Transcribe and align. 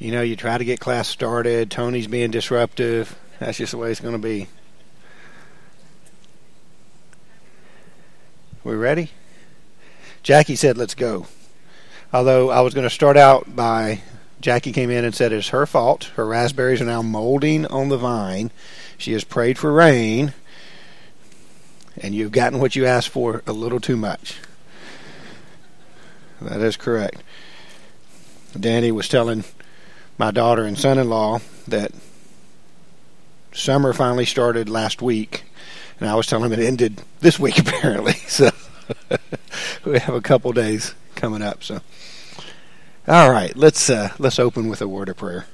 You 0.00 0.12
know, 0.12 0.22
you 0.22 0.36
try 0.36 0.58
to 0.58 0.64
get 0.64 0.80
class 0.80 1.06
started. 1.06 1.70
Tony's 1.70 2.06
being 2.06 2.30
disruptive. 2.30 3.16
That's 3.38 3.58
just 3.58 3.72
the 3.72 3.78
way 3.78 3.90
it's 3.90 4.00
going 4.00 4.14
to 4.14 4.18
be. 4.18 4.48
We 8.64 8.74
ready? 8.74 9.10
Jackie 10.22 10.56
said, 10.56 10.76
let's 10.76 10.94
go. 10.94 11.26
Although 12.12 12.50
I 12.50 12.60
was 12.60 12.74
going 12.74 12.86
to 12.86 12.90
start 12.90 13.16
out 13.16 13.54
by 13.54 14.00
Jackie 14.40 14.72
came 14.72 14.90
in 14.90 15.04
and 15.04 15.14
said 15.14 15.32
it's 15.32 15.48
her 15.48 15.66
fault. 15.66 16.04
Her 16.16 16.26
raspberries 16.26 16.80
are 16.80 16.86
now 16.86 17.02
molding 17.02 17.66
on 17.66 17.88
the 17.88 17.96
vine. 17.96 18.50
She 18.96 19.12
has 19.12 19.24
prayed 19.24 19.58
for 19.58 19.72
rain, 19.72 20.32
and 21.96 22.14
you've 22.14 22.32
gotten 22.32 22.60
what 22.60 22.76
you 22.76 22.86
asked 22.86 23.08
for 23.08 23.42
a 23.46 23.52
little 23.52 23.80
too 23.80 23.96
much. 23.96 24.36
That 26.40 26.60
is 26.60 26.76
correct. 26.76 27.22
Danny 28.58 28.92
was 28.92 29.08
telling 29.08 29.44
my 30.18 30.30
daughter 30.30 30.64
and 30.64 30.78
son-in-law 30.78 31.40
that 31.66 31.92
summer 33.58 33.92
finally 33.92 34.24
started 34.24 34.68
last 34.68 35.02
week, 35.02 35.44
and 36.00 36.08
I 36.08 36.14
was 36.14 36.26
telling 36.26 36.50
them 36.50 36.58
it 36.58 36.64
ended 36.64 37.02
this 37.20 37.38
week 37.38 37.58
apparently. 37.66 38.14
So 38.28 38.50
we 39.84 39.98
have 39.98 40.14
a 40.14 40.20
couple 40.20 40.52
days 40.52 40.94
coming 41.14 41.42
up. 41.42 41.62
So, 41.64 41.80
all 43.06 43.30
right, 43.30 43.54
let's 43.56 43.90
uh, 43.90 44.10
let's 44.18 44.38
open 44.38 44.68
with 44.68 44.80
a 44.80 44.88
word 44.88 45.08
of 45.08 45.16
prayer. 45.16 45.46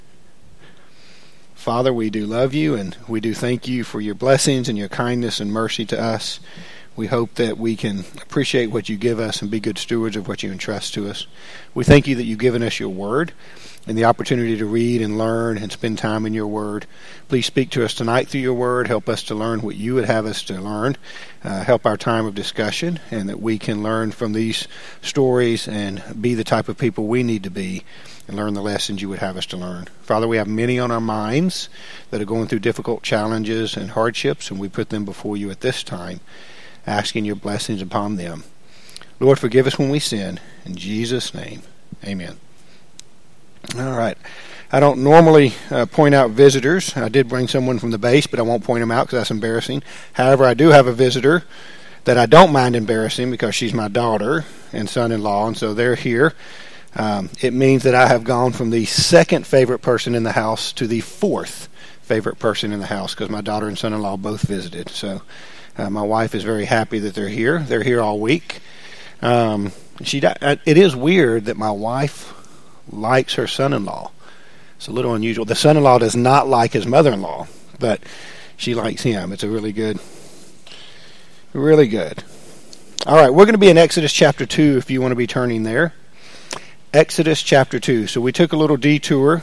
Father, 1.54 1.94
we 1.94 2.10
do 2.10 2.26
love 2.26 2.52
you, 2.52 2.74
and 2.74 2.94
we 3.08 3.20
do 3.20 3.32
thank 3.32 3.66
you 3.66 3.84
for 3.84 4.00
your 4.00 4.14
blessings 4.14 4.68
and 4.68 4.76
your 4.76 4.88
kindness 4.88 5.40
and 5.40 5.50
mercy 5.50 5.86
to 5.86 5.98
us. 6.00 6.38
We 6.96 7.08
hope 7.08 7.34
that 7.34 7.58
we 7.58 7.74
can 7.74 8.00
appreciate 8.22 8.68
what 8.68 8.88
you 8.88 8.96
give 8.96 9.18
us 9.18 9.42
and 9.42 9.50
be 9.50 9.60
good 9.60 9.78
stewards 9.78 10.16
of 10.16 10.28
what 10.28 10.42
you 10.42 10.52
entrust 10.52 10.94
to 10.94 11.08
us. 11.08 11.26
We 11.74 11.82
thank 11.82 12.06
you 12.06 12.14
that 12.16 12.24
you've 12.24 12.38
given 12.38 12.62
us 12.62 12.78
your 12.78 12.90
word 12.90 13.32
and 13.86 13.98
the 13.98 14.04
opportunity 14.04 14.56
to 14.56 14.64
read 14.64 15.02
and 15.02 15.18
learn 15.18 15.58
and 15.58 15.70
spend 15.70 15.98
time 15.98 16.24
in 16.24 16.32
your 16.32 16.46
word. 16.46 16.86
Please 17.28 17.46
speak 17.46 17.70
to 17.70 17.84
us 17.84 17.94
tonight 17.94 18.28
through 18.28 18.40
your 18.40 18.54
word. 18.54 18.86
Help 18.86 19.08
us 19.08 19.24
to 19.24 19.34
learn 19.34 19.60
what 19.60 19.76
you 19.76 19.94
would 19.94 20.04
have 20.04 20.24
us 20.24 20.42
to 20.44 20.60
learn. 20.60 20.96
Uh, 21.42 21.64
help 21.64 21.84
our 21.84 21.96
time 21.96 22.24
of 22.24 22.34
discussion, 22.34 22.98
and 23.10 23.28
that 23.28 23.40
we 23.40 23.58
can 23.58 23.82
learn 23.82 24.10
from 24.10 24.32
these 24.32 24.66
stories 25.02 25.68
and 25.68 26.02
be 26.20 26.34
the 26.34 26.44
type 26.44 26.68
of 26.68 26.78
people 26.78 27.06
we 27.06 27.22
need 27.22 27.42
to 27.42 27.50
be 27.50 27.84
and 28.26 28.36
learn 28.36 28.54
the 28.54 28.62
lessons 28.62 29.02
you 29.02 29.08
would 29.08 29.18
have 29.18 29.36
us 29.36 29.46
to 29.46 29.56
learn. 29.56 29.86
Father, 30.02 30.26
we 30.26 30.38
have 30.38 30.48
many 30.48 30.78
on 30.78 30.90
our 30.90 31.00
minds 31.00 31.68
that 32.10 32.22
are 32.22 32.26
going 32.26 32.46
through 32.46 32.60
difficult 32.60 33.02
challenges 33.02 33.76
and 33.76 33.90
hardships, 33.90 34.50
and 34.50 34.58
we 34.58 34.68
put 34.68 34.88
them 34.88 35.04
before 35.04 35.36
you 35.36 35.50
at 35.50 35.60
this 35.60 35.82
time, 35.82 36.20
asking 36.86 37.24
your 37.24 37.36
blessings 37.36 37.82
upon 37.82 38.16
them. 38.16 38.44
Lord, 39.20 39.38
forgive 39.38 39.66
us 39.66 39.78
when 39.78 39.90
we 39.90 39.98
sin. 39.98 40.40
In 40.64 40.76
Jesus' 40.76 41.34
name, 41.34 41.62
amen. 42.04 42.36
All 43.76 43.96
right. 43.96 44.18
I 44.72 44.80
don't 44.80 45.04
normally 45.04 45.54
uh, 45.70 45.86
point 45.86 46.14
out 46.14 46.30
visitors. 46.30 46.96
I 46.96 47.08
did 47.08 47.28
bring 47.28 47.48
someone 47.48 47.78
from 47.78 47.92
the 47.92 47.98
base, 47.98 48.26
but 48.26 48.40
I 48.40 48.42
won't 48.42 48.64
point 48.64 48.80
them 48.80 48.90
out 48.90 49.06
because 49.06 49.20
that's 49.20 49.30
embarrassing. 49.30 49.82
However, 50.14 50.44
I 50.44 50.54
do 50.54 50.70
have 50.70 50.86
a 50.86 50.92
visitor 50.92 51.44
that 52.04 52.18
I 52.18 52.26
don't 52.26 52.52
mind 52.52 52.76
embarrassing 52.76 53.30
because 53.30 53.54
she's 53.54 53.72
my 53.72 53.88
daughter 53.88 54.44
and 54.72 54.88
son-in-law, 54.88 55.46
and 55.48 55.56
so 55.56 55.74
they're 55.74 55.94
here. 55.94 56.34
Um, 56.96 57.30
it 57.40 57.52
means 57.52 57.82
that 57.84 57.94
I 57.94 58.06
have 58.06 58.24
gone 58.24 58.52
from 58.52 58.70
the 58.70 58.84
second 58.84 59.46
favorite 59.46 59.80
person 59.80 60.14
in 60.14 60.22
the 60.22 60.32
house 60.32 60.72
to 60.74 60.86
the 60.86 61.00
fourth 61.00 61.68
favorite 62.02 62.38
person 62.38 62.72
in 62.72 62.80
the 62.80 62.86
house 62.86 63.14
because 63.14 63.30
my 63.30 63.40
daughter 63.40 63.66
and 63.66 63.78
son-in-law 63.78 64.18
both 64.18 64.42
visited. 64.42 64.90
So 64.90 65.22
uh, 65.76 65.90
my 65.90 66.02
wife 66.02 66.34
is 66.34 66.44
very 66.44 66.64
happy 66.64 66.98
that 67.00 67.14
they're 67.14 67.28
here. 67.28 67.58
They're 67.58 67.82
here 67.82 68.00
all 68.00 68.20
week. 68.20 68.60
Um, 69.22 69.72
she, 70.02 70.24
uh, 70.24 70.56
it 70.64 70.78
is 70.78 70.94
weird 70.94 71.46
that 71.46 71.56
my 71.56 71.70
wife 71.70 72.32
likes 72.90 73.34
her 73.34 73.46
son-in-law. 73.46 74.10
It's 74.76 74.88
a 74.88 74.92
little 74.92 75.14
unusual. 75.14 75.44
The 75.44 75.54
son-in-law 75.54 75.98
does 75.98 76.16
not 76.16 76.48
like 76.48 76.72
his 76.72 76.86
mother-in-law, 76.86 77.46
but 77.78 78.00
she 78.56 78.74
likes 78.74 79.02
him. 79.02 79.32
It's 79.32 79.42
a 79.42 79.48
really 79.48 79.72
good, 79.72 79.98
really 81.52 81.88
good. 81.88 82.22
All 83.06 83.16
right, 83.16 83.30
we're 83.30 83.44
going 83.44 83.54
to 83.54 83.58
be 83.58 83.70
in 83.70 83.78
Exodus 83.78 84.12
chapter 84.12 84.46
2 84.46 84.76
if 84.78 84.90
you 84.90 85.00
want 85.00 85.12
to 85.12 85.16
be 85.16 85.26
turning 85.26 85.62
there. 85.62 85.92
Exodus 86.92 87.42
chapter 87.42 87.80
2. 87.80 88.06
So 88.06 88.20
we 88.20 88.32
took 88.32 88.52
a 88.52 88.56
little 88.56 88.76
detour. 88.76 89.42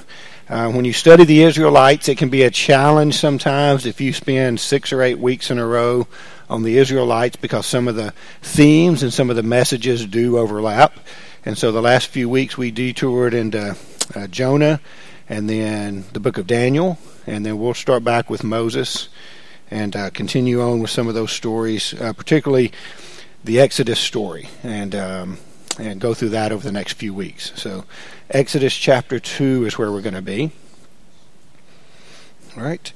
Uh, 0.52 0.70
when 0.70 0.84
you 0.84 0.92
study 0.92 1.24
the 1.24 1.44
Israelites, 1.44 2.10
it 2.10 2.18
can 2.18 2.28
be 2.28 2.44
a 2.44 2.52
challenge 2.52 3.16
sometimes 3.16 3.86
if 3.86 4.02
you 4.02 4.12
spend 4.12 4.60
six 4.60 4.92
or 4.92 5.02
eight 5.02 5.18
weeks 5.18 5.50
in 5.50 5.58
a 5.58 5.66
row 5.66 6.06
on 6.50 6.64
the 6.64 6.78
Israelites 6.78 7.38
because 7.38 7.66
some 7.66 7.88
of 7.88 7.96
the 7.96 8.14
themes 8.42 9.02
and 9.02 9.14
some 9.14 9.30
of 9.30 9.38
the 9.38 9.44
messages 9.44 10.06
do 10.06 10.38
overlap. 10.38 11.00
And 11.46 11.58
so 11.58 11.72
the 11.72 11.82
last 11.82 12.08
few 12.08 12.28
weeks 12.28 12.58
we 12.58 12.70
detoured 12.70 13.34
into 13.34 13.78
uh, 14.14 14.28
Jonah 14.28 14.82
and 15.30 15.50
then 15.50 16.04
the 16.12 16.20
book 16.20 16.38
of 16.38 16.48
Daniel. 16.48 17.00
And 17.26 17.46
then 17.46 17.58
we'll 17.58 17.74
start 17.74 18.04
back 18.04 18.30
with 18.30 18.44
Moses 18.44 19.08
and 19.70 19.96
uh, 19.96 20.10
continue 20.10 20.62
on 20.62 20.82
with 20.82 20.90
some 20.92 21.08
of 21.08 21.14
those 21.14 21.32
stories, 21.32 21.94
uh, 21.94 22.12
particularly 22.12 22.74
the 23.42 23.62
Exodus 23.62 24.02
story, 24.02 24.50
and 24.64 24.96
um, 24.96 25.38
and 25.82 26.00
go 26.00 26.14
through 26.14 26.30
that 26.30 26.52
over 26.52 26.64
the 26.64 26.72
next 26.72 26.94
few 26.94 27.14
weeks. 27.14 27.52
So, 27.56 27.86
Exodus 28.30 28.76
chapter 28.76 29.20
two 29.20 29.66
is 29.66 29.78
where 29.78 29.92
we're 29.92 30.02
going 30.02 30.14
to 30.14 30.22
be. 30.22 30.52
All 32.58 32.64
right. 32.64 32.92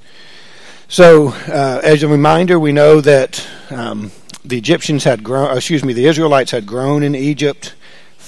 So, 0.87 1.29
uh, 1.29 1.81
as 1.83 2.03
a 2.03 2.07
reminder, 2.07 2.59
we 2.59 2.71
know 2.71 3.01
that 3.01 3.45
um, 3.69 4.11
the 4.43 4.57
Egyptians 4.57 5.03
had 5.03 5.23
grown. 5.23 5.55
Excuse 5.55 5.83
me, 5.83 5.93
the 5.93 6.05
Israelites 6.05 6.51
had 6.51 6.65
grown 6.65 7.03
in 7.03 7.15
Egypt 7.15 7.73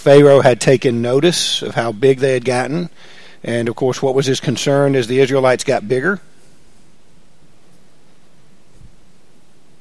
Pharaoh 0.08 0.40
had 0.40 0.62
taken 0.62 1.02
notice 1.02 1.62
of 1.62 1.76
how 1.76 1.92
big 1.92 2.20
they 2.20 2.32
had 2.32 2.46
gotten. 2.46 2.90
And 3.44 3.68
of 3.68 3.76
course, 3.76 4.02
what 4.02 4.16
was 4.16 4.26
his 4.26 4.40
concern 4.40 4.96
as 4.96 5.08
the 5.08 5.20
Israelites 5.20 5.66
got 5.66 5.86
bigger? 5.86 6.22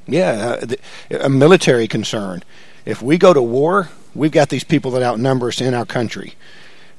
Yeah, 0.08 0.64
a 1.10 1.28
military 1.28 1.86
concern. 1.86 2.42
If 2.84 3.00
we 3.02 3.18
go 3.18 3.32
to 3.32 3.40
war, 3.40 3.88
we've 4.16 4.32
got 4.32 4.48
these 4.48 4.64
people 4.64 4.90
that 4.92 5.02
outnumber 5.02 5.48
us 5.48 5.60
in 5.60 5.74
our 5.74 5.86
country. 5.86 6.34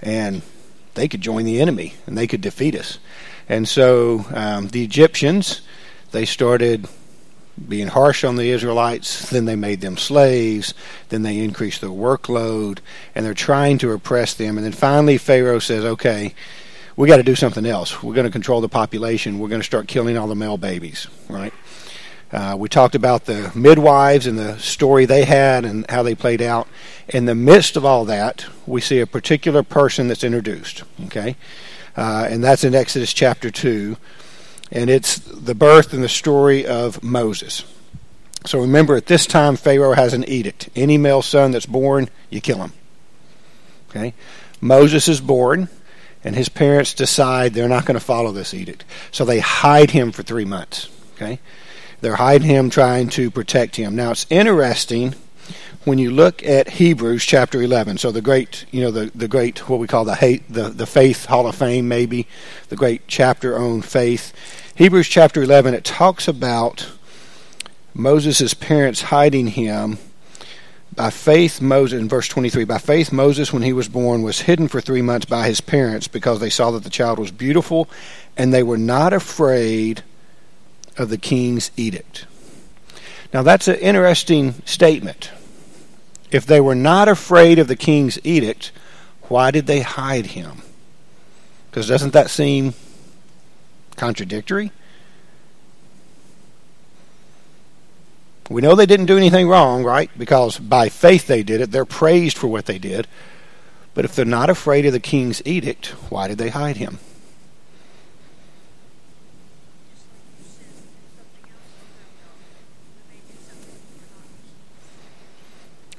And 0.01 0.41
they 0.93 1.07
could 1.07 1.21
join 1.21 1.45
the 1.45 1.61
enemy 1.61 1.93
and 2.05 2.17
they 2.17 2.27
could 2.27 2.41
defeat 2.41 2.75
us. 2.75 2.99
And 3.49 3.67
so 3.67 4.25
um, 4.33 4.67
the 4.69 4.83
Egyptians, 4.83 5.61
they 6.11 6.25
started 6.25 6.87
being 7.67 7.87
harsh 7.87 8.23
on 8.23 8.35
the 8.35 8.49
Israelites, 8.51 9.29
then 9.29 9.45
they 9.45 9.55
made 9.55 9.81
them 9.81 9.97
slaves, 9.97 10.73
then 11.09 11.23
they 11.23 11.39
increased 11.39 11.81
their 11.81 11.89
workload, 11.89 12.79
and 13.15 13.25
they're 13.25 13.33
trying 13.33 13.79
to 13.79 13.91
oppress 13.91 14.35
them. 14.35 14.57
And 14.57 14.65
then 14.65 14.73
finally, 14.73 15.17
Pharaoh 15.17 15.59
says, 15.59 15.83
okay, 15.83 16.35
we 16.95 17.07
got 17.07 17.17
to 17.17 17.23
do 17.23 17.35
something 17.35 17.65
else. 17.65 18.03
We're 18.03 18.13
going 18.13 18.27
to 18.27 18.31
control 18.31 18.61
the 18.61 18.69
population. 18.69 19.39
We're 19.39 19.49
going 19.49 19.61
to 19.61 19.65
start 19.65 19.87
killing 19.87 20.17
all 20.17 20.27
the 20.27 20.35
male 20.35 20.57
babies, 20.57 21.07
right? 21.29 21.53
Uh, 22.31 22.55
we 22.57 22.67
talked 22.67 22.95
about 22.95 23.25
the 23.25 23.51
midwives 23.55 24.27
and 24.27 24.37
the 24.37 24.57
story 24.59 25.05
they 25.05 25.23
had 25.23 25.63
and 25.63 25.89
how 25.89 26.03
they 26.03 26.13
played 26.15 26.41
out. 26.41 26.67
In 27.07 27.25
the 27.25 27.35
midst 27.35 27.77
of 27.77 27.85
all 27.85 28.03
that, 28.05 28.45
we 28.65 28.81
see 28.81 28.99
a 28.99 29.07
particular 29.07 29.63
person 29.63 30.07
that's 30.07 30.23
introduced, 30.23 30.83
okay? 31.05 31.37
Uh, 31.95 32.27
and 32.29 32.43
that's 32.43 32.63
in 32.63 32.75
Exodus 32.75 33.13
chapter 33.13 33.49
2 33.49 33.95
and 34.71 34.89
it's 34.89 35.17
the 35.17 35.55
birth 35.55 35.93
and 35.93 36.03
the 36.03 36.09
story 36.09 36.65
of 36.65 37.03
Moses. 37.03 37.63
So 38.45 38.59
remember, 38.59 38.95
at 38.95 39.07
this 39.07 39.25
time, 39.25 39.55
Pharaoh 39.55 39.93
has 39.93 40.13
an 40.13 40.23
edict. 40.25 40.69
Any 40.75 40.97
male 40.97 41.21
son 41.21 41.51
that's 41.51 41.65
born, 41.65 42.09
you 42.29 42.41
kill 42.41 42.59
him. 42.59 42.73
Okay? 43.89 44.13
Moses 44.61 45.07
is 45.07 45.21
born, 45.21 45.69
and 46.23 46.35
his 46.35 46.49
parents 46.49 46.93
decide 46.93 47.53
they're 47.53 47.69
not 47.69 47.85
going 47.85 47.99
to 47.99 48.05
follow 48.05 48.31
this 48.31 48.53
edict. 48.53 48.85
So 49.11 49.25
they 49.25 49.39
hide 49.39 49.91
him 49.91 50.11
for 50.11 50.23
three 50.23 50.45
months. 50.45 50.89
Okay? 51.15 51.39
They're 52.01 52.15
hiding 52.15 52.47
him, 52.47 52.69
trying 52.69 53.09
to 53.09 53.31
protect 53.31 53.75
him. 53.75 53.95
Now, 53.95 54.11
it's 54.11 54.27
interesting 54.29 55.15
when 55.83 55.97
you 55.97 56.11
look 56.11 56.43
at 56.43 56.69
Hebrews 56.69 57.23
chapter 57.23 57.61
11, 57.61 57.97
so 57.97 58.11
the 58.11 58.21
great, 58.21 58.65
you 58.71 58.81
know, 58.81 58.91
the, 58.91 59.09
the 59.15 59.27
great, 59.27 59.69
what 59.69 59.79
we 59.79 59.87
call 59.87 60.03
the, 60.03 60.15
hate, 60.15 60.43
the, 60.51 60.69
the 60.69 60.85
faith 60.85 61.25
hall 61.25 61.47
of 61.47 61.55
fame, 61.55 61.87
maybe, 61.87 62.27
the 62.67 62.75
great 62.75 63.07
chapter 63.07 63.57
on 63.57 63.81
faith. 63.81 64.33
Hebrews 64.75 65.07
chapter 65.07 65.41
11, 65.41 65.73
it 65.73 65.85
talks 65.85 66.27
about 66.27 66.91
Moses' 67.93 68.53
parents 68.53 69.03
hiding 69.03 69.47
him. 69.47 69.97
By 70.93 71.09
faith, 71.09 71.61
Moses, 71.61 72.01
in 72.01 72.09
verse 72.09 72.27
23, 72.27 72.65
by 72.65 72.79
faith, 72.79 73.11
Moses, 73.11 73.53
when 73.53 73.61
he 73.61 73.71
was 73.71 73.87
born, 73.87 74.23
was 74.23 74.41
hidden 74.41 74.67
for 74.67 74.81
three 74.81 75.01
months 75.01 75.25
by 75.25 75.47
his 75.47 75.61
parents 75.61 76.07
because 76.07 76.39
they 76.39 76.49
saw 76.49 76.71
that 76.71 76.83
the 76.83 76.89
child 76.89 77.17
was 77.17 77.31
beautiful 77.31 77.89
and 78.35 78.53
they 78.53 78.63
were 78.63 78.77
not 78.77 79.13
afraid 79.13 80.03
of 80.97 81.09
the 81.09 81.17
king's 81.17 81.71
edict. 81.77 82.25
Now, 83.33 83.43
that's 83.43 83.67
an 83.67 83.75
interesting 83.75 84.55
statement. 84.65 85.31
If 86.31 86.45
they 86.45 86.59
were 86.59 86.75
not 86.75 87.07
afraid 87.07 87.59
of 87.59 87.67
the 87.67 87.75
king's 87.75 88.19
edict, 88.25 88.71
why 89.23 89.51
did 89.51 89.67
they 89.67 89.81
hide 89.81 90.27
him? 90.27 90.61
Because 91.69 91.87
doesn't 91.87 92.13
that 92.13 92.29
seem 92.29 92.73
contradictory? 93.95 94.71
We 98.49 98.61
know 98.61 98.75
they 98.75 98.85
didn't 98.85 99.07
do 99.07 99.17
anything 99.17 99.49
wrong, 99.49 99.83
right? 99.83 100.09
Because 100.17 100.57
by 100.57 100.87
faith 100.87 101.27
they 101.27 101.43
did 101.43 101.59
it. 101.59 101.71
They're 101.71 101.85
praised 101.85 102.37
for 102.37 102.47
what 102.47 102.65
they 102.65 102.79
did. 102.79 103.07
But 103.93 104.05
if 104.05 104.15
they're 104.15 104.25
not 104.25 104.49
afraid 104.49 104.85
of 104.85 104.93
the 104.93 104.99
king's 104.99 105.41
edict, 105.45 105.87
why 106.09 106.27
did 106.27 106.37
they 106.37 106.49
hide 106.49 106.77
him? 106.77 106.99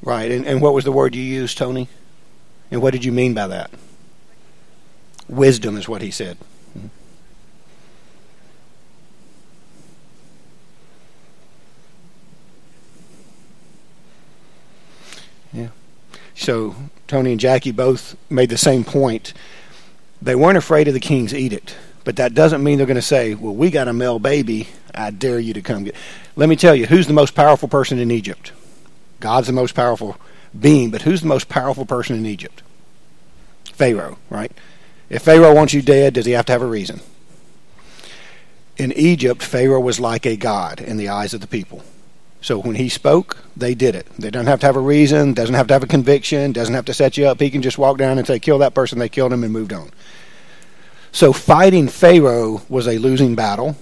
Right, 0.02 0.30
and, 0.30 0.46
and 0.46 0.62
what 0.62 0.74
was 0.74 0.84
the 0.84 0.92
word 0.92 1.14
you 1.14 1.22
used, 1.22 1.58
Tony? 1.58 1.88
And 2.70 2.80
what 2.82 2.92
did 2.92 3.04
you 3.04 3.12
mean 3.12 3.34
by 3.34 3.46
that? 3.48 3.70
Wisdom 5.28 5.76
is 5.76 5.88
what 5.88 6.02
he 6.02 6.10
said. 6.10 6.38
Mm-hmm. 6.76 6.86
Yeah. 15.52 15.68
So 16.34 16.76
Tony 17.06 17.32
and 17.32 17.40
Jackie 17.40 17.72
both 17.72 18.16
made 18.30 18.50
the 18.50 18.58
same 18.58 18.84
point. 18.84 19.32
They 20.20 20.34
weren't 20.34 20.58
afraid 20.58 20.88
of 20.88 20.94
the 20.94 21.00
king's 21.00 21.34
edict, 21.34 21.76
but 22.04 22.16
that 22.16 22.34
doesn't 22.34 22.62
mean 22.62 22.78
they're 22.78 22.86
going 22.86 22.96
to 22.96 23.02
say, 23.02 23.34
"Well, 23.34 23.54
we 23.54 23.70
got 23.70 23.88
a 23.88 23.92
male 23.92 24.18
baby. 24.18 24.68
I 24.94 25.10
dare 25.10 25.38
you 25.38 25.54
to 25.54 25.62
come 25.62 25.84
get." 25.84 25.94
Let 26.36 26.48
me 26.48 26.56
tell 26.56 26.74
you, 26.74 26.86
who's 26.86 27.06
the 27.06 27.12
most 27.12 27.34
powerful 27.34 27.68
person 27.68 27.98
in 27.98 28.10
Egypt? 28.10 28.52
God's 29.20 29.46
the 29.46 29.52
most 29.52 29.74
powerful 29.74 30.16
being, 30.58 30.90
but 30.90 31.02
who's 31.02 31.20
the 31.20 31.26
most 31.26 31.48
powerful 31.48 31.84
person 31.84 32.16
in 32.16 32.26
Egypt? 32.26 32.62
Pharaoh, 33.64 34.18
right? 34.30 34.52
If 35.08 35.22
Pharaoh 35.22 35.54
wants 35.54 35.72
you 35.72 35.82
dead, 35.82 36.14
does 36.14 36.26
he 36.26 36.32
have 36.32 36.46
to 36.46 36.52
have 36.52 36.62
a 36.62 36.66
reason? 36.66 37.00
In 38.76 38.92
Egypt, 38.92 39.42
Pharaoh 39.42 39.80
was 39.80 39.98
like 39.98 40.26
a 40.26 40.36
god 40.36 40.80
in 40.80 40.96
the 40.96 41.08
eyes 41.08 41.34
of 41.34 41.40
the 41.40 41.46
people. 41.46 41.82
So 42.40 42.58
when 42.58 42.76
he 42.76 42.88
spoke, 42.88 43.38
they 43.56 43.74
did 43.74 43.96
it. 43.96 44.06
They 44.18 44.30
don't 44.30 44.46
have 44.46 44.60
to 44.60 44.66
have 44.66 44.76
a 44.76 44.80
reason, 44.80 45.34
doesn't 45.34 45.54
have 45.54 45.66
to 45.68 45.74
have 45.74 45.82
a 45.82 45.88
conviction, 45.88 46.52
doesn't 46.52 46.74
have 46.74 46.84
to 46.84 46.94
set 46.94 47.16
you 47.16 47.26
up. 47.26 47.40
He 47.40 47.50
can 47.50 47.62
just 47.62 47.78
walk 47.78 47.98
down 47.98 48.18
and 48.18 48.26
say, 48.26 48.38
kill 48.38 48.58
that 48.58 48.74
person. 48.74 48.98
They 48.98 49.08
killed 49.08 49.32
him 49.32 49.42
and 49.42 49.52
moved 49.52 49.72
on. 49.72 49.90
So 51.10 51.32
fighting 51.32 51.88
Pharaoh 51.88 52.62
was 52.68 52.86
a 52.86 52.98
losing 52.98 53.34
battle, 53.34 53.76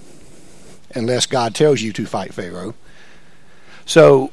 unless 0.95 1.27
God 1.27 1.55
tells 1.55 1.83
you 1.83 1.93
to 1.93 2.07
fight 2.07 2.33
Pharaoh. 2.33 2.75
So 3.85 4.33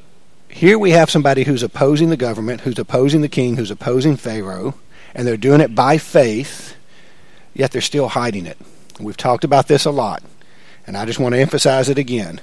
here 0.53 0.77
we 0.77 0.91
have 0.91 1.09
somebody 1.09 1.43
who's 1.43 1.63
opposing 1.63 2.09
the 2.09 2.17
government, 2.17 2.61
who's 2.61 2.79
opposing 2.79 3.21
the 3.21 3.29
king, 3.29 3.57
who's 3.57 3.71
opposing 3.71 4.17
Pharaoh, 4.17 4.75
and 5.15 5.27
they're 5.27 5.37
doing 5.37 5.61
it 5.61 5.75
by 5.75 5.97
faith, 5.97 6.75
yet 7.53 7.71
they're 7.71 7.81
still 7.81 8.09
hiding 8.09 8.45
it. 8.45 8.57
We've 8.99 9.17
talked 9.17 9.43
about 9.43 9.67
this 9.67 9.85
a 9.85 9.91
lot, 9.91 10.23
and 10.85 10.95
I 10.95 11.05
just 11.05 11.19
want 11.19 11.33
to 11.33 11.41
emphasize 11.41 11.89
it 11.89 11.97
again. 11.97 12.39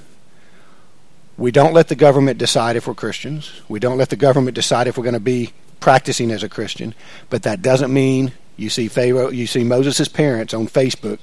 We 1.37 1.51
don't 1.51 1.73
let 1.73 1.89
the 1.89 1.95
government 1.95 2.39
decide 2.39 2.77
if 2.77 2.87
we're 2.87 2.95
Christians. 2.95 3.63
We 3.69 3.79
don't 3.79 3.97
let 3.97 4.11
the 4.11 4.17
government 4.17 4.55
decide 4.55 4.87
if 4.87 4.99
we're 4.99 5.05
going 5.05 5.15
to 5.15 5.21
be 5.21 5.53
practicing 5.81 6.31
as 6.31 6.43
a 6.43 6.49
Christian. 6.49 6.95
But 7.31 7.45
that 7.45 7.63
doesn't 7.63 7.93
mean 7.93 8.33
you 8.57 8.69
see 8.69 8.89
Pharaoh, 8.89 9.31
you 9.31 9.47
see 9.47 9.65
Moses' 9.65 10.09
parents 10.09 10.53
on 10.53 10.69
Facebook, 10.69 11.21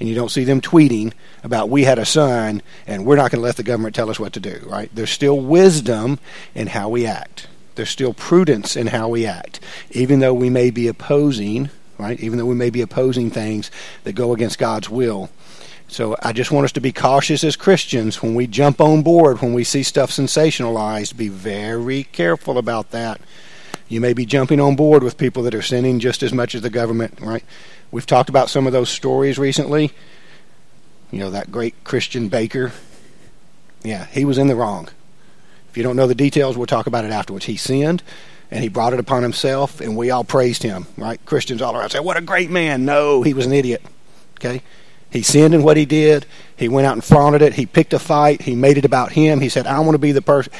and 0.00 0.08
you 0.08 0.14
don't 0.14 0.30
see 0.30 0.44
them 0.44 0.60
tweeting 0.60 1.12
about 1.44 1.68
we 1.68 1.84
had 1.84 1.98
a 1.98 2.06
son 2.06 2.62
and 2.86 3.04
we're 3.04 3.16
not 3.16 3.30
going 3.30 3.40
to 3.40 3.44
let 3.44 3.56
the 3.56 3.62
government 3.62 3.94
tell 3.94 4.10
us 4.10 4.18
what 4.18 4.32
to 4.32 4.40
do. 4.40 4.60
Right? 4.66 4.90
There's 4.92 5.10
still 5.10 5.38
wisdom 5.38 6.18
in 6.54 6.68
how 6.68 6.88
we 6.88 7.06
act. 7.06 7.46
There's 7.76 7.90
still 7.90 8.14
prudence 8.14 8.76
in 8.76 8.88
how 8.88 9.08
we 9.08 9.26
act, 9.26 9.60
even 9.92 10.18
though 10.18 10.34
we 10.34 10.50
may 10.50 10.70
be 10.70 10.88
opposing. 10.88 11.70
Right? 11.98 12.18
Even 12.18 12.38
though 12.38 12.46
we 12.46 12.54
may 12.54 12.70
be 12.70 12.80
opposing 12.80 13.30
things 13.30 13.70
that 14.04 14.14
go 14.14 14.32
against 14.32 14.58
God's 14.58 14.88
will. 14.88 15.28
So 15.86 16.16
I 16.22 16.32
just 16.32 16.50
want 16.50 16.64
us 16.64 16.72
to 16.72 16.80
be 16.80 16.92
cautious 16.92 17.44
as 17.44 17.56
Christians 17.56 18.22
when 18.22 18.34
we 18.34 18.46
jump 18.46 18.80
on 18.80 19.02
board, 19.02 19.42
when 19.42 19.52
we 19.52 19.64
see 19.64 19.82
stuff 19.82 20.10
sensationalized, 20.10 21.16
be 21.16 21.28
very 21.28 22.04
careful 22.04 22.56
about 22.56 22.92
that. 22.92 23.20
You 23.90 24.00
may 24.00 24.12
be 24.12 24.24
jumping 24.24 24.60
on 24.60 24.76
board 24.76 25.02
with 25.02 25.18
people 25.18 25.42
that 25.42 25.54
are 25.54 25.62
sinning 25.62 25.98
just 25.98 26.22
as 26.22 26.32
much 26.32 26.54
as 26.54 26.62
the 26.62 26.70
government, 26.70 27.20
right? 27.20 27.44
We've 27.90 28.06
talked 28.06 28.28
about 28.28 28.48
some 28.48 28.68
of 28.68 28.72
those 28.72 28.88
stories 28.88 29.36
recently. 29.36 29.90
You 31.10 31.18
know, 31.18 31.30
that 31.30 31.50
great 31.50 31.74
Christian 31.82 32.28
baker. 32.28 32.72
Yeah, 33.82 34.06
he 34.06 34.24
was 34.24 34.38
in 34.38 34.46
the 34.46 34.54
wrong. 34.54 34.88
If 35.68 35.76
you 35.76 35.82
don't 35.82 35.96
know 35.96 36.06
the 36.06 36.14
details, 36.14 36.56
we'll 36.56 36.66
talk 36.66 36.86
about 36.86 37.04
it 37.04 37.10
afterwards. 37.10 37.46
He 37.46 37.56
sinned 37.56 38.04
and 38.48 38.62
he 38.62 38.68
brought 38.68 38.92
it 38.92 39.00
upon 39.00 39.22
himself, 39.22 39.80
and 39.80 39.96
we 39.96 40.10
all 40.10 40.24
praised 40.24 40.62
him, 40.62 40.86
right? 40.96 41.24
Christians 41.24 41.60
all 41.60 41.76
around 41.76 41.90
say, 41.90 42.00
What 42.00 42.16
a 42.16 42.20
great 42.20 42.50
man. 42.50 42.84
No, 42.84 43.22
he 43.22 43.34
was 43.34 43.46
an 43.46 43.52
idiot. 43.52 43.82
Okay? 44.38 44.62
He 45.10 45.22
sinned 45.22 45.52
in 45.52 45.64
what 45.64 45.76
he 45.76 45.84
did. 45.84 46.26
He 46.56 46.68
went 46.68 46.86
out 46.86 46.92
and 46.92 47.02
flaunted 47.02 47.42
it. 47.42 47.54
He 47.54 47.66
picked 47.66 47.92
a 47.92 47.98
fight. 47.98 48.42
He 48.42 48.54
made 48.54 48.78
it 48.78 48.84
about 48.84 49.10
him. 49.10 49.40
He 49.40 49.48
said, 49.48 49.66
I 49.66 49.80
want 49.80 49.94
to 49.94 49.98
be 49.98 50.12
the 50.12 50.22
person. 50.22 50.52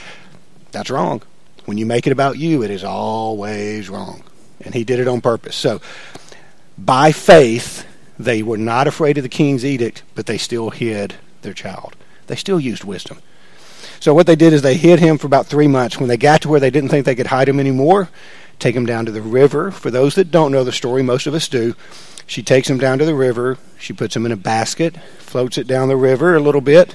That's 0.73 0.91
wrong. 0.91 1.23
When 1.65 1.79
you 1.79 1.87
make 1.87 2.07
it 2.07 2.13
about 2.13 2.39
you, 2.39 2.63
it 2.63 2.71
is 2.71 2.85
always 2.85 3.89
wrong. 3.89 4.23
And 4.61 4.75
he 4.75 4.85
did 4.85 4.99
it 5.01 5.09
on 5.09 5.21
purpose. 5.21 5.57
So, 5.57 5.81
by 6.77 7.13
faith, 7.13 7.87
they 8.19 8.43
were 8.43 8.59
not 8.59 8.87
afraid 8.87 9.19
of 9.19 9.23
the 9.23 9.29
king's 9.29 9.65
edict, 9.65 10.03
but 10.15 10.27
they 10.27 10.39
still 10.39 10.71
hid 10.71 11.15
their 11.43 11.55
child. 11.55 11.97
They 12.27 12.37
still 12.37 12.61
used 12.61 12.85
wisdom. 12.85 13.19
So, 13.99 14.15
what 14.15 14.27
they 14.27 14.37
did 14.37 14.53
is 14.53 14.63
they 14.63 14.77
hid 14.77 14.99
him 14.99 15.19
for 15.19 15.27
about 15.27 15.47
three 15.47 15.69
months. 15.69 15.99
When 15.99 16.09
they 16.09 16.17
got 16.17 16.43
to 16.43 16.49
where 16.49 16.61
they 16.61 16.71
didn't 16.71 16.91
think 16.91 17.07
they 17.07 17.15
could 17.15 17.27
hide 17.27 17.49
him 17.49 17.61
anymore, 17.61 18.09
take 18.59 18.77
him 18.77 18.87
down 18.87 19.07
to 19.07 19.13
the 19.13 19.23
river. 19.23 19.71
For 19.71 19.91
those 19.91 20.15
that 20.15 20.31
don't 20.31 20.53
know 20.53 20.65
the 20.65 20.73
story, 20.73 21.03
most 21.03 21.27
of 21.27 21.35
us 21.35 21.49
do. 21.49 21.75
She 22.27 22.43
takes 22.43 22.71
him 22.71 22.79
down 22.79 22.99
to 22.99 23.05
the 23.05 23.15
river. 23.15 23.59
She 23.79 23.93
puts 23.93 24.15
him 24.15 24.25
in 24.25 24.33
a 24.33 24.37
basket, 24.37 24.97
floats 25.19 25.59
it 25.59 25.67
down 25.67 25.89
the 25.89 25.97
river 25.97 26.37
a 26.37 26.41
little 26.41 26.61
bit, 26.61 26.95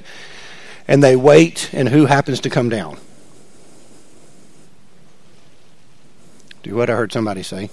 and 0.87 1.03
they 1.03 1.15
wait. 1.15 1.69
And 1.73 1.89
who 1.89 2.05
happens 2.05 2.39
to 2.41 2.49
come 2.49 2.69
down? 2.69 2.97
Do 6.65 6.73
what 6.73 6.89
I 6.89 6.95
heard 6.95 7.13
somebody 7.13 7.43
say. 7.43 7.69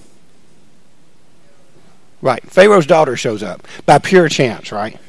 Right. 2.21 2.43
Pharaoh's 2.45 2.85
daughter 2.85 3.17
shows 3.17 3.43
up 3.43 3.67
by 3.87 3.97
pure 3.97 4.29
chance, 4.29 4.71
right? 4.71 5.01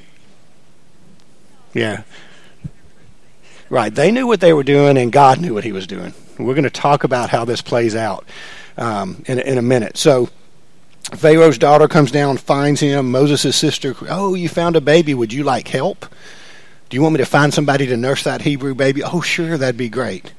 Yeah. 1.74 2.04
Right. 3.70 3.94
They 3.94 4.10
knew 4.10 4.26
what 4.26 4.40
they 4.40 4.54
were 4.54 4.64
doing, 4.64 4.98
and 4.98 5.12
God 5.12 5.42
knew 5.42 5.54
what 5.54 5.66
He 5.66 5.74
was 5.74 5.86
doing. 5.86 6.14
We're 6.40 6.54
going 6.54 6.64
to 6.64 6.70
talk 6.70 7.04
about 7.04 7.30
how 7.30 7.44
this 7.44 7.62
plays 7.62 7.94
out 7.94 8.26
um, 8.78 9.22
in, 9.28 9.38
in 9.38 9.58
a 9.58 9.62
minute. 9.62 9.98
So, 9.98 10.30
Pharaoh's 11.12 11.58
daughter 11.58 11.90
comes 11.90 12.10
down, 12.10 12.38
finds 12.38 12.80
him. 12.80 13.12
Moses' 13.12 13.54
sister, 13.54 13.94
oh, 14.08 14.34
you 14.34 14.48
found 14.48 14.78
a 14.78 14.82
baby. 14.82 15.14
Would 15.14 15.34
you 15.34 15.44
like 15.44 15.68
help? 15.68 16.06
Do 16.88 16.96
you 16.96 17.02
want 17.02 17.16
me 17.16 17.18
to 17.18 17.26
find 17.26 17.54
somebody 17.54 17.86
to 17.88 17.98
nurse 17.98 18.24
that 18.24 18.44
Hebrew 18.44 18.76
baby? 18.76 19.04
Oh, 19.04 19.20
sure, 19.20 19.58
that'd 19.58 19.76
be 19.76 19.90
great. 19.90 20.32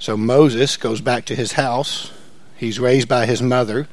So 0.00 0.16
Moses 0.16 0.76
goes 0.76 1.00
back 1.00 1.26
to 1.26 1.36
his 1.36 1.52
house. 1.52 2.10
He's 2.62 2.78
raised 2.78 3.08
by 3.08 3.26
his 3.26 3.42
mother, 3.42 3.88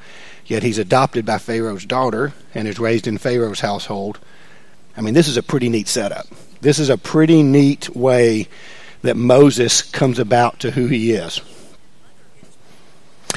yet 0.45 0.61
he's 0.61 0.77
adopted 0.77 1.25
by 1.25 1.39
Pharaoh's 1.39 1.87
daughter 1.87 2.33
and 2.53 2.67
is 2.67 2.77
raised 2.77 3.07
in 3.07 3.17
Pharaoh's 3.17 3.61
household. 3.61 4.19
I 4.95 5.01
mean, 5.01 5.15
this 5.15 5.27
is 5.27 5.37
a 5.37 5.41
pretty 5.41 5.69
neat 5.69 5.87
setup. 5.87 6.27
This 6.61 6.77
is 6.77 6.87
a 6.87 6.97
pretty 6.97 7.41
neat 7.41 7.89
way 7.95 8.47
that 9.01 9.17
Moses 9.17 9.81
comes 9.81 10.19
about 10.19 10.59
to 10.59 10.69
who 10.69 10.85
he 10.85 11.13
is. 11.13 11.41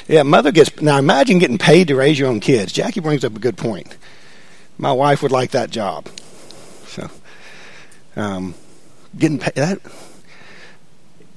Yeah, 0.07 0.23
mother 0.23 0.53
gets 0.53 0.83
now. 0.83 0.99
Imagine 0.99 1.39
getting 1.39 1.57
paid 1.57 1.89
to 1.89 1.97
raise 1.97 2.19
your 2.19 2.29
own 2.29 2.41
kids. 2.41 2.71
Jackie 2.71 3.01
brings 3.01 3.25
up 3.25 3.35
a 3.35 3.39
good 3.39 3.57
point. 3.57 3.97
My 4.77 4.93
wife 4.93 5.23
would 5.23 5.33
like 5.33 5.53
that 5.53 5.71
job. 5.71 6.09
So, 6.89 7.09
um, 8.17 8.55
getting 9.17 9.39
paid 9.39 9.55
that 9.55 9.81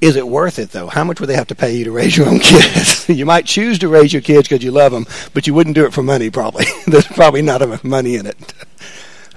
is 0.01 0.15
it 0.15 0.27
worth 0.27 0.59
it 0.59 0.71
though? 0.71 0.87
How 0.87 1.03
much 1.03 1.19
would 1.19 1.27
they 1.27 1.35
have 1.35 1.47
to 1.47 1.55
pay 1.55 1.75
you 1.75 1.85
to 1.85 1.91
raise 1.91 2.15
your 2.15 2.27
own 2.27 2.39
kids? 2.43 3.07
you 3.09 3.25
might 3.25 3.45
choose 3.45 3.79
to 3.79 3.87
raise 3.87 4.13
your 4.13 4.21
kids 4.21 4.47
because 4.47 4.63
you 4.63 4.71
love 4.71 4.91
them, 4.91 5.05
but 5.33 5.47
you 5.47 5.53
wouldn't 5.53 5.75
do 5.75 5.85
it 5.85 5.93
for 5.93 6.03
money. 6.03 6.29
Probably 6.29 6.65
there's 6.87 7.07
probably 7.07 7.41
not 7.41 7.61
enough 7.61 7.83
money 7.83 8.15
in 8.15 8.25
it. 8.27 8.53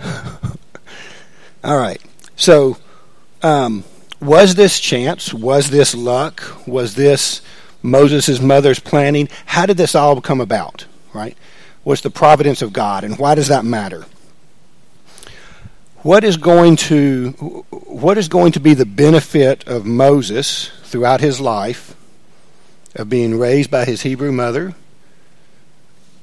All 1.64 1.78
right, 1.78 2.00
so. 2.36 2.78
Um, 3.40 3.84
was 4.20 4.56
this 4.56 4.80
chance? 4.80 5.32
Was 5.32 5.70
this 5.70 5.94
luck? 5.94 6.66
Was 6.66 6.96
this 6.96 7.40
Moses' 7.82 8.40
mother's 8.40 8.80
planning. 8.80 9.28
How 9.46 9.66
did 9.66 9.76
this 9.76 9.94
all 9.94 10.20
come 10.20 10.40
about? 10.40 10.86
Right? 11.12 11.36
Was 11.84 12.00
the 12.00 12.10
providence 12.10 12.62
of 12.62 12.72
God, 12.72 13.04
and 13.04 13.18
why 13.18 13.34
does 13.34 13.48
that 13.48 13.64
matter? 13.64 14.06
What 16.08 16.24
is 16.24 16.38
going 16.38 16.76
to 16.76 17.32
what 17.68 18.16
is 18.16 18.28
going 18.28 18.52
to 18.52 18.60
be 18.60 18.72
the 18.72 18.86
benefit 18.86 19.68
of 19.68 19.84
Moses 19.84 20.70
throughout 20.84 21.20
his 21.20 21.38
life 21.38 21.94
of 22.94 23.10
being 23.10 23.38
raised 23.38 23.70
by 23.70 23.84
his 23.84 24.00
Hebrew 24.00 24.32
mother, 24.32 24.74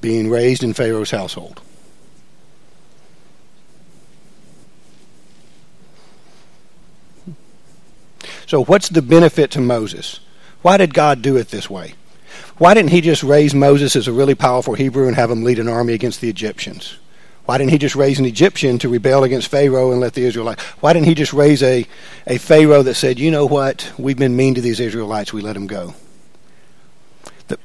being 0.01 0.27
raised 0.27 0.63
in 0.63 0.73
Pharaoh's 0.73 1.11
household? 1.11 1.61
So, 8.47 8.63
what's 8.63 8.89
the 8.89 9.03
benefit 9.03 9.51
to 9.51 9.61
Moses? 9.61 10.19
Why 10.63 10.77
did 10.77 10.95
God 10.95 11.21
do 11.21 11.37
it 11.37 11.49
this 11.49 11.69
way? 11.69 11.93
Why 12.57 12.73
didn't 12.73 12.89
he 12.89 13.01
just 13.01 13.21
raise 13.21 13.53
Moses 13.53 13.95
as 13.95 14.07
a 14.07 14.11
really 14.11 14.33
powerful 14.33 14.73
Hebrew 14.73 15.05
and 15.05 15.15
have 15.15 15.29
him 15.29 15.43
lead 15.43 15.59
an 15.59 15.69
army 15.69 15.93
against 15.93 16.21
the 16.21 16.29
Egyptians? 16.29 16.97
Why 17.45 17.59
didn't 17.59 17.71
he 17.71 17.77
just 17.77 17.95
raise 17.95 18.17
an 18.17 18.25
Egyptian 18.25 18.79
to 18.79 18.89
rebel 18.89 19.23
against 19.23 19.49
Pharaoh 19.49 19.91
and 19.91 20.01
let 20.01 20.13
the 20.13 20.25
Israelites? 20.25 20.63
Why 20.81 20.93
didn't 20.93 21.07
he 21.07 21.13
just 21.13 21.31
raise 21.31 21.61
a, 21.61 21.85
a 22.25 22.37
Pharaoh 22.39 22.81
that 22.81 22.95
said, 22.95 23.19
you 23.19 23.29
know 23.29 23.45
what, 23.45 23.91
we've 23.97 24.17
been 24.17 24.35
mean 24.35 24.55
to 24.55 24.61
these 24.61 24.79
Israelites, 24.79 25.31
we 25.31 25.41
let 25.41 25.53
them 25.53 25.67
go? 25.67 25.93
The, 27.47 27.59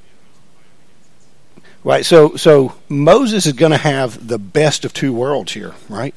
right, 1.82 2.04
so, 2.04 2.36
so 2.36 2.74
Moses 2.90 3.46
is 3.46 3.54
going 3.54 3.72
to 3.72 3.78
have 3.78 4.26
the 4.28 4.38
best 4.38 4.84
of 4.84 4.92
two 4.92 5.14
worlds 5.14 5.52
here, 5.52 5.74
right? 5.88 6.14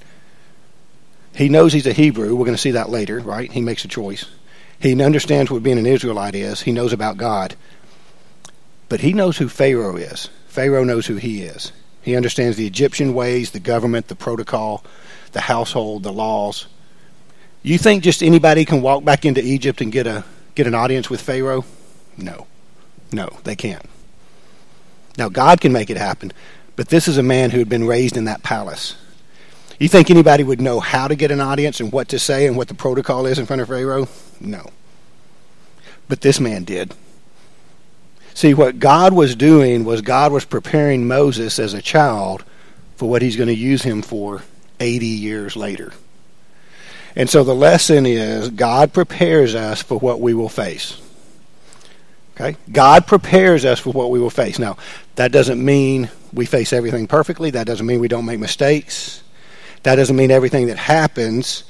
He 1.33 1.47
knows 1.47 1.71
he's 1.71 1.87
a 1.87 1.93
Hebrew. 1.93 2.35
We're 2.35 2.45
going 2.45 2.55
to 2.55 2.61
see 2.61 2.71
that 2.71 2.89
later, 2.89 3.19
right? 3.19 3.49
He 3.49 3.61
makes 3.61 3.85
a 3.85 3.87
choice. 3.87 4.25
He 4.79 5.01
understands 5.01 5.49
what 5.49 5.63
being 5.63 5.79
an 5.79 5.85
Israelite 5.85 6.35
is. 6.35 6.61
He 6.61 6.73
knows 6.73 6.91
about 6.91 7.15
God. 7.15 7.55
But 8.89 8.99
he 8.99 9.13
knows 9.13 9.37
who 9.37 9.47
Pharaoh 9.47 9.95
is. 9.95 10.29
Pharaoh 10.47 10.83
knows 10.83 11.07
who 11.07 11.15
he 11.15 11.43
is. 11.43 11.71
He 12.03 12.15
understands 12.15 12.57
the 12.57 12.67
Egyptian 12.67 13.13
ways, 13.13 13.51
the 13.51 13.59
government, 13.59 14.09
the 14.09 14.15
protocol, 14.15 14.83
the 15.31 15.41
household, 15.41 16.03
the 16.03 16.13
laws. 16.13 16.67
You 17.63 17.77
think 17.77 18.03
just 18.03 18.21
anybody 18.21 18.65
can 18.65 18.81
walk 18.81 19.05
back 19.05 19.25
into 19.25 19.41
Egypt 19.41 19.79
and 19.81 19.91
get 19.91 20.05
a 20.05 20.25
get 20.53 20.67
an 20.67 20.75
audience 20.75 21.09
with 21.09 21.21
Pharaoh? 21.21 21.65
No. 22.17 22.45
No, 23.11 23.29
they 23.45 23.55
can't. 23.55 23.85
Now 25.17 25.29
God 25.29 25.61
can 25.61 25.71
make 25.71 25.89
it 25.89 25.97
happen, 25.97 26.33
but 26.75 26.89
this 26.89 27.07
is 27.07 27.17
a 27.17 27.23
man 27.23 27.51
who 27.51 27.59
had 27.59 27.69
been 27.69 27.87
raised 27.87 28.17
in 28.17 28.25
that 28.25 28.43
palace. 28.43 28.97
You 29.79 29.87
think 29.87 30.11
anybody 30.11 30.43
would 30.43 30.61
know 30.61 30.79
how 30.79 31.07
to 31.07 31.15
get 31.15 31.31
an 31.31 31.39
audience 31.39 31.79
and 31.79 31.91
what 31.91 32.09
to 32.09 32.19
say 32.19 32.47
and 32.47 32.57
what 32.57 32.67
the 32.67 32.73
protocol 32.73 33.25
is 33.25 33.39
in 33.39 33.45
front 33.45 33.61
of 33.61 33.69
Pharaoh? 33.69 34.07
No. 34.39 34.69
But 36.09 36.21
this 36.21 36.39
man 36.39 36.63
did. 36.63 36.93
See, 38.33 38.53
what 38.53 38.79
God 38.79 39.13
was 39.13 39.35
doing 39.35 39.85
was 39.85 40.01
God 40.01 40.31
was 40.31 40.45
preparing 40.45 41.07
Moses 41.07 41.59
as 41.59 41.73
a 41.73 41.81
child 41.81 42.43
for 42.95 43.09
what 43.09 43.21
he's 43.21 43.35
going 43.35 43.47
to 43.47 43.55
use 43.55 43.83
him 43.83 44.01
for 44.01 44.41
80 44.79 45.05
years 45.05 45.55
later. 45.55 45.93
And 47.15 47.29
so 47.29 47.43
the 47.43 47.53
lesson 47.53 48.05
is 48.05 48.49
God 48.49 48.91
prepares 48.91 49.53
us 49.53 49.81
for 49.83 49.99
what 49.99 50.19
we 50.19 50.33
will 50.33 50.49
face. 50.49 50.99
Okay? 52.35 52.57
God 52.71 53.05
prepares 53.05 53.65
us 53.65 53.79
for 53.79 53.91
what 53.91 54.09
we 54.09 54.19
will 54.19 54.31
face. 54.31 54.57
Now, 54.57 54.77
that 55.15 55.31
doesn't 55.31 55.63
mean 55.63 56.09
we 56.33 56.47
face 56.47 56.73
everything 56.73 57.05
perfectly. 57.05 57.51
That 57.51 57.67
doesn't 57.67 57.85
mean 57.85 57.99
we 57.99 58.07
don't 58.07 58.25
make 58.25 58.39
mistakes. 58.39 59.21
That 59.83 59.95
doesn't 59.95 60.15
mean 60.15 60.31
everything 60.31 60.67
that 60.67 60.77
happens 60.77 61.65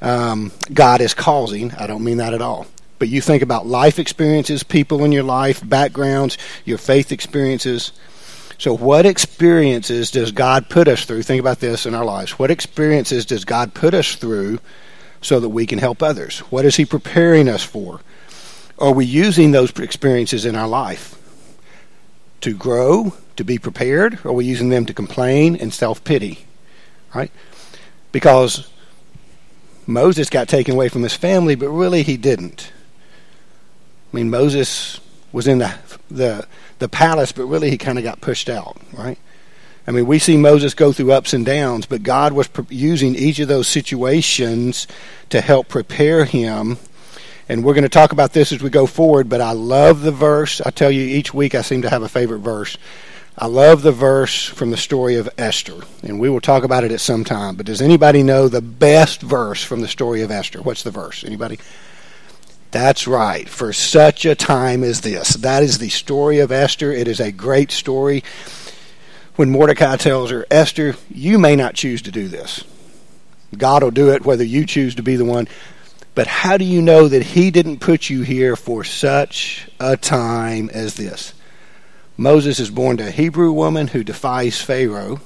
um, 0.00 0.52
God 0.72 1.00
is 1.00 1.14
causing. 1.14 1.72
I 1.72 1.86
don't 1.86 2.04
mean 2.04 2.18
that 2.18 2.34
at 2.34 2.42
all 2.42 2.66
but 3.04 3.10
you 3.10 3.20
think 3.20 3.42
about 3.42 3.66
life 3.66 3.98
experiences, 3.98 4.62
people 4.62 5.04
in 5.04 5.12
your 5.12 5.24
life, 5.24 5.60
backgrounds, 5.68 6.38
your 6.64 6.78
faith 6.78 7.12
experiences. 7.12 7.92
So, 8.56 8.74
what 8.74 9.04
experiences 9.04 10.10
does 10.10 10.32
God 10.32 10.70
put 10.70 10.88
us 10.88 11.04
through? 11.04 11.22
Think 11.22 11.38
about 11.38 11.60
this 11.60 11.84
in 11.84 11.94
our 11.94 12.06
lives. 12.06 12.38
What 12.38 12.50
experiences 12.50 13.26
does 13.26 13.44
God 13.44 13.74
put 13.74 13.92
us 13.92 14.14
through 14.14 14.58
so 15.20 15.38
that 15.38 15.50
we 15.50 15.66
can 15.66 15.78
help 15.78 16.02
others? 16.02 16.38
What 16.48 16.64
is 16.64 16.76
He 16.76 16.86
preparing 16.86 17.46
us 17.46 17.62
for? 17.62 18.00
Are 18.78 18.92
we 18.92 19.04
using 19.04 19.50
those 19.50 19.70
experiences 19.78 20.46
in 20.46 20.56
our 20.56 20.66
life 20.66 21.14
to 22.40 22.54
grow, 22.54 23.12
to 23.36 23.44
be 23.44 23.58
prepared? 23.58 24.18
Or 24.24 24.30
are 24.30 24.32
we 24.32 24.46
using 24.46 24.70
them 24.70 24.86
to 24.86 24.94
complain 24.94 25.56
and 25.56 25.74
self 25.74 26.02
pity? 26.04 26.46
Right? 27.14 27.30
Because 28.12 28.66
Moses 29.86 30.30
got 30.30 30.48
taken 30.48 30.72
away 30.72 30.88
from 30.88 31.02
his 31.02 31.14
family, 31.14 31.54
but 31.54 31.68
really 31.68 32.02
he 32.02 32.16
didn't. 32.16 32.72
I 34.14 34.16
mean, 34.16 34.30
Moses 34.30 35.00
was 35.32 35.48
in 35.48 35.58
the 35.58 35.74
the 36.08 36.46
the 36.78 36.88
palace, 36.88 37.32
but 37.32 37.46
really 37.46 37.68
he 37.68 37.76
kind 37.76 37.98
of 37.98 38.04
got 38.04 38.20
pushed 38.20 38.48
out, 38.48 38.76
right? 38.92 39.18
I 39.88 39.90
mean, 39.90 40.06
we 40.06 40.20
see 40.20 40.36
Moses 40.36 40.72
go 40.72 40.92
through 40.92 41.10
ups 41.10 41.32
and 41.32 41.44
downs, 41.44 41.84
but 41.84 42.04
God 42.04 42.32
was 42.32 42.48
using 42.68 43.16
each 43.16 43.40
of 43.40 43.48
those 43.48 43.66
situations 43.66 44.86
to 45.30 45.40
help 45.40 45.66
prepare 45.66 46.26
him. 46.26 46.78
And 47.48 47.64
we're 47.64 47.74
going 47.74 47.82
to 47.82 47.88
talk 47.88 48.12
about 48.12 48.32
this 48.32 48.52
as 48.52 48.62
we 48.62 48.70
go 48.70 48.86
forward, 48.86 49.28
but 49.28 49.40
I 49.40 49.50
love 49.50 50.02
the 50.02 50.12
verse. 50.12 50.60
I 50.60 50.70
tell 50.70 50.92
you, 50.92 51.02
each 51.02 51.34
week 51.34 51.56
I 51.56 51.62
seem 51.62 51.82
to 51.82 51.90
have 51.90 52.04
a 52.04 52.08
favorite 52.08 52.38
verse. 52.38 52.78
I 53.36 53.46
love 53.46 53.82
the 53.82 53.90
verse 53.90 54.44
from 54.46 54.70
the 54.70 54.76
story 54.76 55.16
of 55.16 55.28
Esther, 55.36 55.80
and 56.04 56.20
we 56.20 56.30
will 56.30 56.40
talk 56.40 56.62
about 56.62 56.84
it 56.84 56.92
at 56.92 57.00
some 57.00 57.24
time. 57.24 57.56
But 57.56 57.66
does 57.66 57.82
anybody 57.82 58.22
know 58.22 58.46
the 58.46 58.62
best 58.62 59.22
verse 59.22 59.64
from 59.64 59.80
the 59.80 59.88
story 59.88 60.22
of 60.22 60.30
Esther? 60.30 60.62
What's 60.62 60.84
the 60.84 60.92
verse? 60.92 61.24
Anybody? 61.24 61.58
That's 62.74 63.06
right. 63.06 63.48
For 63.48 63.72
such 63.72 64.26
a 64.26 64.34
time 64.34 64.82
as 64.82 65.02
this. 65.02 65.34
That 65.34 65.62
is 65.62 65.78
the 65.78 65.90
story 65.90 66.40
of 66.40 66.50
Esther. 66.50 66.90
It 66.90 67.06
is 67.06 67.20
a 67.20 67.30
great 67.30 67.70
story. 67.70 68.24
When 69.36 69.48
Mordecai 69.48 69.94
tells 69.94 70.32
her, 70.32 70.44
Esther, 70.50 70.96
you 71.08 71.38
may 71.38 71.54
not 71.54 71.76
choose 71.76 72.02
to 72.02 72.10
do 72.10 72.26
this. 72.26 72.64
God 73.56 73.84
will 73.84 73.92
do 73.92 74.10
it 74.10 74.24
whether 74.24 74.42
you 74.42 74.66
choose 74.66 74.96
to 74.96 75.04
be 75.04 75.14
the 75.14 75.24
one. 75.24 75.46
But 76.16 76.26
how 76.26 76.56
do 76.56 76.64
you 76.64 76.82
know 76.82 77.06
that 77.06 77.22
He 77.22 77.52
didn't 77.52 77.78
put 77.78 78.10
you 78.10 78.22
here 78.22 78.56
for 78.56 78.82
such 78.82 79.68
a 79.78 79.96
time 79.96 80.68
as 80.70 80.94
this? 80.94 81.32
Moses 82.16 82.58
is 82.58 82.70
born 82.70 82.96
to 82.96 83.06
a 83.06 83.12
Hebrew 83.12 83.52
woman 83.52 83.86
who 83.86 84.02
defies 84.02 84.60
Pharaoh, 84.60 85.20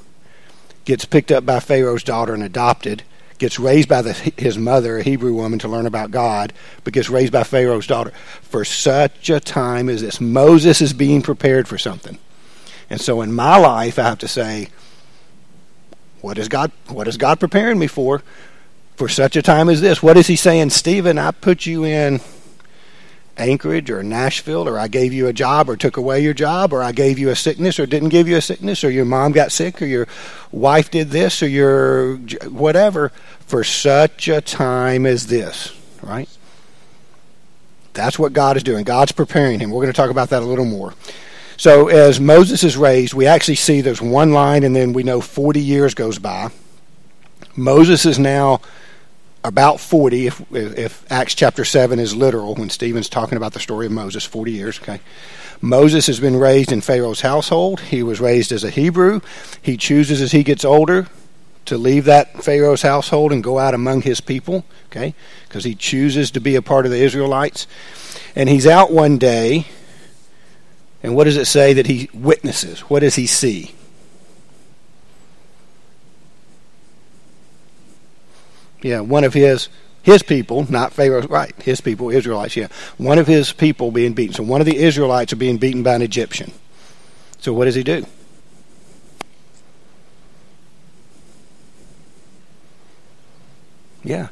gets 0.85 1.07
picked 1.07 1.33
up 1.33 1.47
by 1.47 1.61
Pharaoh's 1.61 2.05
daughter 2.05 2.35
and 2.35 2.43
adopted 2.43 3.05
gets 3.39 3.59
raised 3.59 3.89
by 3.89 4.03
the, 4.03 4.13
his 4.37 4.59
mother, 4.59 4.99
a 4.99 5.03
Hebrew 5.03 5.33
woman, 5.33 5.59
to 5.61 5.69
learn 5.69 5.87
about 5.87 6.11
God, 6.11 6.53
but 6.85 6.93
gets 6.93 7.09
raised 7.09 7.33
by 7.33 7.45
Pharaoh's 7.45 7.87
daughter. 7.87 8.11
For 8.43 8.65
such 8.65 9.31
a 9.31 9.41
time 9.41 9.89
as 9.89 10.03
this, 10.03 10.21
Moses 10.21 10.81
is 10.81 10.93
being 10.93 11.23
prepared 11.23 11.69
for 11.69 11.79
something. 11.79 12.19
And 12.91 13.01
so 13.01 13.21
in 13.21 13.33
my 13.33 13.57
life, 13.57 13.99
I 13.99 14.03
have 14.03 14.19
to 14.19 14.29
say, 14.29 14.69
what 16.21 16.39
is 16.39 16.49
God? 16.49 16.73
What 16.89 17.07
is 17.07 17.17
God 17.17 17.39
preparing 17.39 17.79
me 17.79 17.87
for? 17.87 18.23
For 18.97 19.09
such 19.09 19.37
a 19.37 19.43
time 19.43 19.69
as 19.69 19.81
this, 19.81 20.03
what 20.03 20.17
is 20.17 20.27
He 20.27 20.35
saying, 20.35 20.71
Stephen? 20.71 21.19
I 21.19 21.31
put 21.31 21.67
you 21.67 21.85
in 21.85 22.21
Anchorage 23.39 23.91
or 23.91 24.03
Nashville, 24.03 24.69
or 24.69 24.79
I 24.79 24.89
gave 24.89 25.13
you 25.13 25.27
a 25.27 25.33
job 25.33 25.71
or 25.71 25.77
took 25.77 25.97
away 25.97 26.21
your 26.21 26.35
job, 26.35 26.73
or 26.73 26.83
I 26.83 26.93
gave 26.93 27.19
you 27.19 27.31
a 27.31 27.37
sickness 27.37 27.79
or 27.79 27.87
didn't 27.87 28.11
give 28.11 28.29
you 28.29 28.37
a 28.37 28.41
sickness, 28.41 28.85
or 28.85 28.91
your 28.91 29.05
mom 29.05 29.33
got 29.33 29.53
sick, 29.53 29.81
or 29.81 29.87
your 29.87 30.09
wife 30.53 30.91
did 30.91 31.11
this, 31.11 31.43
or 31.43 31.49
your 31.49 32.17
whatever, 32.49 33.11
for 33.41 33.65
such 33.65 34.29
a 34.29 34.41
time 34.41 35.07
as 35.07 35.27
this, 35.29 35.75
right? 36.03 36.29
That's 37.95 38.19
what 38.19 38.33
God 38.33 38.57
is 38.57 38.63
doing. 38.63 38.85
God's 38.85 39.13
preparing 39.13 39.61
him. 39.61 39.71
We're 39.71 39.83
going 39.83 39.93
to 39.93 39.97
talk 39.97 40.11
about 40.11 40.31
that 40.31 40.43
a 40.43 40.47
little 40.47 40.65
more. 40.65 40.95
So, 41.57 41.89
as 41.89 42.21
Moses 42.21 42.63
is 42.63 42.77
raised, 42.77 43.15
we 43.15 43.27
actually 43.27 43.57
see 43.57 43.81
there's 43.81 44.01
one 44.01 44.33
line, 44.33 44.63
and 44.63 44.77
then 44.77 44.93
we 44.93 45.03
know 45.03 45.21
40 45.21 45.61
years 45.61 45.95
goes 45.95 46.19
by. 46.19 46.51
Moses 47.57 48.07
is 48.07 48.19
now 48.19 48.61
about 49.45 49.81
40 49.81 50.27
if, 50.27 50.53
if 50.53 51.11
acts 51.11 51.35
chapter 51.35 51.65
7 51.65 51.99
is 51.99 52.15
literal 52.15 52.55
when 52.55 52.71
stephen's 52.71 53.09
talking 53.09 53.37
about 53.37 53.53
the 53.53 53.61
story 53.61 53.87
of 53.87 53.93
moses 53.93 54.25
40 54.25 54.53
years 54.53 54.81
okay. 54.81 55.01
Moses 55.61 56.07
has 56.07 56.21
been 56.21 56.37
raised 56.37 56.71
in 56.71 56.81
pharaoh's 56.81 57.21
household. 57.21 57.81
He 57.81 58.03
was 58.03 58.21
raised 58.21 58.53
as 58.53 58.63
a 58.63 58.71
hebrew. 58.71 59.21
He 59.61 59.77
chooses 59.77 60.21
as 60.21 60.33
he 60.33 60.45
gets 60.45 60.65
older 60.65 61.09
to 61.65 61.77
leave 61.77 62.05
that 62.05 62.43
pharaoh's 62.45 62.83
household 62.83 63.33
and 63.33 63.43
go 63.43 63.59
out 63.59 63.75
among 63.75 64.03
his 64.03 64.21
people 64.21 64.65
okay 64.87 65.15
because 65.49 65.65
he 65.65 65.75
chooses 65.75 66.31
to 66.31 66.41
be 66.41 66.55
a 66.55 66.63
part 66.63 66.87
of 66.87 66.93
the 66.93 66.99
israelites. 66.99 67.67
And 68.37 68.49
he's 68.49 68.67
out 68.67 68.93
one 68.93 69.19
day 69.19 69.67
and 71.03 71.15
what 71.15 71.25
does 71.25 71.37
it 71.37 71.47
say 71.47 71.73
that 71.75 71.87
he 71.87 72.09
witnesses? 72.13 72.81
What 72.81 73.01
does 73.01 73.17
he 73.17 73.27
see 73.27 73.75
Yeah, 78.83 79.01
one 79.01 79.25
of 79.25 79.35
his 79.35 79.69
his 80.03 80.23
people, 80.23 80.71
not 80.71 80.93
Pharaoh, 80.93 81.27
right? 81.27 81.55
His 81.63 81.81
people, 81.81 82.11
Israelites. 82.11 82.57
Yeah, 82.57 82.69
one 82.97 83.19
of 83.19 83.27
his 83.27 83.53
people 83.53 83.91
being 83.91 84.15
beaten. 84.15 84.35
So 84.35 84.43
one 84.43 84.61
of 84.61 84.67
the 84.67 84.77
Israelites 84.77 85.33
are 85.33 85.37
being 85.37 85.59
beaten 85.59 85.83
by 85.83 85.95
an 85.95 86.03
Egyptian. 86.03 86.53
So 87.41 87.53
what 87.53 87.67
does 87.67 87.75
he 87.75 87.83
do? 87.83 88.07
Yeah, 94.05 94.29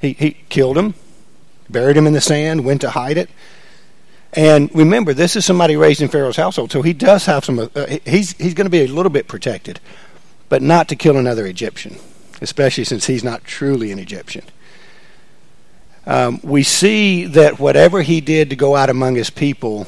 he 0.00 0.12
he 0.12 0.36
killed 0.48 0.76
him, 0.76 0.94
buried 1.70 1.96
him 1.96 2.06
in 2.06 2.12
the 2.12 2.20
sand, 2.20 2.64
went 2.64 2.80
to 2.82 2.90
hide 2.90 3.16
it. 3.16 3.30
And 4.32 4.72
remember, 4.74 5.12
this 5.12 5.34
is 5.34 5.44
somebody 5.44 5.76
raised 5.76 6.02
in 6.02 6.08
Pharaoh's 6.08 6.36
household, 6.36 6.70
so 6.70 6.82
he 6.82 6.92
does 6.92 7.26
have 7.26 7.44
some. 7.44 7.58
Uh, 7.58 7.98
he's 8.04 8.32
he's 8.32 8.54
going 8.54 8.66
to 8.66 8.70
be 8.70 8.84
a 8.84 8.88
little 8.88 9.10
bit 9.10 9.28
protected, 9.28 9.80
but 10.48 10.60
not 10.60 10.88
to 10.88 10.96
kill 10.96 11.16
another 11.16 11.46
Egyptian 11.46 11.96
especially 12.40 12.84
since 12.84 13.06
he's 13.06 13.24
not 13.24 13.44
truly 13.44 13.92
an 13.92 13.98
Egyptian. 13.98 14.44
Um, 16.06 16.40
we 16.42 16.62
see 16.62 17.26
that 17.26 17.58
whatever 17.58 18.02
he 18.02 18.20
did 18.20 18.50
to 18.50 18.56
go 18.56 18.74
out 18.74 18.90
among 18.90 19.14
his 19.14 19.30
people 19.30 19.86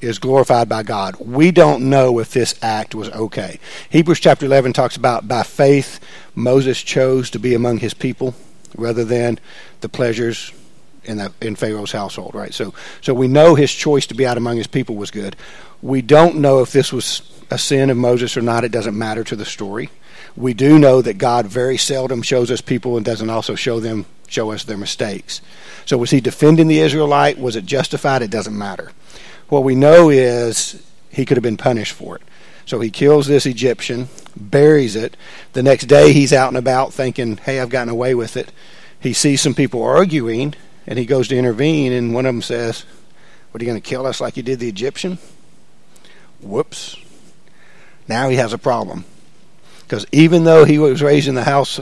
is 0.00 0.18
glorified 0.18 0.68
by 0.68 0.82
God. 0.82 1.16
We 1.16 1.50
don't 1.50 1.90
know 1.90 2.20
if 2.20 2.30
this 2.30 2.54
act 2.62 2.94
was 2.94 3.10
okay. 3.10 3.58
Hebrews 3.90 4.20
chapter 4.20 4.46
11 4.46 4.72
talks 4.72 4.96
about 4.96 5.26
by 5.26 5.42
faith 5.42 6.00
Moses 6.34 6.80
chose 6.80 7.30
to 7.30 7.38
be 7.38 7.54
among 7.54 7.78
his 7.78 7.94
people 7.94 8.34
rather 8.76 9.04
than 9.04 9.40
the 9.80 9.88
pleasures 9.88 10.52
in 11.04 11.16
the 11.16 11.32
in 11.40 11.56
Pharaoh's 11.56 11.92
household, 11.92 12.34
right? 12.34 12.54
So 12.54 12.74
so 13.00 13.14
we 13.14 13.28
know 13.28 13.54
his 13.54 13.72
choice 13.72 14.06
to 14.06 14.14
be 14.14 14.26
out 14.26 14.36
among 14.36 14.56
his 14.56 14.66
people 14.66 14.94
was 14.94 15.10
good. 15.10 15.34
We 15.82 16.02
don't 16.02 16.36
know 16.36 16.60
if 16.60 16.72
this 16.72 16.92
was 16.92 17.22
a 17.50 17.58
sin 17.58 17.90
of 17.90 17.96
Moses 17.96 18.36
or 18.36 18.42
not. 18.42 18.64
It 18.64 18.72
doesn't 18.72 18.96
matter 18.96 19.24
to 19.24 19.36
the 19.36 19.44
story. 19.44 19.90
We 20.38 20.54
do 20.54 20.78
know 20.78 21.02
that 21.02 21.18
God 21.18 21.46
very 21.46 21.76
seldom 21.76 22.22
shows 22.22 22.48
us 22.52 22.60
people 22.60 22.96
and 22.96 23.04
doesn't 23.04 23.28
also 23.28 23.56
show 23.56 23.80
them 23.80 24.06
show 24.28 24.52
us 24.52 24.62
their 24.62 24.76
mistakes. 24.76 25.40
So 25.84 25.98
was 25.98 26.10
he 26.10 26.20
defending 26.20 26.68
the 26.68 26.78
Israelite? 26.78 27.38
Was 27.38 27.56
it 27.56 27.66
justified? 27.66 28.22
It 28.22 28.30
doesn't 28.30 28.56
matter. 28.56 28.92
What 29.48 29.64
we 29.64 29.74
know 29.74 30.10
is 30.10 30.80
he 31.10 31.24
could 31.24 31.36
have 31.36 31.42
been 31.42 31.56
punished 31.56 31.92
for 31.92 32.14
it. 32.14 32.22
So 32.66 32.78
he 32.78 32.88
kills 32.88 33.26
this 33.26 33.46
Egyptian, 33.46 34.10
buries 34.36 34.94
it. 34.94 35.16
The 35.54 35.62
next 35.64 35.86
day 35.86 36.12
he's 36.12 36.32
out 36.32 36.48
and 36.48 36.56
about 36.56 36.92
thinking, 36.92 37.38
hey, 37.38 37.58
I've 37.58 37.70
gotten 37.70 37.88
away 37.88 38.14
with 38.14 38.36
it. 38.36 38.52
He 39.00 39.14
sees 39.14 39.40
some 39.40 39.54
people 39.54 39.82
arguing 39.82 40.54
and 40.86 41.00
he 41.00 41.04
goes 41.04 41.26
to 41.28 41.36
intervene, 41.36 41.92
and 41.92 42.14
one 42.14 42.26
of 42.26 42.34
them 42.34 42.42
says, 42.42 42.84
What 43.50 43.60
are 43.60 43.64
you 43.64 43.70
going 43.70 43.82
to 43.82 43.88
kill 43.88 44.06
us 44.06 44.20
like 44.20 44.36
you 44.36 44.44
did 44.44 44.60
the 44.60 44.68
Egyptian? 44.68 45.18
Whoops. 46.40 46.96
Now 48.06 48.28
he 48.28 48.36
has 48.36 48.52
a 48.52 48.58
problem. 48.58 49.04
Because 49.88 50.04
even 50.12 50.44
though 50.44 50.66
he 50.66 50.78
was 50.78 51.02
raised 51.02 51.28
in 51.28 51.34
the 51.34 51.44
house 51.44 51.80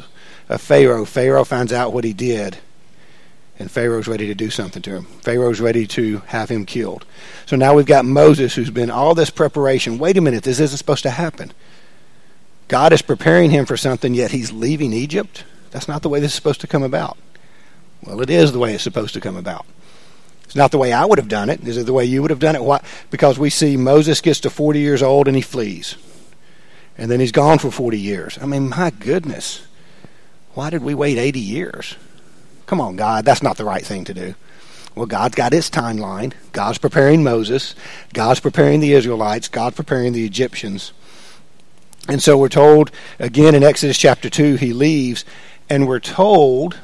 of 0.48 0.60
Pharaoh, 0.60 1.04
Pharaoh 1.04 1.42
finds 1.44 1.72
out 1.72 1.92
what 1.92 2.04
he 2.04 2.12
did 2.12 2.58
and 3.58 3.70
Pharaoh's 3.70 4.06
ready 4.06 4.26
to 4.26 4.34
do 4.34 4.50
something 4.50 4.82
to 4.82 4.96
him. 4.96 5.04
Pharaoh's 5.22 5.60
ready 5.60 5.86
to 5.88 6.18
have 6.26 6.48
him 6.48 6.66
killed. 6.66 7.04
So 7.46 7.56
now 7.56 7.74
we've 7.74 7.86
got 7.86 8.04
Moses 8.04 8.54
who's 8.54 8.70
been 8.70 8.90
all 8.90 9.14
this 9.14 9.30
preparation. 9.30 9.98
Wait 9.98 10.16
a 10.16 10.20
minute, 10.20 10.44
this 10.44 10.60
isn't 10.60 10.78
supposed 10.78 11.02
to 11.04 11.10
happen. 11.10 11.52
God 12.68 12.92
is 12.92 13.02
preparing 13.02 13.50
him 13.50 13.64
for 13.64 13.76
something, 13.76 14.14
yet 14.14 14.30
he's 14.30 14.52
leaving 14.52 14.92
Egypt? 14.92 15.44
That's 15.70 15.88
not 15.88 16.02
the 16.02 16.08
way 16.08 16.20
this 16.20 16.32
is 16.32 16.36
supposed 16.36 16.60
to 16.62 16.66
come 16.66 16.82
about. 16.82 17.16
Well, 18.02 18.20
it 18.20 18.30
is 18.30 18.52
the 18.52 18.58
way 18.58 18.74
it's 18.74 18.82
supposed 18.82 19.14
to 19.14 19.20
come 19.20 19.36
about. 19.36 19.64
It's 20.44 20.56
not 20.56 20.70
the 20.70 20.78
way 20.78 20.92
I 20.92 21.04
would 21.04 21.18
have 21.18 21.28
done 21.28 21.50
it. 21.50 21.66
Is 21.66 21.76
it 21.76 21.86
the 21.86 21.92
way 21.92 22.04
you 22.04 22.22
would 22.22 22.30
have 22.30 22.38
done 22.38 22.56
it? 22.56 22.62
Why? 22.62 22.80
Because 23.10 23.38
we 23.38 23.50
see 23.50 23.76
Moses 23.76 24.20
gets 24.20 24.40
to 24.40 24.50
40 24.50 24.80
years 24.80 25.02
old 25.02 25.28
and 25.28 25.36
he 25.36 25.42
flees. 25.42 25.96
And 26.98 27.10
then 27.10 27.20
he's 27.20 27.32
gone 27.32 27.58
for 27.58 27.70
40 27.70 27.98
years. 27.98 28.38
I 28.40 28.46
mean, 28.46 28.68
my 28.68 28.90
goodness. 28.90 29.66
Why 30.54 30.70
did 30.70 30.82
we 30.82 30.94
wait 30.94 31.18
80 31.18 31.38
years? 31.38 31.96
Come 32.66 32.80
on, 32.80 32.96
God, 32.96 33.24
that's 33.24 33.42
not 33.42 33.56
the 33.56 33.64
right 33.64 33.84
thing 33.84 34.04
to 34.06 34.14
do. 34.14 34.34
Well, 34.94 35.06
God's 35.06 35.34
got 35.34 35.52
his 35.52 35.68
timeline. 35.68 36.32
God's 36.52 36.78
preparing 36.78 37.22
Moses. 37.22 37.74
God's 38.14 38.40
preparing 38.40 38.80
the 38.80 38.94
Israelites. 38.94 39.48
God's 39.48 39.76
preparing 39.76 40.14
the 40.14 40.24
Egyptians. 40.24 40.92
And 42.08 42.22
so 42.22 42.38
we're 42.38 42.48
told 42.48 42.90
again 43.18 43.54
in 43.54 43.62
Exodus 43.62 43.98
chapter 43.98 44.30
2, 44.30 44.56
he 44.56 44.72
leaves, 44.72 45.24
and 45.68 45.86
we're 45.86 46.00
told 46.00 46.78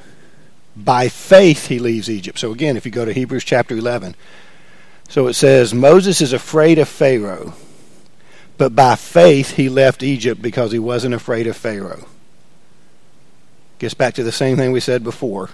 by 0.77 1.09
faith 1.09 1.69
he 1.69 1.79
leaves 1.79 2.11
Egypt. 2.11 2.39
So 2.39 2.53
again, 2.53 2.77
if 2.77 2.85
you 2.85 2.93
go 2.93 3.05
to 3.05 3.13
Hebrews 3.13 3.45
chapter 3.45 3.77
11, 3.77 4.15
so 5.09 5.27
it 5.29 5.35
says, 5.35 5.73
Moses 5.73 6.21
is 6.21 6.33
afraid 6.33 6.79
of 6.79 6.89
Pharaoh, 6.89 7.55
but 8.59 8.75
by 8.75 8.97
faith 8.97 9.53
he 9.53 9.69
left 9.69 10.03
Egypt 10.03 10.41
because 10.41 10.73
he 10.73 10.79
wasn't 10.79 11.15
afraid 11.15 11.47
of 11.47 11.57
Pharaoh. 11.57 12.07
Gets 13.79 13.95
back 13.95 14.15
to 14.15 14.23
the 14.23 14.33
same 14.33 14.57
thing 14.57 14.73
we 14.73 14.81
said 14.81 15.03
before. 15.03 15.51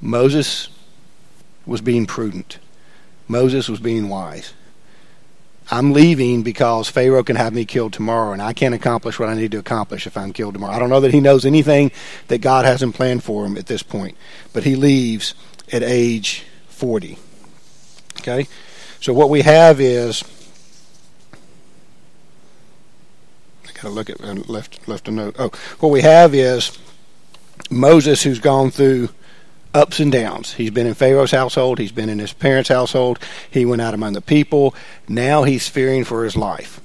Moses 0.00 0.68
was 1.66 1.80
being 1.80 2.06
prudent. 2.06 2.58
Moses 3.28 3.68
was 3.68 3.80
being 3.80 4.08
wise. 4.08 4.52
I'm 5.70 5.92
leaving 5.92 6.42
because 6.42 6.90
Pharaoh 6.90 7.22
can 7.22 7.36
have 7.36 7.54
me 7.54 7.64
killed 7.64 7.94
tomorrow, 7.94 8.32
and 8.32 8.42
I 8.42 8.52
can't 8.52 8.74
accomplish 8.74 9.18
what 9.18 9.30
I 9.30 9.34
need 9.34 9.52
to 9.52 9.58
accomplish 9.58 10.06
if 10.06 10.16
I'm 10.16 10.32
killed 10.32 10.54
tomorrow. 10.54 10.74
I 10.74 10.78
don't 10.78 10.90
know 10.90 11.00
that 11.00 11.14
he 11.14 11.20
knows 11.20 11.46
anything 11.46 11.90
that 12.28 12.42
God 12.42 12.66
hasn't 12.66 12.94
planned 12.94 13.24
for 13.24 13.46
him 13.46 13.56
at 13.56 13.66
this 13.66 13.82
point, 13.82 14.16
but 14.52 14.64
he 14.64 14.76
leaves 14.76 15.34
at 15.72 15.82
age 15.82 16.44
40. 16.68 17.18
Okay? 18.20 18.46
So 19.00 19.12
what 19.14 19.30
we 19.30 19.42
have 19.42 19.80
is. 19.80 20.24
To 23.84 23.90
look 23.90 24.08
at 24.08 24.18
uh, 24.24 24.32
left 24.46 24.88
left 24.88 25.08
a 25.08 25.10
note. 25.10 25.36
Oh, 25.38 25.50
what 25.80 25.90
we 25.90 26.00
have 26.00 26.34
is 26.34 26.78
Moses, 27.70 28.22
who's 28.22 28.38
gone 28.38 28.70
through 28.70 29.10
ups 29.74 30.00
and 30.00 30.10
downs. 30.10 30.54
He's 30.54 30.70
been 30.70 30.86
in 30.86 30.94
Pharaoh's 30.94 31.32
household, 31.32 31.78
he's 31.78 31.92
been 31.92 32.08
in 32.08 32.18
his 32.18 32.32
parents' 32.32 32.70
household, 32.70 33.18
he 33.50 33.66
went 33.66 33.82
out 33.82 33.92
among 33.92 34.14
the 34.14 34.22
people. 34.22 34.74
Now 35.06 35.42
he's 35.42 35.68
fearing 35.68 36.04
for 36.04 36.24
his 36.24 36.34
life. 36.34 36.80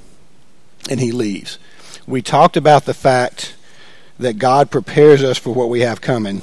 And 0.90 1.00
he 1.00 1.14
leaves. 1.14 1.58
We 2.06 2.22
talked 2.22 2.58
about 2.58 2.84
the 2.84 2.94
fact 2.94 3.56
that 4.18 4.38
God 4.38 4.70
prepares 4.70 5.24
us 5.24 5.38
for 5.38 5.54
what 5.54 5.70
we 5.70 5.80
have 5.80 6.02
coming. 6.02 6.42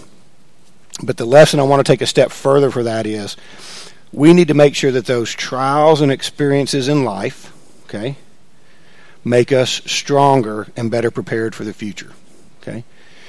But 1.03 1.19
the 1.19 1.27
lesson 1.27 1.61
I 1.61 1.65
want 1.65 1.85
to 1.85 1.93
take 1.93 2.01
a 2.01 2.07
step 2.07 2.31
further 2.31 2.71
for 2.71 2.83
that 2.85 3.07
is 3.07 3.37
we 4.11 4.33
need 4.33 4.49
to 4.49 4.55
make 4.55 4.75
sure 4.75 4.93
that 4.93 5.05
those 5.05 5.35
trials 5.35 6.01
and 6.01 6.11
experiences 6.11 6.89
in 6.89 7.05
life, 7.05 7.53
okay, 7.85 8.17
make 9.27 9.51
us 9.51 9.83
stronger 9.85 10.69
and 10.77 10.89
better 10.89 11.11
prepared 11.11 11.53
for 11.53 11.65
the 11.65 11.73
future. 11.73 12.13
Okay? 12.63 12.85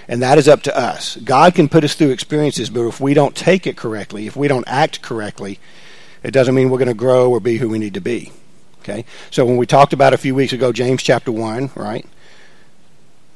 And 0.07 0.21
that 0.21 0.37
is 0.37 0.47
up 0.47 0.61
to 0.63 0.77
us. 0.77 1.17
God 1.17 1.55
can 1.55 1.67
put 1.67 1.83
us 1.83 1.95
through 1.95 2.11
experiences, 2.11 2.69
but 2.69 2.87
if 2.87 3.01
we 3.01 3.15
don't 3.15 3.35
take 3.35 3.65
it 3.65 3.75
correctly, 3.75 4.27
if 4.27 4.35
we 4.35 4.47
don't 4.47 4.67
act 4.67 5.01
correctly, 5.01 5.59
it 6.21 6.31
doesn't 6.31 6.53
mean 6.53 6.69
we're 6.69 6.77
going 6.77 6.87
to 6.87 6.93
grow 6.93 7.31
or 7.31 7.39
be 7.39 7.57
who 7.57 7.67
we 7.69 7.79
need 7.79 7.95
to 7.95 7.99
be. 7.99 8.31
Okay? 8.81 9.05
So 9.31 9.43
when 9.43 9.57
we 9.57 9.65
talked 9.65 9.91
about 9.91 10.13
a 10.13 10.19
few 10.19 10.35
weeks 10.35 10.53
ago, 10.53 10.71
James 10.71 11.01
chapter 11.01 11.31
1, 11.31 11.71
right? 11.75 12.05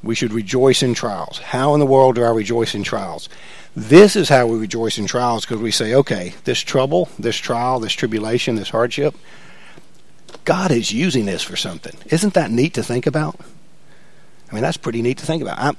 We 0.04 0.13
should 0.13 0.32
rejoice 0.32 0.84
in 0.84 0.93
trials. 0.93 1.39
How 1.39 1.74
in 1.74 1.80
the 1.80 1.86
world 1.88 2.15
do 2.15 2.24
I 2.24 2.30
rejoice 2.30 2.76
in 2.76 2.84
trials? 2.84 3.28
This 3.76 4.15
is 4.15 4.30
how 4.30 4.45
we 4.45 4.60
rejoice 4.60 5.00
in 5.00 5.08
trials 5.08 5.45
because 5.45 5.62
we 5.62 5.71
say, 5.71 5.95
okay, 5.95 6.36
this 6.43 6.60
trouble, 6.60 7.10
this 7.17 7.38
trial, 7.38 7.80
this 7.80 7.93
tribulation, 7.93 8.56
this 8.56 8.69
hardship, 8.69 9.15
God 10.43 10.71
is 10.71 10.91
using 10.91 11.25
this 11.25 11.43
for 11.43 11.55
something. 11.55 11.95
Isn't 12.07 12.33
that 12.33 12.51
neat 12.51 12.73
to 12.75 12.83
think 12.83 13.07
about? 13.07 13.39
I 14.49 14.53
mean, 14.53 14.63
that's 14.63 14.77
pretty 14.77 15.01
neat 15.01 15.17
to 15.19 15.25
think 15.25 15.41
about. 15.41 15.59
I'm, 15.59 15.77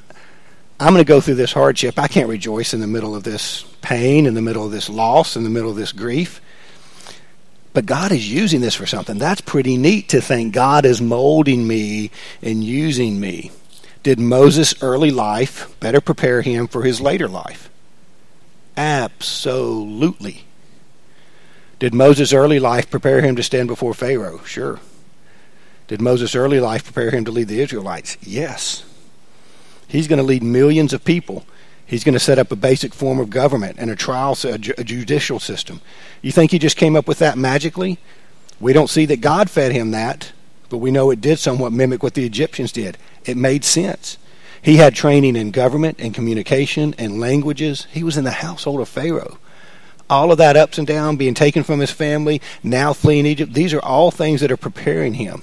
I'm 0.81 0.93
going 0.93 1.05
to 1.05 1.09
go 1.09 1.21
through 1.21 1.35
this 1.35 1.53
hardship. 1.53 1.99
I 1.99 2.09
can't 2.09 2.29
rejoice 2.29 2.75
in 2.75 2.81
the 2.81 2.87
middle 2.87 3.15
of 3.15 3.23
this 3.23 3.65
pain, 3.83 4.27
in 4.27 4.35
the 4.35 4.43
middle 4.43 4.65
of 4.65 4.73
this 4.73 4.89
loss, 4.89 5.37
in 5.37 5.45
the 5.45 5.51
middle 5.51 5.71
of 5.71 5.77
this 5.77 5.93
grief. 5.93 6.41
But 7.75 7.87
God 7.87 8.13
is 8.13 8.31
using 8.31 8.61
this 8.61 8.75
for 8.75 8.87
something. 8.87 9.19
That's 9.19 9.41
pretty 9.41 9.77
neat 9.77 10.09
to 10.11 10.21
think 10.21 10.53
God 10.53 10.85
is 10.85 11.01
molding 11.01 11.67
me 11.67 12.11
and 12.43 12.63
using 12.63 13.19
me. 13.19 13.51
Did 14.03 14.19
Moses' 14.19 14.75
early 14.83 15.11
life 15.11 15.75
better 15.81 16.01
prepare 16.01 16.43
him 16.43 16.67
for 16.67 16.83
his 16.83 17.01
later 17.01 17.29
life? 17.29 17.71
Absolutely. 18.77 20.45
Did 21.83 21.95
Moses' 21.95 22.33
early 22.33 22.61
life 22.61 22.89
prepare 22.89 23.23
him 23.23 23.35
to 23.35 23.43
stand 23.43 23.67
before 23.67 23.93
Pharaoh? 23.93 24.41
Sure. 24.45 24.79
Did 25.89 26.01
Moses' 26.01 26.37
early 26.37 26.61
life 26.61 26.85
prepare 26.85 27.11
him 27.11 27.25
to 27.25 27.33
lead 27.33 27.49
the 27.49 27.61
Israelites? 27.61 28.17
Yes. 28.23 28.85
He's 29.89 30.07
going 30.07 30.21
to 30.21 30.23
lead 30.23 30.45
millions 30.45 30.93
of 30.93 31.05
people. 31.05 31.45
He's 31.85 32.05
going 32.05 32.13
to 32.13 32.21
set 32.21 32.39
up 32.39 32.53
a 32.53 32.55
basic 32.55 32.95
form 32.95 33.19
of 33.19 33.31
government 33.31 33.79
and 33.81 33.91
a 33.91 33.97
trial, 33.97 34.39
a, 34.45 34.59
judicial 34.59 35.41
system. 35.41 35.81
You 36.23 36.31
think 36.31 36.53
he 36.53 36.61
just 36.61 36.77
came 36.77 36.95
up 36.95 37.09
with 37.09 37.19
that 37.19 37.37
magically? 37.37 37.99
We 38.61 38.73
don't 38.73 38.89
see 38.89 39.05
that 39.07 39.21
God 39.21 39.51
fed 39.51 39.73
him 39.73 39.91
that, 39.91 40.31
but 40.69 40.79
we 40.79 40.93
know 40.93 41.11
it 41.11 41.21
did 41.21 41.41
somewhat 41.41 41.73
mimic 41.73 42.01
what 42.01 42.15
the 42.15 42.25
Egyptians 42.25 42.71
did. 42.71 42.97
It 43.25 43.37
made 43.37 43.65
sense. 43.65 44.19
He 44.63 44.77
had 44.77 44.95
training 44.95 45.35
in 45.35 45.51
government 45.51 45.97
and 45.99 46.15
communication 46.15 46.95
and 46.97 47.19
languages. 47.19 47.89
He 47.91 48.05
was 48.05 48.17
in 48.17 48.23
the 48.23 48.31
household 48.31 48.81
of 48.81 48.89
Pharaoh. 48.89 49.39
All 50.13 50.31
of 50.31 50.39
that 50.39 50.57
ups 50.57 50.79
and 50.79 50.87
downs, 50.87 51.19
being 51.19 51.35
taken 51.35 51.63
from 51.63 51.81
his 51.81 51.91
family, 51.91 52.41
now 52.63 52.93
fleeing 52.93 53.27
Egypt, 53.27 53.53
these 53.53 53.73
are 53.73 53.81
all 53.81 54.11
things 54.11 54.41
that 54.41 54.53
are 54.53 54.57
preparing 54.57 55.15
him. 55.15 55.43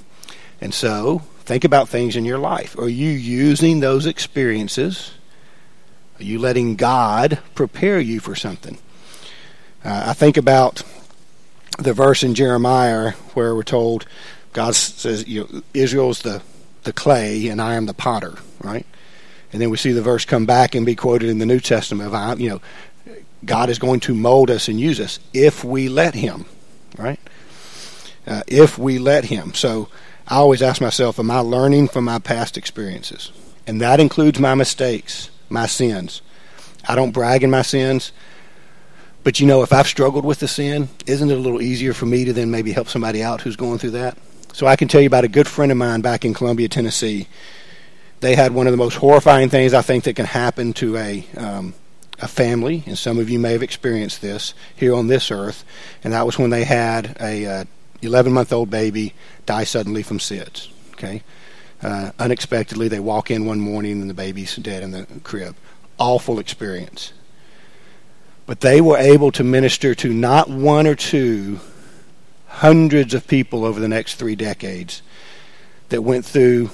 And 0.62 0.74
so 0.74 1.24
Think 1.50 1.64
about 1.64 1.90
things 1.90 2.16
in 2.16 2.26
your 2.26 2.38
life. 2.38 2.78
Are 2.78 2.88
you 2.88 3.10
using 3.10 3.80
those 3.80 4.06
experiences? 4.06 5.14
Are 6.20 6.24
you 6.24 6.38
letting 6.38 6.76
God 6.76 7.40
prepare 7.56 8.00
you 8.00 8.20
for 8.20 8.36
something? 8.36 8.78
Uh, 9.84 10.04
I 10.10 10.14
think 10.14 10.38
about 10.38 10.84
the 11.80 11.92
verse 11.92 12.22
in 12.22 12.36
Jeremiah 12.36 13.14
where 13.34 13.56
we're 13.56 13.64
told 13.64 14.06
God 14.54 14.76
says, 14.76 15.28
you 15.28 15.48
know, 15.52 15.64
Israel's 15.74 16.22
the, 16.22 16.44
the 16.84 16.94
clay 16.94 17.48
and 17.48 17.60
I 17.60 17.74
am 17.74 17.88
the 17.88 17.96
potter, 17.96 18.36
right? 18.62 18.86
And 19.52 19.60
then 19.60 19.72
we 19.72 19.78
see 19.78 19.92
the 19.92 20.04
verse 20.04 20.26
come 20.26 20.46
back 20.46 20.76
and 20.76 20.86
be 20.86 20.94
quoted 20.96 21.30
in 21.30 21.40
the 21.40 21.48
New 21.48 21.60
Testament 21.60 22.14
of, 22.14 22.40
you 22.40 22.50
know, 22.52 22.62
God 23.46 23.70
is 23.70 23.80
going 23.80 24.00
to 24.02 24.14
mold 24.14 24.52
us 24.52 24.68
and 24.68 24.80
use 24.80 25.00
us 25.00 25.20
if 25.34 25.64
we 25.64 25.90
let 25.90 26.14
Him, 26.14 26.46
right? 26.98 27.20
Uh, 28.28 28.44
if 28.48 28.78
we 28.78 29.00
let 29.00 29.26
Him. 29.26 29.54
So 29.54 29.90
I 30.28 30.36
always 30.36 30.62
ask 30.62 30.82
myself, 30.82 31.20
am 31.20 31.32
I 31.32 31.40
learning 31.40 31.88
from 31.88 32.06
my 32.06 32.20
past 32.20 32.58
experiences? 32.58 33.32
And 33.66 33.82
that 33.82 34.00
includes 34.00 34.40
my 34.40 34.56
mistakes, 34.56 35.30
my 35.50 35.66
sins. 35.66 36.22
I 36.88 36.96
don't 36.96 37.12
brag 37.12 37.44
in 37.44 37.52
my 37.52 37.62
sins. 37.62 38.12
But 39.24 39.40
you 39.40 39.48
know, 39.48 39.62
if 39.64 39.74
I've 39.74 39.88
struggled 39.88 40.26
with 40.26 40.40
the 40.40 40.48
sin, 40.48 40.90
isn't 41.06 41.30
it 41.30 41.38
a 41.38 41.42
little 41.42 41.62
easier 41.62 41.94
for 41.94 42.06
me 42.06 42.26
to 42.26 42.34
then 42.34 42.52
maybe 42.52 42.72
help 42.72 42.88
somebody 42.88 43.22
out 43.22 43.42
who's 43.42 43.56
going 43.56 43.78
through 43.78 43.92
that? 43.92 44.18
So 44.54 44.66
I 44.66 44.76
can 44.76 44.88
tell 44.88 45.02
you 45.02 45.08
about 45.08 45.24
a 45.24 45.30
good 45.30 45.48
friend 45.48 45.72
of 45.72 45.78
mine 45.78 46.02
back 46.02 46.26
in 46.26 46.34
Columbia, 46.34 46.68
Tennessee. 46.68 47.28
They 48.22 48.36
had 48.36 48.54
one 48.54 48.68
of 48.68 48.72
the 48.72 48.78
most 48.78 48.96
horrifying 48.96 49.50
things 49.50 49.74
I 49.74 49.82
think 49.82 50.04
that 50.06 50.16
can 50.16 50.26
happen 50.26 50.74
to 50.74 50.98
a 50.98 51.26
um, 51.38 51.74
a 52.22 52.28
family, 52.28 52.84
and 52.86 52.98
some 52.98 53.18
of 53.20 53.30
you 53.30 53.40
may 53.40 53.54
have 53.54 53.64
experienced 53.64 54.22
this 54.22 54.54
here 54.76 54.94
on 54.94 55.08
this 55.08 55.32
earth, 55.32 55.64
and 56.04 56.14
that 56.14 56.26
was 56.26 56.38
when 56.38 56.50
they 56.50 56.64
had 56.64 57.16
a 57.20 57.46
uh, 57.46 57.66
11 58.02 58.32
month 58.32 58.54
old 58.54 58.70
baby 58.70 59.14
die 59.46 59.64
suddenly 59.64 60.04
from 60.04 60.20
SIDS. 60.20 60.70
Okay, 60.94 61.24
uh, 61.82 62.12
unexpectedly 62.20 62.88
they 62.88 63.00
walk 63.00 63.32
in 63.32 63.46
one 63.46 63.60
morning 63.60 64.02
and 64.02 64.10
the 64.10 64.14
baby's 64.14 64.56
dead 64.58 64.84
in 64.84 64.92
the 64.92 65.06
crib. 65.24 65.56
Awful 65.98 66.40
experience. 66.40 67.14
But 68.46 68.62
they 68.62 68.82
were 68.82 68.98
able 68.98 69.32
to 69.34 69.44
minister 69.44 69.94
to 69.96 70.12
not 70.12 70.50
one 70.50 70.88
or 70.88 70.96
two, 70.96 71.60
hundreds 72.48 73.14
of 73.14 73.28
people 73.28 73.64
over 73.64 73.80
the 73.80 73.88
next 73.88 74.16
three 74.16 74.36
decades 74.36 75.02
that 75.90 76.02
went 76.02 76.26
through 76.26 76.72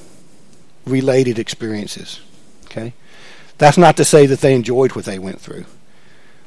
related 0.86 1.38
experiences. 1.38 2.22
Okay? 2.66 2.94
That's 3.58 3.78
not 3.78 3.98
to 3.98 4.06
say 4.06 4.26
that 4.26 4.42
they 4.42 4.54
enjoyed 4.54 4.96
what 4.96 5.06
they 5.06 5.20
went 5.20 5.40
through. 5.40 5.66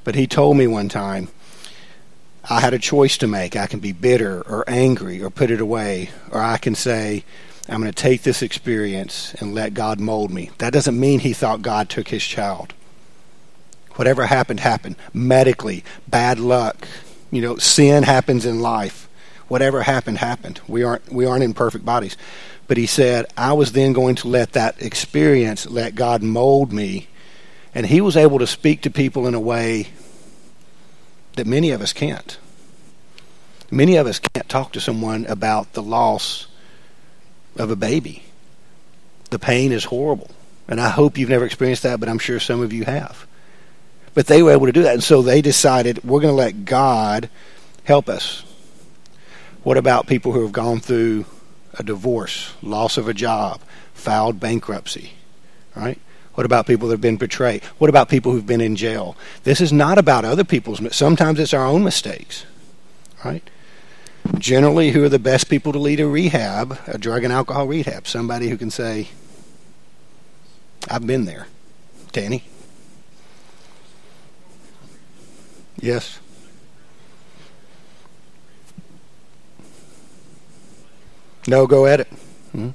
But 0.04 0.14
he 0.14 0.26
told 0.26 0.56
me 0.56 0.66
one 0.66 0.88
time, 0.88 1.28
I 2.48 2.60
had 2.60 2.74
a 2.74 2.78
choice 2.78 3.18
to 3.18 3.26
make. 3.26 3.56
I 3.56 3.66
can 3.66 3.80
be 3.80 3.92
bitter 3.92 4.42
or 4.42 4.64
angry 4.68 5.22
or 5.22 5.30
put 5.30 5.50
it 5.50 5.60
away, 5.60 6.10
or 6.30 6.40
I 6.40 6.56
can 6.56 6.74
say, 6.74 7.24
I'm 7.68 7.80
going 7.80 7.92
to 7.92 8.02
take 8.02 8.22
this 8.22 8.40
experience 8.40 9.34
and 9.34 9.54
let 9.54 9.74
God 9.74 10.00
mold 10.00 10.30
me. 10.30 10.50
That 10.58 10.72
doesn't 10.72 10.98
mean 10.98 11.20
he 11.20 11.34
thought 11.34 11.60
God 11.60 11.90
took 11.90 12.08
his 12.08 12.24
child. 12.24 12.72
Whatever 13.96 14.26
happened, 14.26 14.60
happened. 14.60 14.96
Medically, 15.12 15.84
bad 16.06 16.38
luck, 16.38 16.88
you 17.30 17.42
know, 17.42 17.56
sin 17.56 18.04
happens 18.04 18.46
in 18.46 18.60
life. 18.62 19.08
Whatever 19.48 19.82
happened, 19.82 20.18
happened. 20.18 20.60
We 20.68 20.82
aren't 20.82 21.10
we 21.12 21.26
aren't 21.26 21.42
in 21.42 21.54
perfect 21.54 21.84
bodies. 21.84 22.16
But 22.68 22.76
he 22.76 22.86
said, 22.86 23.26
I 23.36 23.54
was 23.54 23.72
then 23.72 23.94
going 23.94 24.14
to 24.16 24.28
let 24.28 24.52
that 24.52 24.80
experience 24.80 25.66
let 25.66 25.94
God 25.94 26.22
mold 26.22 26.72
me. 26.72 27.08
And 27.74 27.86
he 27.86 28.00
was 28.00 28.16
able 28.16 28.38
to 28.38 28.46
speak 28.46 28.82
to 28.82 28.90
people 28.90 29.26
in 29.26 29.34
a 29.34 29.40
way 29.40 29.88
that 31.36 31.46
many 31.46 31.70
of 31.70 31.80
us 31.80 31.94
can't. 31.94 32.38
Many 33.70 33.96
of 33.96 34.06
us 34.06 34.18
can't 34.18 34.48
talk 34.48 34.72
to 34.72 34.80
someone 34.80 35.24
about 35.26 35.72
the 35.72 35.82
loss 35.82 36.46
of 37.56 37.70
a 37.70 37.76
baby. 37.76 38.22
The 39.30 39.38
pain 39.38 39.72
is 39.72 39.84
horrible. 39.84 40.30
And 40.68 40.80
I 40.80 40.90
hope 40.90 41.16
you've 41.16 41.28
never 41.30 41.46
experienced 41.46 41.84
that, 41.84 42.00
but 42.00 42.08
I'm 42.08 42.18
sure 42.18 42.38
some 42.38 42.60
of 42.60 42.72
you 42.72 42.84
have. 42.84 43.26
But 44.12 44.26
they 44.26 44.42
were 44.42 44.52
able 44.52 44.66
to 44.66 44.72
do 44.72 44.82
that. 44.82 44.94
And 44.94 45.04
so 45.04 45.22
they 45.22 45.40
decided 45.40 46.04
we're 46.04 46.20
going 46.20 46.32
to 46.32 46.38
let 46.38 46.66
God 46.66 47.30
help 47.84 48.10
us. 48.10 48.44
What 49.62 49.78
about 49.78 50.06
people 50.06 50.32
who 50.32 50.42
have 50.42 50.52
gone 50.52 50.80
through 50.80 51.24
a 51.74 51.82
divorce, 51.82 52.52
loss 52.62 52.96
of 52.96 53.08
a 53.08 53.14
job, 53.14 53.60
filed 53.94 54.40
bankruptcy, 54.40 55.12
right? 55.74 55.98
What 56.34 56.44
about 56.44 56.66
people 56.66 56.88
that 56.88 56.94
have 56.94 57.00
been 57.00 57.16
betrayed? 57.16 57.64
What 57.78 57.90
about 57.90 58.08
people 58.08 58.30
who've 58.32 58.46
been 58.46 58.60
in 58.60 58.76
jail? 58.76 59.16
This 59.42 59.60
is 59.60 59.72
not 59.72 59.98
about 59.98 60.24
other 60.24 60.44
people's. 60.44 60.80
Sometimes 60.94 61.40
it's 61.40 61.52
our 61.52 61.66
own 61.66 61.82
mistakes, 61.82 62.44
right? 63.24 63.42
Generally, 64.38 64.90
who 64.90 65.02
are 65.04 65.08
the 65.08 65.18
best 65.18 65.48
people 65.48 65.72
to 65.72 65.78
lead 65.78 66.00
a 66.00 66.06
rehab, 66.06 66.78
a 66.86 66.98
drug 66.98 67.24
and 67.24 67.32
alcohol 67.32 67.66
rehab? 67.66 68.06
Somebody 68.06 68.48
who 68.48 68.56
can 68.56 68.70
say, 68.70 69.08
"I've 70.88 71.06
been 71.06 71.24
there." 71.24 71.46
Danny. 72.12 72.44
Yes. 75.80 76.18
No, 81.48 81.66
go 81.66 81.86
at 81.86 81.98
it. 82.00 82.10
Mm-hmm. 82.54 82.68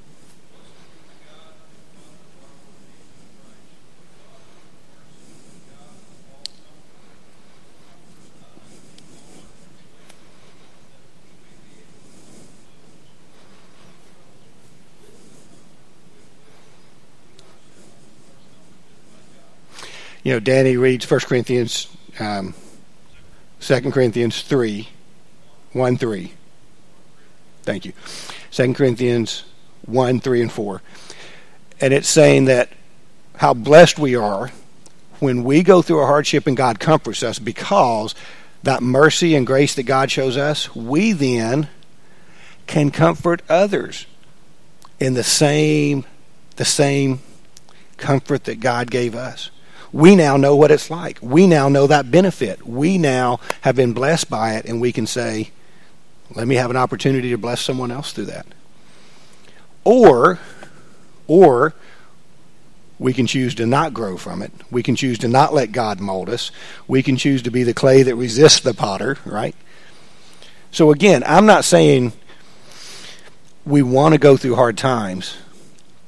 You 20.24 20.32
know, 20.32 20.40
Danny 20.40 20.76
reads 20.76 21.08
1 21.08 21.20
Corinthians, 21.20 21.86
um, 22.18 22.54
2 23.60 23.92
Corinthians 23.92 24.42
3, 24.42 24.88
1 25.74 25.96
3. 25.96 26.32
Thank 27.62 27.86
you. 27.86 27.92
2 28.54 28.72
Corinthians 28.74 29.42
1, 29.86 30.20
3, 30.20 30.42
and 30.42 30.52
4. 30.52 30.80
And 31.80 31.92
it's 31.92 32.08
saying 32.08 32.44
that 32.44 32.70
how 33.36 33.52
blessed 33.52 33.98
we 33.98 34.14
are 34.14 34.52
when 35.18 35.42
we 35.42 35.64
go 35.64 35.82
through 35.82 36.00
a 36.00 36.06
hardship 36.06 36.46
and 36.46 36.56
God 36.56 36.78
comforts 36.78 37.24
us 37.24 37.40
because 37.40 38.14
that 38.62 38.80
mercy 38.80 39.34
and 39.34 39.44
grace 39.44 39.74
that 39.74 39.82
God 39.82 40.08
shows 40.10 40.36
us, 40.36 40.72
we 40.74 41.10
then 41.10 41.68
can 42.68 42.92
comfort 42.92 43.42
others 43.48 44.06
in 45.00 45.14
the 45.14 45.24
same 45.24 46.04
the 46.54 46.64
same 46.64 47.18
comfort 47.96 48.44
that 48.44 48.60
God 48.60 48.88
gave 48.88 49.16
us. 49.16 49.50
We 49.92 50.14
now 50.14 50.36
know 50.36 50.54
what 50.54 50.70
it's 50.70 50.90
like. 50.90 51.18
We 51.20 51.48
now 51.48 51.68
know 51.68 51.88
that 51.88 52.12
benefit. 52.12 52.64
We 52.64 52.98
now 52.98 53.40
have 53.62 53.74
been 53.74 53.92
blessed 53.92 54.30
by 54.30 54.54
it 54.54 54.64
and 54.66 54.80
we 54.80 54.92
can 54.92 55.08
say, 55.08 55.50
let 56.34 56.46
me 56.46 56.56
have 56.56 56.70
an 56.70 56.76
opportunity 56.76 57.30
to 57.30 57.38
bless 57.38 57.60
someone 57.60 57.90
else 57.90 58.12
through 58.12 58.26
that. 58.26 58.46
Or, 59.84 60.38
or 61.26 61.74
we 62.98 63.12
can 63.12 63.26
choose 63.26 63.54
to 63.56 63.66
not 63.66 63.92
grow 63.92 64.16
from 64.16 64.42
it. 64.42 64.52
We 64.70 64.82
can 64.82 64.96
choose 64.96 65.18
to 65.18 65.28
not 65.28 65.52
let 65.52 65.72
God 65.72 66.00
mold 66.00 66.30
us. 66.30 66.50
We 66.88 67.02
can 67.02 67.16
choose 67.16 67.42
to 67.42 67.50
be 67.50 67.62
the 67.62 67.74
clay 67.74 68.02
that 68.02 68.14
resists 68.16 68.60
the 68.60 68.74
potter, 68.74 69.18
right? 69.24 69.54
So 70.70 70.90
again, 70.90 71.22
I'm 71.26 71.46
not 71.46 71.64
saying 71.64 72.12
we 73.66 73.82
want 73.82 74.14
to 74.14 74.18
go 74.18 74.36
through 74.36 74.56
hard 74.56 74.76
times, 74.78 75.36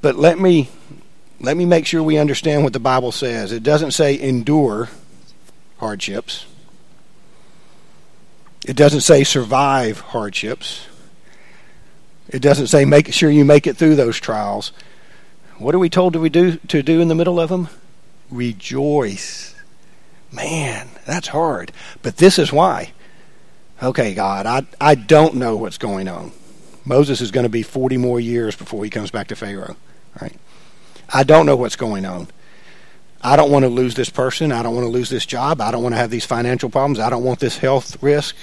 but 0.00 0.16
let 0.16 0.38
me 0.38 0.70
let 1.38 1.56
me 1.56 1.66
make 1.66 1.84
sure 1.84 2.02
we 2.02 2.16
understand 2.16 2.64
what 2.64 2.72
the 2.72 2.80
Bible 2.80 3.12
says. 3.12 3.52
It 3.52 3.62
doesn't 3.62 3.90
say 3.90 4.18
endure 4.18 4.88
hardships. 5.78 6.46
It 8.66 8.74
doesn't 8.74 9.02
say 9.02 9.22
survive 9.22 10.00
hardships. 10.00 10.86
It 12.28 12.42
doesn't 12.42 12.66
say 12.66 12.84
make 12.84 13.12
sure 13.12 13.30
you 13.30 13.44
make 13.44 13.68
it 13.68 13.76
through 13.76 13.94
those 13.94 14.18
trials. 14.18 14.72
What 15.58 15.72
are 15.72 15.78
we 15.78 15.88
told 15.88 16.14
to 16.14 16.20
we 16.20 16.30
do 16.30 16.56
to 16.56 16.82
do 16.82 17.00
in 17.00 17.06
the 17.06 17.14
middle 17.14 17.38
of 17.38 17.48
them? 17.48 17.68
Rejoice. 18.28 19.54
Man, 20.32 20.88
that's 21.06 21.28
hard. 21.28 21.70
But 22.02 22.16
this 22.16 22.40
is 22.40 22.52
why. 22.52 22.92
Okay, 23.80 24.14
God, 24.14 24.46
I 24.46 24.66
I 24.80 24.96
don't 24.96 25.36
know 25.36 25.56
what's 25.56 25.78
going 25.78 26.08
on. 26.08 26.32
Moses 26.84 27.20
is 27.20 27.30
going 27.30 27.44
to 27.44 27.50
be 27.50 27.62
40 27.62 27.96
more 27.98 28.18
years 28.18 28.56
before 28.56 28.82
he 28.82 28.90
comes 28.90 29.12
back 29.12 29.28
to 29.28 29.36
Pharaoh, 29.36 29.76
right? 30.20 30.34
I 31.14 31.22
don't 31.22 31.46
know 31.46 31.56
what's 31.56 31.76
going 31.76 32.04
on. 32.04 32.26
I 33.22 33.36
don't 33.36 33.50
want 33.50 33.64
to 33.64 33.68
lose 33.68 33.94
this 33.94 34.10
person. 34.10 34.50
I 34.50 34.64
don't 34.64 34.74
want 34.74 34.86
to 34.86 34.90
lose 34.90 35.10
this 35.10 35.26
job. 35.26 35.60
I 35.60 35.70
don't 35.70 35.82
want 35.82 35.94
to 35.94 35.98
have 35.98 36.10
these 36.10 36.24
financial 36.24 36.68
problems. 36.68 36.98
I 36.98 37.10
don't 37.10 37.24
want 37.24 37.38
this 37.38 37.58
health 37.58 38.02
risk. 38.02 38.34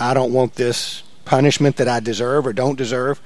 I 0.00 0.14
don't 0.14 0.32
want 0.32 0.54
this 0.54 1.02
punishment 1.24 1.76
that 1.76 1.88
I 1.88 2.00
deserve 2.00 2.46
or 2.46 2.52
don't 2.52 2.76
deserve. 2.76 3.20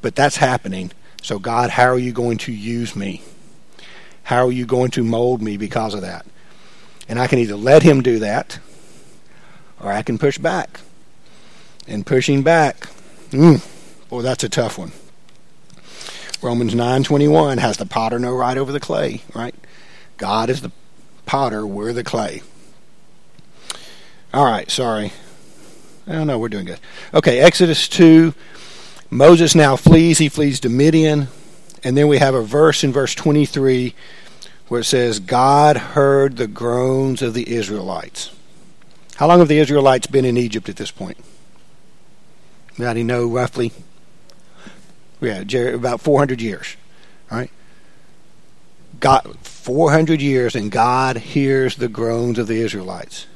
But 0.00 0.14
that's 0.14 0.36
happening. 0.36 0.92
So, 1.22 1.38
God, 1.38 1.70
how 1.70 1.86
are 1.86 1.98
you 1.98 2.12
going 2.12 2.38
to 2.38 2.52
use 2.52 2.94
me? 2.94 3.22
How 4.22 4.46
are 4.46 4.52
you 4.52 4.64
going 4.64 4.92
to 4.92 5.04
mold 5.04 5.42
me 5.42 5.56
because 5.56 5.94
of 5.94 6.02
that? 6.02 6.24
And 7.08 7.18
I 7.18 7.26
can 7.26 7.38
either 7.38 7.56
let 7.56 7.82
Him 7.82 8.02
do 8.02 8.20
that 8.20 8.58
or 9.80 9.92
I 9.92 10.02
can 10.02 10.18
push 10.18 10.38
back. 10.38 10.80
And 11.88 12.04
pushing 12.04 12.42
back, 12.42 12.88
mm, 13.30 13.64
boy, 14.08 14.22
that's 14.22 14.44
a 14.44 14.48
tough 14.48 14.78
one. 14.78 14.92
Romans 16.42 16.74
9:21 16.74 17.58
has 17.58 17.76
the 17.76 17.86
potter 17.86 18.18
no 18.18 18.34
right 18.34 18.58
over 18.58 18.72
the 18.72 18.80
clay, 18.80 19.22
right? 19.34 19.54
God 20.16 20.50
is 20.50 20.60
the 20.60 20.72
potter, 21.24 21.66
we're 21.66 21.92
the 21.92 22.04
clay. 22.04 22.42
All 24.36 24.44
right, 24.44 24.70
sorry. 24.70 25.14
Oh 26.06 26.22
no, 26.22 26.38
we're 26.38 26.50
doing 26.50 26.66
good. 26.66 26.78
Okay, 27.14 27.38
Exodus 27.38 27.88
2. 27.88 28.34
Moses 29.08 29.54
now 29.54 29.76
flees. 29.76 30.18
He 30.18 30.28
flees 30.28 30.60
to 30.60 30.68
Midian. 30.68 31.28
And 31.82 31.96
then 31.96 32.06
we 32.06 32.18
have 32.18 32.34
a 32.34 32.42
verse 32.42 32.84
in 32.84 32.92
verse 32.92 33.14
23 33.14 33.94
where 34.68 34.80
it 34.82 34.84
says, 34.84 35.20
God 35.20 35.78
heard 35.78 36.36
the 36.36 36.46
groans 36.46 37.22
of 37.22 37.32
the 37.32 37.50
Israelites. 37.50 38.30
How 39.14 39.26
long 39.26 39.38
have 39.38 39.48
the 39.48 39.58
Israelites 39.58 40.06
been 40.06 40.26
in 40.26 40.36
Egypt 40.36 40.68
at 40.68 40.76
this 40.76 40.90
point? 40.90 41.16
Anybody 42.76 43.04
know 43.04 43.26
roughly? 43.26 43.72
Yeah, 45.18 45.40
about 45.40 46.02
400 46.02 46.42
years. 46.42 46.76
Right? 47.30 47.50
God, 49.00 49.38
400 49.40 50.20
years, 50.20 50.54
and 50.54 50.70
God 50.70 51.16
hears 51.16 51.76
the 51.76 51.88
groans 51.88 52.38
of 52.38 52.48
the 52.48 52.60
Israelites. 52.60 53.26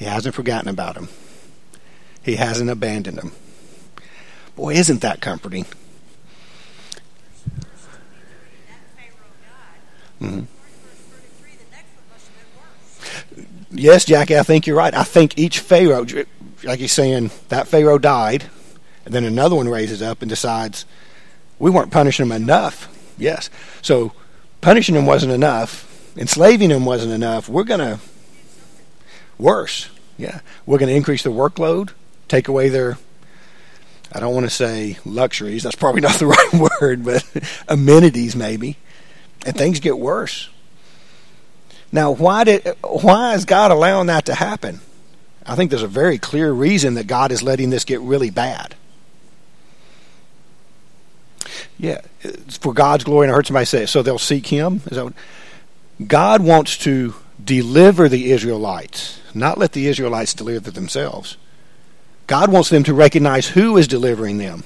He 0.00 0.06
hasn't 0.06 0.34
forgotten 0.34 0.70
about 0.70 0.94
them. 0.94 1.10
He 2.22 2.36
hasn't 2.36 2.70
abandoned 2.70 3.18
them. 3.18 3.32
Boy, 4.56 4.72
isn't 4.72 5.02
that 5.02 5.20
comforting? 5.20 5.66
Mm-hmm. 10.22 10.40
yes, 13.72 14.06
Jackie, 14.06 14.38
I 14.38 14.42
think 14.42 14.66
you're 14.66 14.76
right. 14.76 14.94
I 14.94 15.04
think 15.04 15.38
each 15.38 15.58
Pharaoh, 15.58 16.06
like 16.64 16.78
he's 16.78 16.92
saying, 16.92 17.30
that 17.50 17.68
Pharaoh 17.68 17.98
died, 17.98 18.44
and 19.04 19.12
then 19.12 19.24
another 19.24 19.54
one 19.54 19.68
raises 19.68 20.00
up 20.00 20.22
and 20.22 20.30
decides 20.30 20.86
we 21.58 21.70
weren't 21.70 21.90
punishing 21.90 22.24
him 22.24 22.32
enough. 22.32 22.88
Yes. 23.18 23.50
So 23.82 24.12
punishing 24.62 24.94
him 24.94 25.04
wasn't 25.04 25.32
enough, 25.32 25.86
enslaving 26.16 26.70
him 26.70 26.86
wasn't 26.86 27.12
enough. 27.12 27.50
We're 27.50 27.64
going 27.64 27.80
to, 27.80 27.98
worse, 29.40 29.88
yeah, 30.18 30.40
we're 30.66 30.78
going 30.78 30.90
to 30.90 30.94
increase 30.94 31.22
the 31.22 31.30
workload, 31.30 31.90
take 32.28 32.48
away 32.48 32.68
their, 32.68 32.98
I 34.12 34.20
don't 34.20 34.34
want 34.34 34.46
to 34.46 34.50
say 34.50 34.98
luxuries, 35.04 35.62
that's 35.62 35.76
probably 35.76 36.00
not 36.02 36.18
the 36.18 36.26
right 36.26 36.70
word, 36.80 37.04
but 37.04 37.24
amenities 37.68 38.36
maybe, 38.36 38.76
and 39.46 39.56
things 39.56 39.80
get 39.80 39.98
worse. 39.98 40.48
Now, 41.92 42.12
why 42.12 42.44
did 42.44 42.76
why 42.82 43.34
is 43.34 43.44
God 43.44 43.72
allowing 43.72 44.06
that 44.06 44.26
to 44.26 44.34
happen? 44.34 44.80
I 45.44 45.56
think 45.56 45.70
there's 45.70 45.82
a 45.82 45.88
very 45.88 46.18
clear 46.18 46.52
reason 46.52 46.94
that 46.94 47.06
God 47.06 47.32
is 47.32 47.42
letting 47.42 47.70
this 47.70 47.84
get 47.84 48.00
really 48.00 48.30
bad. 48.30 48.76
Yeah, 51.78 52.02
for 52.60 52.72
God's 52.72 53.04
glory, 53.04 53.26
and 53.26 53.32
I 53.32 53.34
heard 53.34 53.46
somebody 53.46 53.66
say, 53.66 53.86
so 53.86 54.02
they'll 54.02 54.18
seek 54.18 54.46
Him. 54.46 54.82
Is 54.86 54.96
that 54.96 55.04
what, 55.04 55.14
God 56.06 56.42
wants 56.42 56.76
to 56.78 57.14
deliver 57.50 58.08
the 58.08 58.30
Israelites, 58.30 59.20
not 59.34 59.58
let 59.58 59.72
the 59.72 59.88
Israelites 59.88 60.34
deliver 60.34 60.70
themselves. 60.70 61.36
God 62.28 62.52
wants 62.52 62.68
them 62.68 62.84
to 62.84 62.94
recognize 62.94 63.48
who 63.48 63.76
is 63.76 63.88
delivering 63.88 64.38
them, 64.38 64.62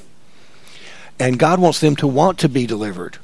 and 1.19 1.39
God 1.39 1.61
wants 1.61 1.81
them 1.81 1.97
to 1.97 2.07
want 2.07 2.39
to 2.41 2.49
be 2.51 2.67
delivered. 2.67 3.17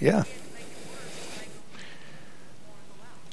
Yeah. 0.00 0.24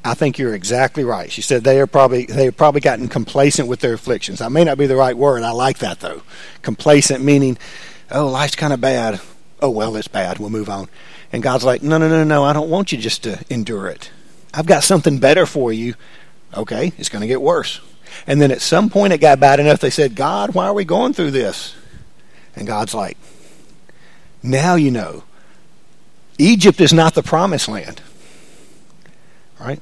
I 0.05 0.13
think 0.13 0.37
you're 0.37 0.53
exactly 0.53 1.03
right. 1.03 1.31
She 1.31 1.41
said 1.41 1.63
they 1.63 1.79
are 1.81 1.87
probably 1.87 2.25
they 2.25 2.45
have 2.45 2.55
probably 2.55 2.81
gotten 2.81 3.07
complacent 3.07 3.67
with 3.67 3.79
their 3.79 3.93
afflictions. 3.93 4.37
That 4.37 4.51
may 4.51 4.63
not 4.63 4.77
be 4.77 4.85
the 4.85 4.95
right 4.95 5.17
word. 5.17 5.41
I 5.41 5.49
like 5.49 5.79
that 5.79 6.01
though. 6.01 6.21
Complacent 6.61 7.23
meaning, 7.23 7.57
oh, 8.11 8.27
life's 8.27 8.55
kind 8.55 8.73
of 8.73 8.79
bad. 8.79 9.19
Oh 9.61 9.69
well, 9.69 9.95
it's 9.95 10.07
bad. 10.07 10.39
We'll 10.39 10.49
move 10.49 10.69
on. 10.69 10.89
And 11.31 11.43
God's 11.43 11.63
like, 11.63 11.83
no, 11.83 11.97
no, 11.97 12.07
no, 12.07 12.23
no. 12.23 12.43
I 12.43 12.53
don't 12.53 12.69
want 12.69 12.91
you 12.91 12.97
just 12.97 13.23
to 13.23 13.43
endure 13.49 13.87
it. 13.87 14.11
I've 14.53 14.65
got 14.65 14.83
something 14.83 15.19
better 15.19 15.45
for 15.45 15.71
you. 15.71 15.95
Okay, 16.55 16.93
it's 16.97 17.09
going 17.09 17.21
to 17.21 17.27
get 17.27 17.41
worse. 17.41 17.81
And 18.25 18.41
then 18.41 18.51
at 18.51 18.61
some 18.61 18.89
point 18.89 19.13
it 19.13 19.19
got 19.19 19.39
bad 19.39 19.59
enough. 19.59 19.79
They 19.79 19.91
said, 19.91 20.15
God, 20.15 20.55
why 20.55 20.65
are 20.65 20.73
we 20.73 20.85
going 20.85 21.13
through 21.13 21.31
this? 21.31 21.75
And 22.55 22.65
God's 22.65 22.93
like, 22.93 23.17
now 24.41 24.75
you 24.75 24.91
know. 24.91 25.23
Egypt 26.37 26.79
is 26.79 26.93
not 26.93 27.13
the 27.13 27.21
promised 27.21 27.67
land. 27.67 28.01
Right? 29.59 29.81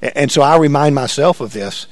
And 0.00 0.32
so 0.32 0.42
I 0.42 0.56
remind 0.56 0.94
myself 0.94 1.40
of 1.40 1.52
this. 1.52 1.86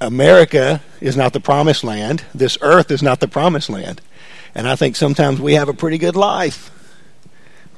America 0.00 0.82
is 1.00 1.16
not 1.16 1.32
the 1.32 1.40
promised 1.40 1.84
land. 1.84 2.24
This 2.34 2.58
earth 2.60 2.90
is 2.90 3.02
not 3.02 3.20
the 3.20 3.28
promised 3.28 3.70
land. 3.70 4.00
And 4.54 4.68
I 4.68 4.76
think 4.76 4.96
sometimes 4.96 5.40
we 5.40 5.54
have 5.54 5.68
a 5.68 5.74
pretty 5.74 5.98
good 5.98 6.16
life. 6.16 6.70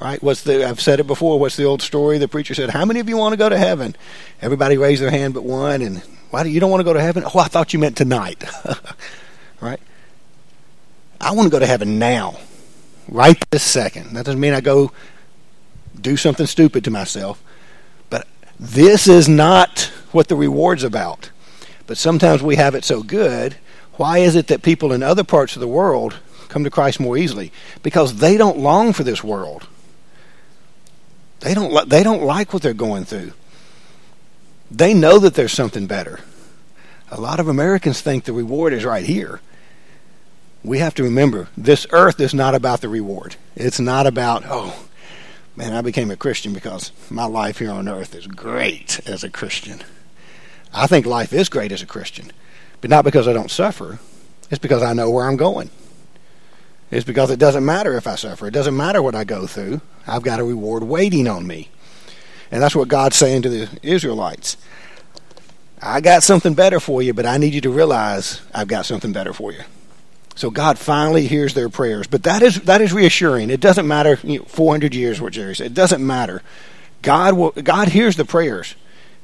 Right? 0.01 0.23
What's 0.23 0.43
the 0.43 0.69
I've 0.69 0.81
said 0.81 0.99
it 0.99 1.07
before, 1.07 1.39
what's 1.39 1.57
the 1.57 1.65
old 1.65 1.81
story? 1.81 2.19
The 2.19 2.27
preacher 2.27 2.55
said, 2.55 2.71
How 2.71 2.85
many 2.85 2.99
of 2.99 3.09
you 3.09 3.17
want 3.17 3.35
to 3.35 3.37
go 3.37 3.49
to 3.49 3.59
heaven? 3.59 3.95
Everybody 4.41 4.77
raised 4.77 5.01
their 5.01 5.11
hand 5.11 5.33
but 5.35 5.45
one 5.45 5.81
and 5.81 6.03
why 6.31 6.43
do 6.43 6.49
you 6.49 6.61
don't 6.61 6.71
want 6.71 6.81
to 6.81 6.85
go 6.85 6.95
to 6.95 7.01
heaven? 7.01 7.25
Oh, 7.25 7.39
I 7.39 7.47
thought 7.49 7.73
you 7.73 7.79
meant 7.79 7.97
tonight. 7.97 8.43
right? 9.61 9.79
I 11.21 11.33
want 11.33 11.47
to 11.47 11.51
go 11.51 11.59
to 11.59 11.67
heaven 11.67 11.99
now. 11.99 12.37
Right 13.07 13.39
this 13.51 13.63
second. 13.63 14.17
That 14.17 14.25
doesn't 14.25 14.41
mean 14.41 14.55
I 14.55 14.63
go 14.63 14.93
do 16.01 16.17
something 16.17 16.47
stupid 16.47 16.85
to 16.85 16.91
myself. 16.91 17.43
But 18.09 18.27
this 18.59 19.07
is 19.07 19.29
not 19.29 19.93
what 20.13 20.29
the 20.29 20.35
reward's 20.35 20.85
about. 20.85 21.31
But 21.87 21.99
sometimes 21.99 22.43
we 22.43 22.57
have 22.57 22.75
it 22.75 22.85
so 22.85 23.03
good. 23.03 23.57
Why 23.95 24.19
is 24.19 24.35
it 24.35 24.47
that 24.47 24.63
people 24.63 24.93
in 24.93 25.03
other 25.03 25.25
parts 25.25 25.55
of 25.55 25.61
the 25.61 25.69
world 25.69 26.19
come 26.53 26.65
to 26.65 26.71
Christ 26.71 27.01
more 27.01 27.17
easily? 27.17 27.51
Because 27.83 28.17
they 28.17 28.37
don't 28.37 28.59
long 28.59 28.93
for 28.93 29.03
this 29.03 29.25
world. 29.25 29.67
They 31.41 31.55
don't 31.55 31.88
they 31.88 32.03
don't 32.03 32.23
like 32.23 32.53
what 32.53 32.62
they're 32.62 32.75
going 32.75 33.05
through. 33.05 33.33
They 34.71 34.95
know 34.95 35.19
that 35.19 35.35
there's 35.35 35.53
something 35.53 35.87
better. 35.87 36.21
A 37.11 37.21
lot 37.21 37.41
of 37.41 37.49
Americans 37.49 38.01
think 38.01 38.25
the 38.25 38.33
reward 38.33 38.73
is 38.73 38.85
right 38.85 39.05
here. 39.05 39.41
We 40.65 40.79
have 40.79 40.95
to 40.95 41.03
remember 41.03 41.49
this 41.57 41.87
earth 41.91 42.21
is 42.21 42.33
not 42.33 42.55
about 42.55 42.81
the 42.81 42.88
reward. 42.88 43.37
It's 43.57 43.81
not 43.81 44.07
about, 44.07 44.45
oh, 44.47 44.87
man, 45.57 45.75
I 45.75 45.83
became 45.83 46.11
a 46.11 46.17
Christian 46.17 46.55
because 46.55 46.93
my 47.11 47.25
life 47.25 47.59
here 47.59 47.71
on 47.71 47.88
earth 47.88 48.15
is 48.15 48.27
great 48.27 49.01
as 49.07 49.25
a 49.25 49.29
Christian. 49.29 49.83
I 50.73 50.87
think 50.87 51.05
life 51.05 51.33
is 51.33 51.51
great 51.51 51.73
as 51.73 51.83
a 51.83 51.87
Christian, 51.87 52.31
but 52.81 52.88
not 52.88 53.05
because 53.05 53.29
I 53.29 53.35
don't 53.35 53.51
suffer. 53.51 53.99
It's 54.51 54.61
because 54.61 54.83
I 54.83 54.95
know 54.95 55.11
where 55.11 55.27
I'm 55.27 55.37
going. 55.37 55.71
It's 56.93 57.07
because 57.07 57.31
it 57.31 57.39
doesn't 57.39 57.65
matter 57.65 57.97
if 57.97 58.07
I 58.07 58.17
suffer. 58.17 58.47
It 58.47 58.53
doesn't 58.53 58.77
matter 58.77 59.01
what 59.01 59.15
I 59.15 59.25
go 59.25 59.47
through. 59.47 59.81
I've 60.07 60.23
got 60.23 60.41
a 60.41 60.45
reward 60.45 60.83
waiting 60.83 61.27
on 61.27 61.47
me. 61.47 61.71
And 62.51 62.63
that's 62.63 62.77
what 62.77 62.89
God's 62.89 63.17
saying 63.17 63.43
to 63.43 63.49
the 63.49 63.79
Israelites. 63.83 64.59
I 65.81 66.03
got 66.03 66.23
something 66.23 66.53
better 66.53 66.79
for 66.79 67.03
you, 67.03 67.15
but 67.15 67.25
I 67.25 67.39
need 67.39 67.55
you 67.55 67.63
to 67.63 67.71
realize 67.71 68.43
I've 68.55 68.69
got 68.69 68.85
something 68.85 69.11
better 69.11 69.33
for 69.33 69.53
you. 69.53 69.63
So 70.35 70.51
God 70.51 70.79
finally 70.79 71.27
hears 71.27 71.55
their 71.55 71.71
prayers. 71.71 72.07
But 72.07 72.25
that 72.25 72.43
is 72.43 72.61
that 72.63 72.83
is 72.83 72.93
reassuring. 72.93 73.49
It 73.49 73.61
doesn't 73.61 73.89
matter 73.89 74.19
you 74.23 74.41
know, 74.41 74.45
400 74.45 74.95
years 74.95 75.19
what 75.19 75.33
Jerry 75.33 75.57
said. 75.57 75.69
It 75.69 75.75
doesn't 75.75 76.07
matter. 76.07 76.43
God 77.01 77.35
will 77.35 77.53
God 77.53 77.89
hears 77.89 78.17
the 78.17 78.27
prayers. 78.27 78.75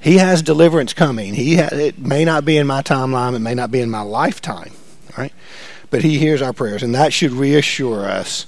He 0.00 0.16
has 0.16 0.40
deliverance 0.40 0.94
coming. 0.94 1.34
He 1.34 1.56
it 1.56 1.98
may 1.98 2.24
not 2.24 2.46
be 2.46 2.56
in 2.56 2.66
my 2.66 2.80
timeline, 2.80 3.34
it 3.36 3.40
may 3.40 3.54
not 3.54 3.70
be 3.70 3.80
in 3.80 3.90
my 3.90 4.00
lifetime, 4.00 4.72
right? 5.18 5.32
But 5.90 6.02
he 6.02 6.18
hears 6.18 6.42
our 6.42 6.52
prayers 6.52 6.82
and 6.82 6.94
that 6.94 7.12
should 7.12 7.32
reassure 7.32 8.04
us 8.04 8.46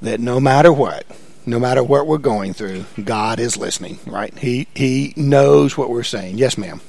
that 0.00 0.20
no 0.20 0.40
matter 0.40 0.72
what, 0.72 1.04
no 1.44 1.58
matter 1.58 1.82
what 1.82 2.06
we're 2.06 2.18
going 2.18 2.52
through, 2.54 2.84
God 3.02 3.38
is 3.40 3.56
listening, 3.56 3.98
right? 4.06 4.36
He 4.38 4.68
he 4.74 5.12
knows 5.16 5.76
what 5.76 5.90
we're 5.90 6.02
saying. 6.02 6.38
Yes, 6.38 6.56
ma'am. 6.56 6.80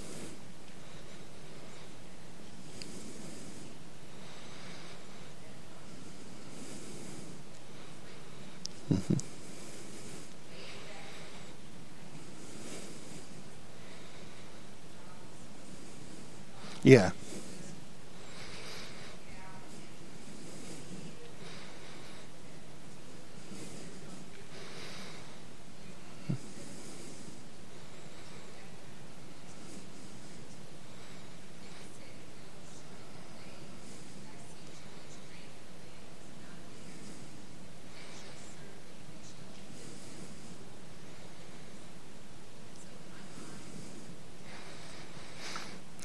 Mm-hmm. 8.94 9.14
Yeah. 16.84 17.12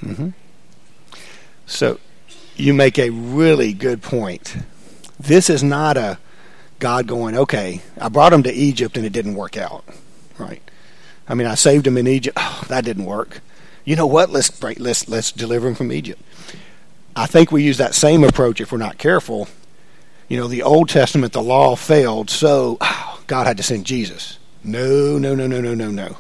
Mm-hmm. 0.05 0.29
So 1.67 1.99
you 2.57 2.75
make 2.75 2.99
a 2.99 3.11
really 3.11 3.73
good 3.73 4.03
point. 4.03 4.57
This 5.19 5.49
is 5.49 5.63
not 5.63 5.97
a 5.97 6.19
God 6.79 7.07
going, 7.07 7.37
okay, 7.37 7.81
I 8.01 8.09
brought 8.09 8.33
him 8.33 8.43
to 8.43 8.53
Egypt 8.53 8.97
and 8.97 9.07
it 9.07 9.13
didn't 9.13 9.35
work 9.35 9.57
out, 9.57 9.85
right? 10.39 10.63
I 11.27 11.35
mean, 11.35 11.47
I 11.47 11.55
saved 11.55 11.87
him 11.87 11.97
in 11.97 12.07
Egypt. 12.07 12.37
Oh, 12.39 12.65
that 12.69 12.85
didn't 12.85 13.07
work. 13.07 13.41
You 13.85 13.97
know 13.97 14.07
what? 14.07 14.31
Let's 14.31 14.51
break, 14.51 14.81
let's 14.81 15.09
let's 15.09 15.33
deliver 15.33 15.69
him 15.69 15.75
from 15.75 15.93
Egypt. 15.93 16.21
I 17.17 17.27
think 17.27 17.53
we 17.53 17.63
use 17.63 17.79
that 17.79 17.95
same 17.95 18.25
approach 18.25 18.61
if 18.61 18.73
we're 18.73 18.79
not 18.79 18.99
careful. 18.99 19.49
You 20.29 20.39
know, 20.39 20.49
the 20.49 20.63
Old 20.63 20.89
Testament, 20.89 21.33
the 21.33 21.43
law 21.43 21.77
failed, 21.77 22.31
so 22.31 22.79
oh, 22.81 23.23
God 23.27 23.47
had 23.47 23.57
to 23.59 23.63
send 23.63 23.85
Jesus. 23.85 24.39
No, 24.63 25.19
no, 25.19 25.35
no, 25.35 25.47
no, 25.47 25.61
no, 25.61 25.75
no, 25.75 25.91
no. 25.91 26.17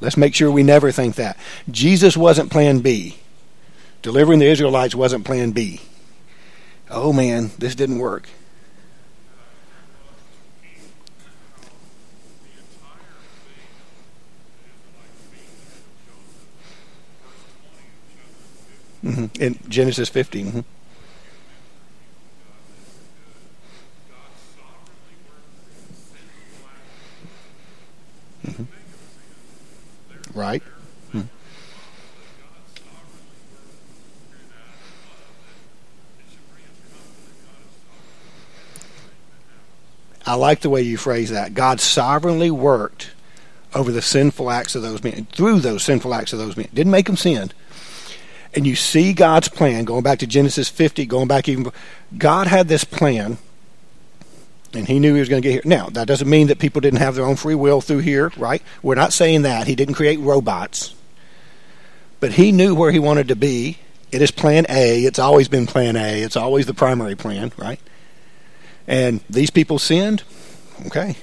Let's 0.00 0.16
make 0.16 0.34
sure 0.34 0.50
we 0.50 0.62
never 0.62 0.90
think 0.90 1.16
that. 1.16 1.36
Jesus 1.70 2.16
wasn't 2.16 2.50
plan 2.50 2.80
B. 2.80 3.18
Delivering 4.02 4.38
the 4.38 4.46
Israelites 4.46 4.94
wasn't 4.94 5.24
plan 5.26 5.50
B. 5.52 5.80
Oh 6.90 7.12
man, 7.12 7.50
this 7.58 7.74
didn't 7.74 7.98
work. 7.98 8.28
Mm-hmm. 19.04 19.42
In 19.42 19.58
Genesis 19.68 20.08
15. 20.08 20.64
Mm-hmm. 28.46 28.79
Right. 30.34 30.62
Hmm. 31.12 31.22
I 40.26 40.34
like 40.34 40.60
the 40.60 40.70
way 40.70 40.82
you 40.82 40.96
phrase 40.96 41.30
that. 41.30 41.54
God 41.54 41.80
sovereignly 41.80 42.50
worked 42.50 43.10
over 43.74 43.92
the 43.92 44.02
sinful 44.02 44.50
acts 44.50 44.74
of 44.74 44.82
those 44.82 45.02
men, 45.02 45.26
through 45.32 45.60
those 45.60 45.82
sinful 45.84 46.14
acts 46.14 46.32
of 46.32 46.38
those 46.38 46.56
men. 46.56 46.68
Didn't 46.74 46.90
make 46.90 47.06
them 47.06 47.16
sin. 47.16 47.52
And 48.54 48.66
you 48.66 48.74
see 48.74 49.12
God's 49.12 49.48
plan, 49.48 49.84
going 49.84 50.02
back 50.02 50.18
to 50.20 50.26
Genesis 50.26 50.68
50, 50.68 51.06
going 51.06 51.28
back 51.28 51.48
even, 51.48 51.70
God 52.18 52.48
had 52.48 52.66
this 52.66 52.82
plan, 52.82 53.38
and 54.72 54.86
He 54.86 54.98
knew 54.98 55.14
He 55.14 55.20
was 55.20 55.28
going 55.28 55.42
to 55.42 55.48
get 55.48 55.52
here. 55.52 55.62
Now, 55.64 55.88
that 55.90 56.06
doesn't 56.06 56.28
mean 56.28 56.48
that 56.48 56.58
people 56.58 56.80
didn't 56.80 57.00
have 57.00 57.14
their 57.14 57.24
own 57.24 57.36
free 57.36 57.54
will 57.54 57.80
through 57.80 57.98
here, 57.98 58.32
right? 58.36 58.62
We're 58.82 58.94
not 58.94 59.12
saying 59.12 59.42
that. 59.42 59.66
He 59.66 59.74
didn't 59.74 59.94
create 59.94 60.20
robots. 60.20 60.94
But 62.20 62.32
He 62.32 62.52
knew 62.52 62.74
where 62.74 62.90
He 62.90 62.98
wanted 62.98 63.28
to 63.28 63.36
be. 63.36 63.78
It 64.12 64.22
is 64.22 64.30
plan 64.30 64.66
A. 64.68 65.04
It's 65.04 65.18
always 65.18 65.48
been 65.48 65.66
plan 65.66 65.96
A. 65.96 66.22
It's 66.22 66.36
always 66.36 66.66
the 66.66 66.74
primary 66.74 67.14
plan, 67.14 67.52
right? 67.56 67.80
And 68.86 69.20
these 69.30 69.50
people 69.50 69.78
sinned. 69.78 70.24
Okay. 70.86 71.16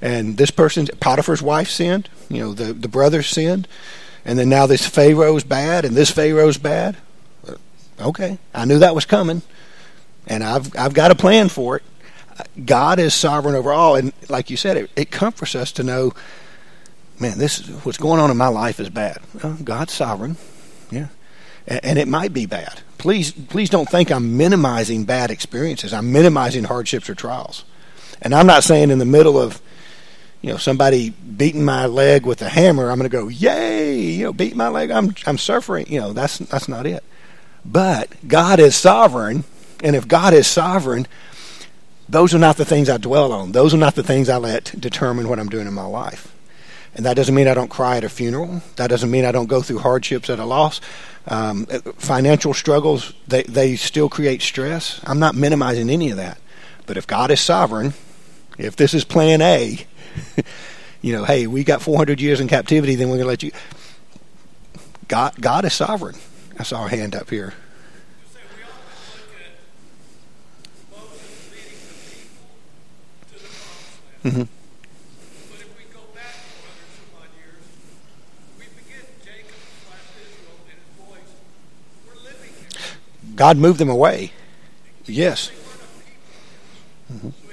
And 0.00 0.36
this 0.36 0.50
person, 0.50 0.86
Potiphar's 1.00 1.42
wife 1.42 1.68
sinned. 1.68 2.08
You 2.28 2.40
know, 2.40 2.52
the, 2.54 2.72
the 2.72 2.88
brothers 2.88 3.28
sinned. 3.28 3.68
And 4.24 4.38
then 4.38 4.48
now 4.48 4.66
this 4.66 4.86
Pharaoh's 4.86 5.44
bad 5.44 5.84
and 5.84 5.94
this 5.94 6.10
Pharaoh's 6.10 6.58
bad. 6.58 6.96
Okay. 8.00 8.38
I 8.54 8.64
knew 8.64 8.78
that 8.78 8.94
was 8.94 9.04
coming. 9.04 9.42
And 10.26 10.42
I've, 10.42 10.74
I've 10.76 10.94
got 10.94 11.10
a 11.10 11.14
plan 11.14 11.50
for 11.50 11.76
it. 11.76 11.82
God 12.64 12.98
is 12.98 13.14
sovereign 13.14 13.54
over 13.54 13.72
all. 13.72 13.96
And 13.96 14.12
like 14.28 14.50
you 14.50 14.56
said, 14.56 14.76
it, 14.76 14.90
it 14.96 15.10
comforts 15.10 15.54
us 15.54 15.72
to 15.72 15.82
know, 15.82 16.12
man, 17.18 17.38
this 17.38 17.66
what's 17.84 17.98
going 17.98 18.20
on 18.20 18.30
in 18.30 18.36
my 18.36 18.48
life 18.48 18.80
is 18.80 18.90
bad. 18.90 19.18
Well, 19.42 19.58
God's 19.62 19.92
sovereign. 19.92 20.36
Yeah. 20.90 21.08
And, 21.66 21.84
and 21.84 21.98
it 21.98 22.08
might 22.08 22.32
be 22.32 22.46
bad 22.46 22.80
please 23.04 23.32
please 23.32 23.68
don't 23.68 23.86
think 23.86 24.10
I'm 24.10 24.38
minimizing 24.38 25.04
bad 25.04 25.30
experiences. 25.30 25.92
I'm 25.92 26.10
minimizing 26.10 26.64
hardships 26.64 27.10
or 27.10 27.14
trials. 27.14 27.64
And 28.22 28.34
I'm 28.34 28.46
not 28.46 28.64
saying 28.64 28.90
in 28.90 28.98
the 28.98 29.04
middle 29.04 29.38
of 29.38 29.60
you 30.40 30.50
know 30.50 30.56
somebody 30.56 31.10
beating 31.10 31.66
my 31.66 31.84
leg 31.84 32.24
with 32.24 32.40
a 32.40 32.48
hammer, 32.48 32.90
I'm 32.90 32.98
going 32.98 33.10
to 33.10 33.14
go, 33.14 33.28
"Yay, 33.28 34.00
you 34.00 34.24
know, 34.24 34.32
beat 34.32 34.56
my 34.56 34.68
leg. 34.68 34.90
I'm 34.90 35.14
I'm 35.26 35.36
suffering." 35.36 35.86
You 35.86 36.00
know, 36.00 36.12
that's 36.14 36.38
that's 36.38 36.66
not 36.66 36.86
it. 36.86 37.04
But 37.62 38.08
God 38.26 38.58
is 38.58 38.74
sovereign, 38.74 39.44
and 39.82 39.94
if 39.94 40.08
God 40.08 40.32
is 40.32 40.46
sovereign, 40.46 41.06
those 42.08 42.34
are 42.34 42.38
not 42.38 42.56
the 42.56 42.64
things 42.64 42.88
I 42.88 42.98
dwell 42.98 43.32
on. 43.32 43.52
Those 43.52 43.74
are 43.74 43.78
not 43.78 43.94
the 43.94 44.02
things 44.02 44.28
I 44.28 44.36
let 44.36 44.74
determine 44.78 45.28
what 45.28 45.38
I'm 45.38 45.48
doing 45.48 45.66
in 45.66 45.74
my 45.74 45.86
life. 45.86 46.34
And 46.94 47.04
that 47.06 47.14
doesn't 47.14 47.34
mean 47.34 47.48
I 47.48 47.54
don't 47.54 47.70
cry 47.70 47.96
at 47.96 48.04
a 48.04 48.08
funeral. 48.08 48.62
That 48.76 48.88
doesn't 48.88 49.10
mean 49.10 49.24
I 49.24 49.32
don't 49.32 49.48
go 49.48 49.62
through 49.62 49.78
hardships 49.78 50.30
at 50.30 50.38
a 50.38 50.44
loss. 50.44 50.80
Um, 51.26 51.66
financial 51.96 52.54
struggles, 52.54 53.14
they, 53.26 53.42
they 53.44 53.76
still 53.76 54.08
create 54.08 54.42
stress. 54.42 55.00
I'm 55.04 55.18
not 55.18 55.34
minimizing 55.34 55.90
any 55.90 56.10
of 56.10 56.18
that. 56.18 56.38
But 56.86 56.96
if 56.96 57.06
God 57.06 57.30
is 57.30 57.40
sovereign, 57.40 57.94
if 58.58 58.76
this 58.76 58.94
is 58.94 59.04
plan 59.04 59.40
A, 59.40 59.86
you 61.02 61.12
know, 61.12 61.24
hey, 61.24 61.46
we 61.46 61.64
got 61.64 61.82
400 61.82 62.20
years 62.20 62.40
in 62.40 62.46
captivity, 62.46 62.94
then 62.94 63.08
we're 63.08 63.16
going 63.16 63.24
to 63.24 63.28
let 63.28 63.42
you. 63.42 63.52
God, 65.08 65.34
God 65.40 65.64
is 65.64 65.72
sovereign. 65.72 66.16
I 66.58 66.62
saw 66.62 66.86
a 66.86 66.88
hand 66.88 67.16
up 67.16 67.30
here. 67.30 67.54
Mm-hmm. 74.24 74.44
God 83.36 83.58
moved 83.58 83.78
them 83.78 83.90
away. 83.90 84.32
Yes. 85.06 85.50
Mm-hmm. 87.12 87.43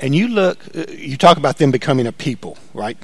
And 0.00 0.14
you 0.14 0.28
look, 0.28 0.58
uh, 0.74 0.86
you 0.90 1.16
talk 1.16 1.36
about 1.36 1.58
them 1.58 1.70
becoming 1.70 2.06
a 2.06 2.12
people, 2.12 2.58
right? 2.74 2.96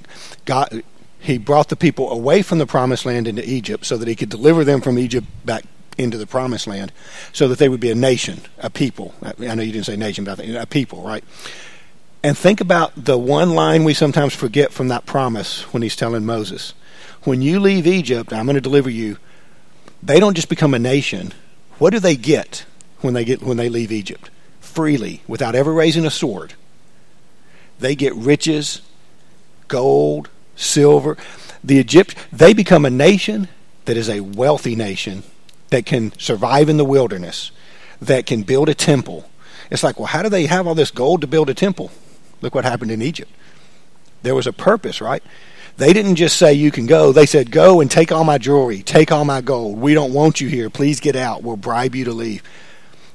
God, 0.47 0.83
He 1.21 1.39
brought 1.39 1.69
the 1.69 1.77
people 1.77 2.11
away 2.11 2.43
from 2.43 2.59
the 2.59 2.67
promised 2.67 3.07
land 3.07 3.29
into 3.29 3.49
Egypt 3.49 3.85
so 3.87 3.97
that 3.99 4.09
He 4.09 4.17
could 4.17 4.31
deliver 4.31 4.65
them 4.65 4.81
from 4.81 4.99
Egypt 4.99 5.27
back 5.45 5.65
into 5.99 6.19
the 6.19 6.27
promised 6.27 6.67
land 6.67 6.93
so 7.33 7.49
that 7.49 7.59
they 7.59 7.69
would 7.69 7.81
be 7.81 7.91
a 7.91 7.95
nation, 7.95 8.41
a 8.59 8.71
people. 8.71 9.15
I 9.23 9.55
know 9.55 9.63
you 9.63 9.73
didn't 9.73 9.87
say 9.87 9.97
nation, 9.97 10.25
but 10.25 10.41
a 10.41 10.67
people, 10.67 11.03
right? 11.03 11.25
And 12.23 12.37
think 12.37 12.61
about 12.61 12.93
the 12.97 13.19
one 13.19 13.51
line 13.51 13.85
we 13.85 13.95
sometimes 13.95 14.35
forget 14.35 14.73
from 14.73 14.89
that 14.89 15.07
promise 15.07 15.63
when 15.73 15.83
he's 15.83 15.97
telling 15.97 16.27
Moses. 16.27 16.75
When 17.23 17.43
you 17.43 17.61
leave 17.61 17.87
Egypt, 17.87 18.33
I'm 18.33 18.47
going 18.47 18.55
to 18.55 18.61
deliver 18.61 18.91
you. 18.91 19.19
They 20.03 20.19
don't 20.19 20.35
just 20.35 20.49
become 20.49 20.75
a 20.75 20.79
nation. 20.79 21.33
What 21.79 21.91
do 21.91 21.99
they 21.99 22.17
get 22.17 22.65
when 23.01 23.15
they 23.15 23.25
get 23.25 23.43
when 23.43 23.57
they 23.57 23.69
leave 23.69 23.93
Egypt? 23.93 24.31
Freely, 24.61 25.23
without 25.27 25.55
ever 25.55 25.73
raising 25.73 26.05
a 26.05 26.11
sword. 26.11 26.55
They 27.79 27.95
get 27.95 28.15
riches, 28.15 28.83
gold, 29.69 30.29
silver. 30.55 31.17
The 31.63 31.77
Egypt 31.77 32.17
they 32.33 32.53
become 32.53 32.85
a 32.85 32.91
nation 32.91 33.49
that 33.85 33.97
is 33.97 34.09
a 34.09 34.21
wealthy 34.21 34.75
nation 34.75 35.23
that 35.71 35.87
can 35.87 36.13
survive 36.19 36.69
in 36.69 36.77
the 36.77 36.85
wilderness, 36.85 37.51
that 38.01 38.27
can 38.27 38.43
build 38.43 38.69
a 38.69 38.75
temple. 38.75 39.29
It's 39.71 39.83
like, 39.83 39.99
well, 39.99 40.07
how 40.07 40.23
do 40.23 40.29
they 40.29 40.47
have 40.47 40.67
all 40.67 40.75
this 40.75 40.91
gold 40.91 41.21
to 41.23 41.27
build 41.27 41.51
a 41.51 41.55
temple? 41.55 41.91
Look 42.41 42.55
what 42.55 42.65
happened 42.65 42.91
in 42.91 43.03
Egypt. 43.03 43.31
There 44.23 44.35
was 44.35 44.47
a 44.47 44.53
purpose, 44.53 45.01
right? 45.01 45.23
They 45.77 45.93
didn't 45.93 46.17
just 46.17 46.37
say 46.37 46.55
you 46.55 46.71
can 46.71 46.87
go. 46.87 47.13
They 47.13 47.27
said, 47.27 47.51
go 47.51 47.81
and 47.81 47.91
take 47.91 48.11
all 48.11 48.25
my 48.25 48.39
jewelry, 48.39 48.83
take 48.83 49.13
all 49.13 49.25
my 49.25 49.41
gold. 49.41 49.79
We 49.79 49.95
don't 49.95 50.13
want 50.13 50.41
you 50.41 50.49
here. 50.49 50.71
Please 50.71 51.01
get 51.01 51.17
out. 51.17 51.43
We'll 51.43 51.57
bribe 51.57 51.95
you 51.95 52.05
to 52.05 52.13
leave. 52.13 52.43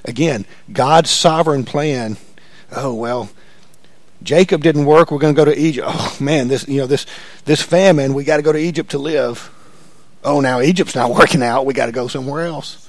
Again, 0.05 0.45
God's 0.71 1.09
sovereign 1.09 1.63
plan. 1.63 2.17
Oh, 2.71 2.93
well, 2.93 3.29
Jacob 4.23 4.61
didn't 4.61 4.85
work. 4.85 5.11
We're 5.11 5.19
going 5.19 5.33
to 5.33 5.39
go 5.39 5.45
to 5.45 5.59
Egypt. 5.59 5.87
Oh, 5.89 6.17
man, 6.19 6.47
this, 6.47 6.67
you 6.67 6.79
know, 6.79 6.87
this, 6.87 7.05
this 7.45 7.61
famine, 7.61 8.13
we 8.13 8.23
got 8.23 8.37
to 8.37 8.43
go 8.43 8.51
to 8.51 8.59
Egypt 8.59 8.91
to 8.91 8.97
live 8.99 9.51
oh, 10.23 10.39
now 10.39 10.61
Egypt's 10.61 10.95
not 10.95 11.11
working 11.15 11.43
out. 11.43 11.65
We 11.65 11.73
got 11.73 11.87
to 11.87 11.91
go 11.91 12.07
somewhere 12.07 12.45
else. 12.45 12.87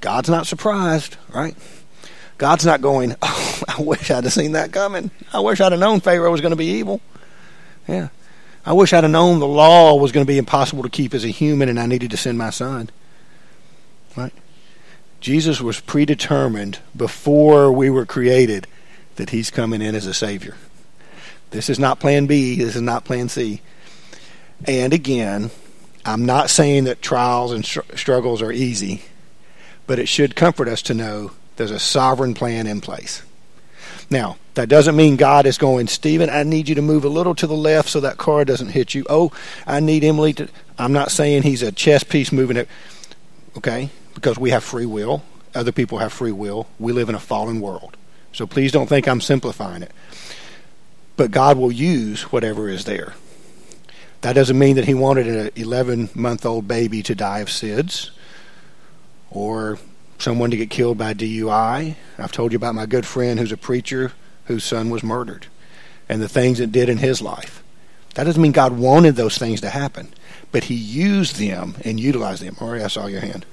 God's 0.00 0.28
not 0.28 0.46
surprised, 0.46 1.16
right? 1.32 1.56
God's 2.38 2.66
not 2.66 2.80
going, 2.80 3.14
oh, 3.22 3.62
I 3.68 3.80
wish 3.80 4.10
I'd 4.10 4.24
have 4.24 4.32
seen 4.32 4.52
that 4.52 4.72
coming. 4.72 5.10
I 5.32 5.40
wish 5.40 5.60
I'd 5.60 5.72
have 5.72 5.80
known 5.80 6.00
Pharaoh 6.00 6.30
was 6.30 6.40
going 6.40 6.50
to 6.50 6.56
be 6.56 6.66
evil. 6.66 7.00
Yeah. 7.88 8.08
I 8.64 8.72
wish 8.72 8.92
I'd 8.92 9.04
have 9.04 9.12
known 9.12 9.38
the 9.38 9.46
law 9.46 9.94
was 9.94 10.12
going 10.12 10.26
to 10.26 10.30
be 10.30 10.38
impossible 10.38 10.82
to 10.82 10.88
keep 10.88 11.14
as 11.14 11.24
a 11.24 11.28
human 11.28 11.68
and 11.68 11.78
I 11.78 11.86
needed 11.86 12.10
to 12.10 12.16
send 12.16 12.36
my 12.36 12.50
son. 12.50 12.90
Right? 14.16 14.32
Jesus 15.20 15.60
was 15.60 15.80
predetermined 15.80 16.80
before 16.94 17.70
we 17.72 17.90
were 17.90 18.04
created 18.04 18.66
that 19.16 19.30
he's 19.30 19.50
coming 19.50 19.82
in 19.82 19.94
as 19.94 20.06
a 20.06 20.14
savior. 20.14 20.54
This 21.50 21.68
is 21.68 21.78
not 21.78 22.00
plan 22.00 22.26
B. 22.26 22.56
This 22.56 22.76
is 22.76 22.82
not 22.82 23.04
plan 23.04 23.28
C. 23.28 23.60
And 24.66 24.92
again, 24.92 25.50
I'm 26.04 26.24
not 26.24 26.50
saying 26.50 26.84
that 26.84 27.02
trials 27.02 27.52
and 27.52 27.64
str- 27.64 27.80
struggles 27.94 28.42
are 28.42 28.52
easy, 28.52 29.02
but 29.86 29.98
it 29.98 30.08
should 30.08 30.36
comfort 30.36 30.68
us 30.68 30.82
to 30.82 30.94
know 30.94 31.32
there's 31.56 31.70
a 31.70 31.78
sovereign 31.78 32.34
plan 32.34 32.66
in 32.66 32.80
place. 32.80 33.22
Now, 34.08 34.36
that 34.54 34.68
doesn't 34.68 34.96
mean 34.96 35.16
God 35.16 35.46
is 35.46 35.58
going, 35.58 35.88
Stephen, 35.88 36.30
I 36.30 36.44
need 36.44 36.68
you 36.68 36.76
to 36.76 36.82
move 36.82 37.04
a 37.04 37.08
little 37.08 37.34
to 37.34 37.46
the 37.46 37.56
left 37.56 37.88
so 37.88 38.00
that 38.00 38.18
car 38.18 38.44
doesn't 38.44 38.68
hit 38.68 38.94
you. 38.94 39.04
Oh, 39.08 39.32
I 39.66 39.80
need 39.80 40.04
Emily 40.04 40.32
to. 40.34 40.48
I'm 40.78 40.92
not 40.92 41.10
saying 41.10 41.42
he's 41.42 41.62
a 41.62 41.72
chess 41.72 42.04
piece 42.04 42.30
moving 42.30 42.56
it. 42.56 42.68
Okay? 43.56 43.90
Because 44.14 44.38
we 44.38 44.50
have 44.50 44.62
free 44.62 44.86
will. 44.86 45.22
Other 45.54 45.72
people 45.72 45.98
have 45.98 46.12
free 46.12 46.32
will. 46.32 46.68
We 46.78 46.92
live 46.92 47.08
in 47.08 47.14
a 47.14 47.20
fallen 47.20 47.60
world. 47.60 47.96
So 48.36 48.46
please 48.46 48.70
don't 48.70 48.86
think 48.86 49.08
I'm 49.08 49.22
simplifying 49.22 49.82
it. 49.82 49.92
But 51.16 51.30
God 51.30 51.56
will 51.56 51.72
use 51.72 52.24
whatever 52.24 52.68
is 52.68 52.84
there. 52.84 53.14
That 54.20 54.34
doesn't 54.34 54.58
mean 54.58 54.76
that 54.76 54.84
he 54.84 54.92
wanted 54.92 55.26
an 55.26 55.50
11 55.56 56.10
month 56.14 56.44
old 56.44 56.68
baby 56.68 57.02
to 57.04 57.14
die 57.14 57.38
of 57.38 57.48
SIDS 57.48 58.10
or 59.30 59.78
someone 60.18 60.50
to 60.50 60.56
get 60.58 60.68
killed 60.68 60.98
by 60.98 61.14
DUI. 61.14 61.94
I've 62.18 62.32
told 62.32 62.52
you 62.52 62.56
about 62.56 62.74
my 62.74 62.84
good 62.84 63.06
friend 63.06 63.40
who's 63.40 63.52
a 63.52 63.56
preacher 63.56 64.12
whose 64.44 64.64
son 64.64 64.90
was 64.90 65.02
murdered 65.02 65.46
and 66.06 66.20
the 66.20 66.28
things 66.28 66.60
it 66.60 66.70
did 66.70 66.90
in 66.90 66.98
his 66.98 67.22
life. 67.22 67.62
That 68.16 68.24
doesn't 68.24 68.42
mean 68.42 68.52
God 68.52 68.76
wanted 68.76 69.16
those 69.16 69.38
things 69.38 69.62
to 69.62 69.70
happen, 69.70 70.12
but 70.52 70.64
he 70.64 70.74
used 70.74 71.36
them 71.36 71.76
and 71.86 71.98
utilized 71.98 72.42
them. 72.42 72.58
Ori, 72.60 72.82
I 72.82 72.88
saw 72.88 73.06
your 73.06 73.22
hand. 73.22 73.46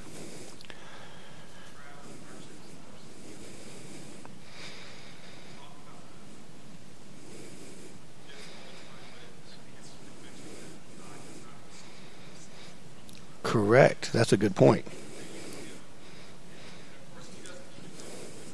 Correct. 13.54 14.12
That's 14.12 14.34
a 14.34 14.38
good 14.38 14.56
point. 14.56 14.84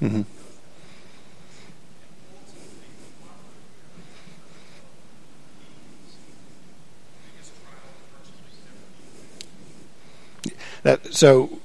Mm-hmm. 0.01 0.23
That, 10.83 11.13
so 11.13 11.61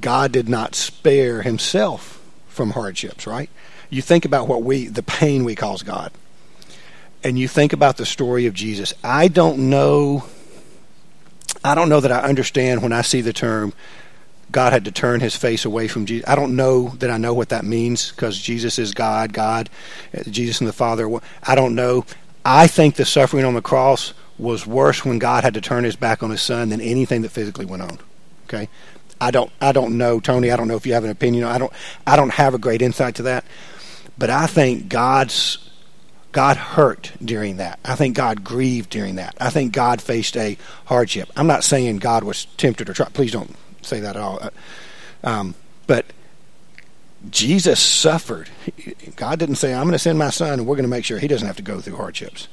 God 0.00 0.32
did 0.32 0.48
not 0.48 0.74
spare 0.74 1.42
himself 1.42 2.22
from 2.48 2.70
hardships, 2.70 3.26
right? 3.26 3.50
You 3.90 4.00
think 4.00 4.24
about 4.24 4.48
what 4.48 4.62
we, 4.62 4.86
the 4.86 5.02
pain 5.02 5.44
we 5.44 5.54
cause 5.54 5.82
God, 5.82 6.10
and 7.22 7.38
you 7.38 7.48
think 7.48 7.74
about 7.74 7.98
the 7.98 8.06
story 8.06 8.46
of 8.46 8.54
Jesus. 8.54 8.94
I 9.04 9.28
don't 9.28 9.68
know, 9.68 10.24
I 11.66 11.74
don't 11.74 11.88
know 11.88 12.00
that 12.00 12.12
I 12.12 12.20
understand 12.20 12.82
when 12.82 12.92
I 12.92 13.02
see 13.02 13.20
the 13.20 13.32
term 13.32 13.72
God 14.50 14.72
had 14.72 14.84
to 14.84 14.92
turn 14.92 15.20
his 15.20 15.34
face 15.34 15.64
away 15.64 15.88
from 15.88 16.06
Jesus. 16.06 16.28
I 16.28 16.36
don't 16.36 16.54
know 16.54 16.90
that 17.00 17.10
I 17.10 17.18
know 17.18 17.34
what 17.34 17.48
that 17.48 17.64
means 17.64 18.10
because 18.10 18.38
Jesus 18.38 18.78
is 18.78 18.94
God, 18.94 19.32
God, 19.32 19.68
Jesus 20.30 20.60
and 20.60 20.68
the 20.68 20.72
Father. 20.72 21.10
I 21.42 21.54
don't 21.54 21.74
know. 21.74 22.06
I 22.44 22.68
think 22.68 22.94
the 22.94 23.04
suffering 23.04 23.44
on 23.44 23.54
the 23.54 23.62
cross 23.62 24.14
was 24.38 24.66
worse 24.66 25.04
when 25.04 25.18
God 25.18 25.42
had 25.42 25.54
to 25.54 25.60
turn 25.60 25.84
his 25.84 25.96
back 25.96 26.22
on 26.22 26.30
his 26.30 26.40
son 26.40 26.68
than 26.68 26.80
anything 26.80 27.22
that 27.22 27.30
physically 27.30 27.66
went 27.66 27.82
on. 27.82 27.98
Okay? 28.44 28.68
I 29.20 29.30
don't 29.30 29.50
I 29.60 29.72
don't 29.72 29.98
know, 29.98 30.20
Tony, 30.20 30.50
I 30.50 30.56
don't 30.56 30.68
know 30.68 30.76
if 30.76 30.86
you 30.86 30.92
have 30.92 31.04
an 31.04 31.10
opinion. 31.10 31.44
I 31.44 31.58
don't 31.58 31.72
I 32.06 32.16
don't 32.16 32.30
have 32.30 32.54
a 32.54 32.58
great 32.58 32.82
insight 32.82 33.16
to 33.16 33.22
that. 33.24 33.44
But 34.16 34.30
I 34.30 34.46
think 34.46 34.88
God's 34.88 35.65
God 36.36 36.56
hurt 36.56 37.12
during 37.24 37.56
that. 37.56 37.80
I 37.84 37.94
think 37.96 38.14
God 38.14 38.44
grieved 38.44 38.90
during 38.90 39.16
that. 39.16 39.34
I 39.40 39.50
think 39.50 39.72
God 39.72 40.00
faced 40.02 40.36
a 40.36 40.56
hardship. 40.84 41.30
I'm 41.34 41.46
not 41.46 41.64
saying 41.64 41.98
God 41.98 42.24
was 42.24 42.44
tempted 42.56 42.88
or 42.88 42.94
tried. 42.94 43.14
Please 43.14 43.32
don't 43.32 43.56
say 43.82 44.00
that 44.00 44.16
at 44.16 44.22
all. 44.22 44.38
Uh, 44.40 44.50
um, 45.24 45.54
but 45.86 46.06
Jesus 47.30 47.80
suffered. 47.80 48.48
God 49.16 49.38
didn't 49.38 49.56
say, 49.56 49.74
I'm 49.74 49.84
going 49.84 49.92
to 49.92 49.98
send 49.98 50.18
my 50.18 50.30
son 50.30 50.58
and 50.58 50.66
we're 50.66 50.76
going 50.76 50.84
to 50.84 50.88
make 50.88 51.04
sure 51.04 51.18
he 51.18 51.28
doesn't 51.28 51.46
have 51.46 51.56
to 51.56 51.62
go 51.62 51.80
through 51.80 51.96
hardships 51.96 52.48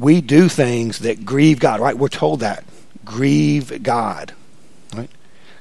we 0.00 0.20
do 0.20 0.48
things 0.48 1.00
that 1.00 1.24
grieve 1.24 1.60
God, 1.60 1.80
right? 1.80 1.96
We're 1.96 2.08
told 2.08 2.40
that. 2.40 2.64
Grieve 3.04 3.82
God. 3.82 4.32
Right? 4.94 5.10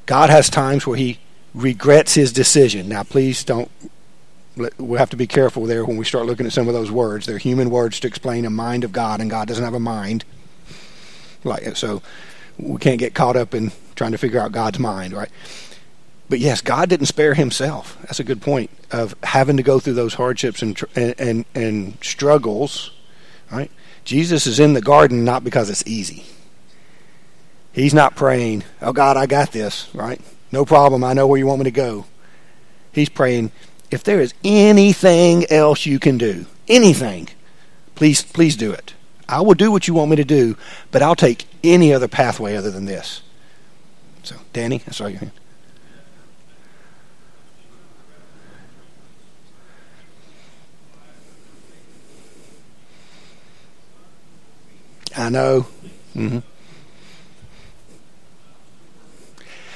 God 0.05 0.30
has 0.30 0.49
times 0.49 0.88
where 0.88 0.97
he 0.97 1.19
regrets 1.53 2.15
his 2.15 2.34
decision. 2.34 2.89
Now, 2.89 3.03
please 3.03 3.43
don't 3.43 3.69
we'll 4.56 4.99
have 4.99 5.10
to 5.12 5.18
be 5.18 5.28
careful 5.28 5.66
there 5.66 5.86
when 5.86 5.97
we 5.97 6.06
start 6.06 6.26
looking 6.26 6.45
at 6.45 6.54
some 6.54 6.68
of 6.68 6.74
those 6.74 6.91
words. 6.91 7.26
They're 7.26 7.38
human 7.38 7.70
words 7.70 7.99
to 8.01 8.08
explain 8.08 8.45
a 8.45 8.49
mind 8.49 8.84
of 8.84 8.91
God, 8.91 9.20
and 9.20 9.30
God 9.30 9.47
doesn't 9.47 9.64
have 9.64 9.74
a 9.74 9.80
mind. 9.80 10.26
Like 11.43 11.76
so, 11.76 12.01
we 12.58 12.78
can't 12.78 12.99
get 12.99 13.14
caught 13.14 13.36
up 13.36 13.54
in 13.54 13.72
trying 13.95 14.12
to 14.12 14.18
figure 14.18 14.39
out 14.39 14.51
God's 14.51 14.80
mind, 14.80 15.14
right? 15.14 15.30
But 16.30 16.39
yes, 16.39 16.62
God 16.62 16.89
didn't 16.89 17.08
spare 17.08 17.34
Himself. 17.34 17.97
That's 18.01 18.20
a 18.20 18.24
good 18.24 18.41
point 18.41 18.70
of 18.91 19.16
having 19.24 19.58
to 19.58 19.64
go 19.64 19.80
through 19.80 19.93
those 19.93 20.14
hardships 20.14 20.62
and 20.62 20.82
and, 20.95 21.45
and 21.54 21.97
struggles, 22.01 22.91
right? 23.51 23.72
Jesus 24.06 24.47
is 24.47 24.60
in 24.60 24.74
the 24.74 24.82
garden 24.82 25.24
not 25.24 25.43
because 25.43 25.70
it's 25.70 25.86
easy. 25.86 26.24
He's 27.72 27.93
not 27.93 28.16
praying, 28.16 28.64
Oh 28.82 28.93
God, 28.93 29.18
I 29.18 29.26
got 29.26 29.51
this, 29.51 29.89
right? 29.93 30.22
No 30.51 30.64
problem. 30.64 31.04
I 31.04 31.14
know 31.14 31.26
where 31.26 31.39
you 31.39 31.47
want 31.47 31.60
me 31.60 31.66
to 31.66 31.72
go. 31.72 32.06
He's 32.91 33.10
praying, 33.10 33.51
If 33.94 34.04
there 34.04 34.20
is 34.20 34.34
anything 34.44 35.46
else 35.52 35.86
you 35.86 36.00
can 36.00 36.18
do, 36.18 36.48
anything, 36.68 37.30
please, 37.94 38.24
please 38.24 38.56
do 38.56 38.72
it. 38.72 38.96
I 39.30 39.41
will 39.41 39.54
do 39.54 39.72
what 39.72 39.88
you 39.88 39.94
want 39.94 40.10
me 40.10 40.16
to 40.16 40.26
do, 40.26 40.58
but 40.89 41.04
I'll 41.04 41.14
take 41.14 41.46
any 41.64 41.94
other 41.94 42.08
pathway 42.08 42.56
other 42.56 42.72
than 42.72 42.86
this. 42.86 43.22
So, 44.24 44.38
Danny, 44.52 44.82
I 44.88 44.91
saw 44.91 45.06
your 45.06 45.20
hand. 45.20 45.32
I 55.16 55.30
know. 55.30 55.68
Mm-hmm. 56.16 56.39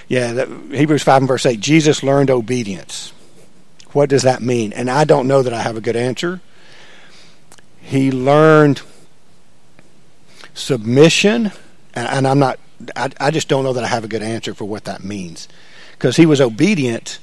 Yeah, 0.07 0.34
that, 0.34 0.47
Hebrews 0.72 1.03
5 1.03 1.22
and 1.22 1.28
verse 1.28 1.45
8 1.45 1.59
Jesus 1.59 2.01
learned 2.01 2.32
obedience. 2.32 3.13
What 3.93 4.09
does 4.09 4.23
that 4.23 4.41
mean? 4.41 4.73
And 4.73 4.89
I 4.89 5.03
don't 5.03 5.27
know 5.27 5.41
that 5.41 5.53
I 5.53 5.61
have 5.61 5.77
a 5.77 5.81
good 5.81 5.95
answer. 5.95 6.41
He 7.79 8.11
learned 8.11 8.81
submission, 10.53 11.51
and, 11.93 12.07
and 12.07 12.27
I'm 12.27 12.39
not, 12.39 12.59
I, 12.95 13.09
I 13.19 13.31
just 13.31 13.47
don't 13.47 13.63
know 13.63 13.73
that 13.73 13.83
I 13.83 13.88
have 13.88 14.03
a 14.03 14.07
good 14.07 14.21
answer 14.21 14.53
for 14.53 14.65
what 14.65 14.83
that 14.85 15.03
means. 15.03 15.47
Because 15.93 16.17
he 16.17 16.25
was 16.25 16.41
obedient, 16.41 17.19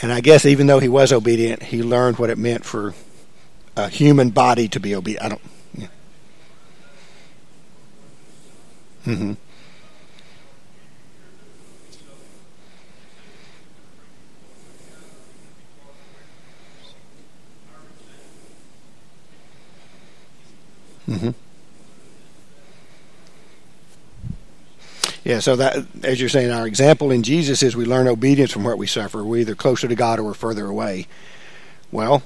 and 0.00 0.12
I 0.12 0.20
guess 0.20 0.46
even 0.46 0.68
though 0.68 0.78
he 0.78 0.88
was 0.88 1.12
obedient, 1.12 1.64
he 1.64 1.82
learned 1.82 2.18
what 2.18 2.30
it 2.30 2.38
meant 2.38 2.64
for 2.64 2.94
a 3.76 3.88
human 3.88 4.30
body 4.30 4.68
to 4.68 4.80
be 4.80 4.94
obedient. 4.94 5.24
I 5.24 5.28
don't. 5.28 5.42
Mm-hmm. 9.06 9.32
Mm-hmm. 21.08 21.30
Yeah, 25.24 25.40
so 25.40 25.56
that, 25.56 25.86
as 26.04 26.20
you're 26.20 26.28
saying, 26.28 26.50
our 26.50 26.66
example 26.66 27.10
in 27.10 27.22
Jesus 27.22 27.62
is 27.62 27.76
we 27.76 27.84
learn 27.84 28.08
obedience 28.08 28.50
from 28.50 28.64
what 28.64 28.78
we 28.78 28.86
suffer. 28.86 29.24
We're 29.24 29.38
either 29.38 29.54
closer 29.54 29.88
to 29.88 29.94
God 29.94 30.18
or 30.18 30.24
we're 30.24 30.34
further 30.34 30.66
away. 30.66 31.06
Well, 31.90 32.22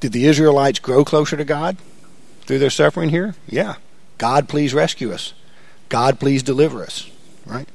did 0.00 0.12
the 0.12 0.26
Israelites 0.26 0.78
grow 0.78 1.04
closer 1.04 1.36
to 1.36 1.44
God 1.44 1.76
through 2.42 2.58
their 2.60 2.70
suffering 2.70 3.08
here? 3.08 3.34
Yeah. 3.48 3.76
God, 4.16 4.48
please 4.48 4.74
rescue 4.74 5.12
us. 5.12 5.32
God, 5.88 6.20
please 6.20 6.42
deliver 6.42 6.82
us, 6.82 7.10
right? 7.46 7.68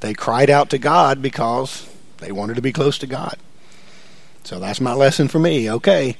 They 0.00 0.14
cried 0.14 0.50
out 0.50 0.70
to 0.70 0.78
God 0.78 1.20
because 1.20 1.88
they 2.18 2.32
wanted 2.32 2.56
to 2.56 2.62
be 2.62 2.72
close 2.72 2.98
to 2.98 3.06
God. 3.06 3.36
So 4.44 4.60
that's 4.60 4.80
my 4.80 4.92
lesson 4.94 5.28
for 5.28 5.38
me. 5.38 5.70
Okay, 5.70 6.16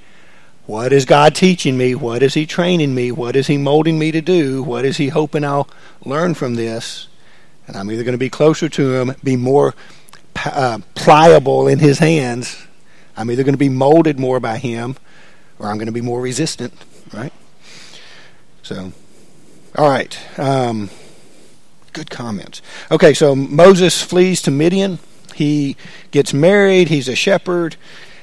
what 0.67 0.93
is 0.93 1.05
God 1.05 1.35
teaching 1.35 1.79
me? 1.79 1.95
What 1.95 2.23
is 2.23 2.35
He 2.35 2.45
training 2.45 2.95
me? 2.95 3.13
What 3.13 3.37
is 3.37 3.47
He 3.47 3.57
molding 3.57 3.99
me 3.99 4.11
to 4.11 4.21
do? 4.21 4.63
What 4.63 4.85
is 4.85 4.97
He 4.97 5.09
hoping 5.09 5.45
I'll 5.45 5.69
learn 6.05 6.35
from 6.35 6.57
this? 6.57 7.07
And 7.69 7.77
I'm 7.77 7.91
either 7.91 8.03
going 8.03 8.13
to 8.13 8.19
be 8.19 8.31
closer 8.31 8.69
to 8.69 8.95
Him, 8.95 9.15
be 9.23 9.37
more 9.37 9.75
uh, 10.45 10.81
pliable 10.95 11.69
in 11.69 11.79
His 11.79 12.01
hands. 12.01 12.67
I'm 13.17 13.31
either 13.31 13.45
going 13.45 13.55
to 13.55 13.59
be 13.59 13.69
molded 13.69 14.19
more 14.19 14.41
by 14.41 14.59
Him, 14.59 14.97
or 15.59 15.69
I'm 15.69 15.77
going 15.77 15.87
to 15.87 15.93
be 15.93 16.01
more 16.01 16.21
resistant, 16.21 16.75
right? 17.15 17.33
So, 18.63 18.93
all 19.77 19.89
right. 19.89 20.19
Um, 20.39 20.91
good 21.93 22.11
comments. 22.11 22.61
Okay, 22.91 23.15
so 23.15 23.37
Moses 23.37 24.03
flees 24.03 24.43
to 24.43 24.51
Midian. 24.51 24.99
He 25.35 25.77
gets 26.11 26.35
married. 26.35 26.89
He's 26.89 27.09
a 27.09 27.15
shepherd, 27.15 27.77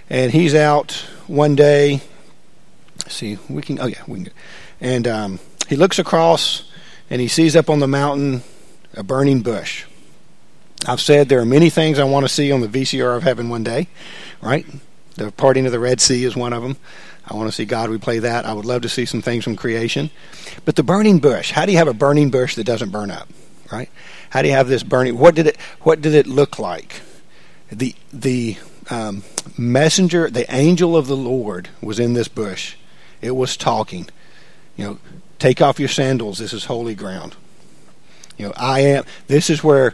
and 0.09 0.33
he's 0.33 0.53
out 0.53 1.05
one 1.27 1.55
day. 1.55 2.01
See, 3.13 3.37
we 3.49 3.61
can. 3.61 3.79
Oh 3.79 3.87
yeah, 3.87 4.03
we 4.07 4.23
can. 4.23 4.33
And 4.81 5.07
um, 5.07 5.39
he 5.67 5.75
looks 5.75 5.99
across, 5.99 6.63
and 7.09 7.21
he 7.21 7.27
sees 7.27 7.55
up 7.55 7.69
on 7.69 7.79
the 7.79 7.87
mountain 7.87 8.43
a 8.93 9.03
burning 9.03 9.41
bush. 9.41 9.85
I've 10.87 11.01
said 11.01 11.29
there 11.29 11.39
are 11.39 11.45
many 11.45 11.69
things 11.69 11.97
I 11.97 12.03
want 12.03 12.25
to 12.25 12.29
see 12.29 12.51
on 12.51 12.61
the 12.61 12.67
VCR 12.67 13.15
of 13.15 13.23
heaven 13.23 13.49
one 13.49 13.63
day, 13.63 13.87
right? 14.41 14.65
The 15.15 15.31
parting 15.31 15.65
of 15.65 15.71
the 15.71 15.79
Red 15.79 16.01
Sea 16.01 16.25
is 16.25 16.35
one 16.35 16.51
of 16.51 16.61
them. 16.61 16.75
I 17.25 17.35
want 17.35 17.47
to 17.47 17.55
see 17.55 17.63
God 17.63 17.89
replay 17.89 18.19
that. 18.21 18.45
I 18.45 18.53
would 18.53 18.65
love 18.65 18.81
to 18.81 18.89
see 18.89 19.05
some 19.05 19.21
things 19.21 19.45
from 19.45 19.55
creation. 19.55 20.09
But 20.65 20.75
the 20.75 20.83
burning 20.83 21.19
bush, 21.19 21.51
how 21.51 21.65
do 21.65 21.71
you 21.71 21.77
have 21.77 21.87
a 21.87 21.93
burning 21.93 22.31
bush 22.31 22.55
that 22.55 22.65
doesn't 22.65 22.89
burn 22.89 23.11
up? 23.11 23.29
right? 23.73 23.89
How 24.29 24.41
do 24.41 24.47
you 24.47 24.53
have 24.53 24.67
this 24.67 24.83
burning? 24.83 25.17
What 25.17 25.35
did 25.35 25.47
it? 25.47 25.57
What 25.81 26.01
did 26.01 26.13
it 26.13 26.27
look 26.27 26.59
like? 26.59 27.01
The 27.71 27.95
the 28.11 28.57
um, 28.89 29.23
messenger, 29.57 30.29
the 30.29 30.51
angel 30.53 30.95
of 30.95 31.07
the 31.07 31.17
Lord, 31.17 31.69
was 31.81 31.99
in 31.99 32.13
this 32.13 32.27
bush. 32.27 32.75
It 33.23 33.35
was 33.35 33.57
talking. 33.57 34.07
You 34.77 34.85
know, 34.85 34.99
take 35.39 35.61
off 35.61 35.79
your 35.79 35.89
sandals. 35.89 36.37
This 36.37 36.53
is 36.53 36.65
holy 36.65 36.95
ground. 36.95 37.35
You 38.37 38.47
know, 38.47 38.53
I 38.55 38.81
am. 38.81 39.05
This 39.27 39.49
is 39.49 39.63
where 39.63 39.93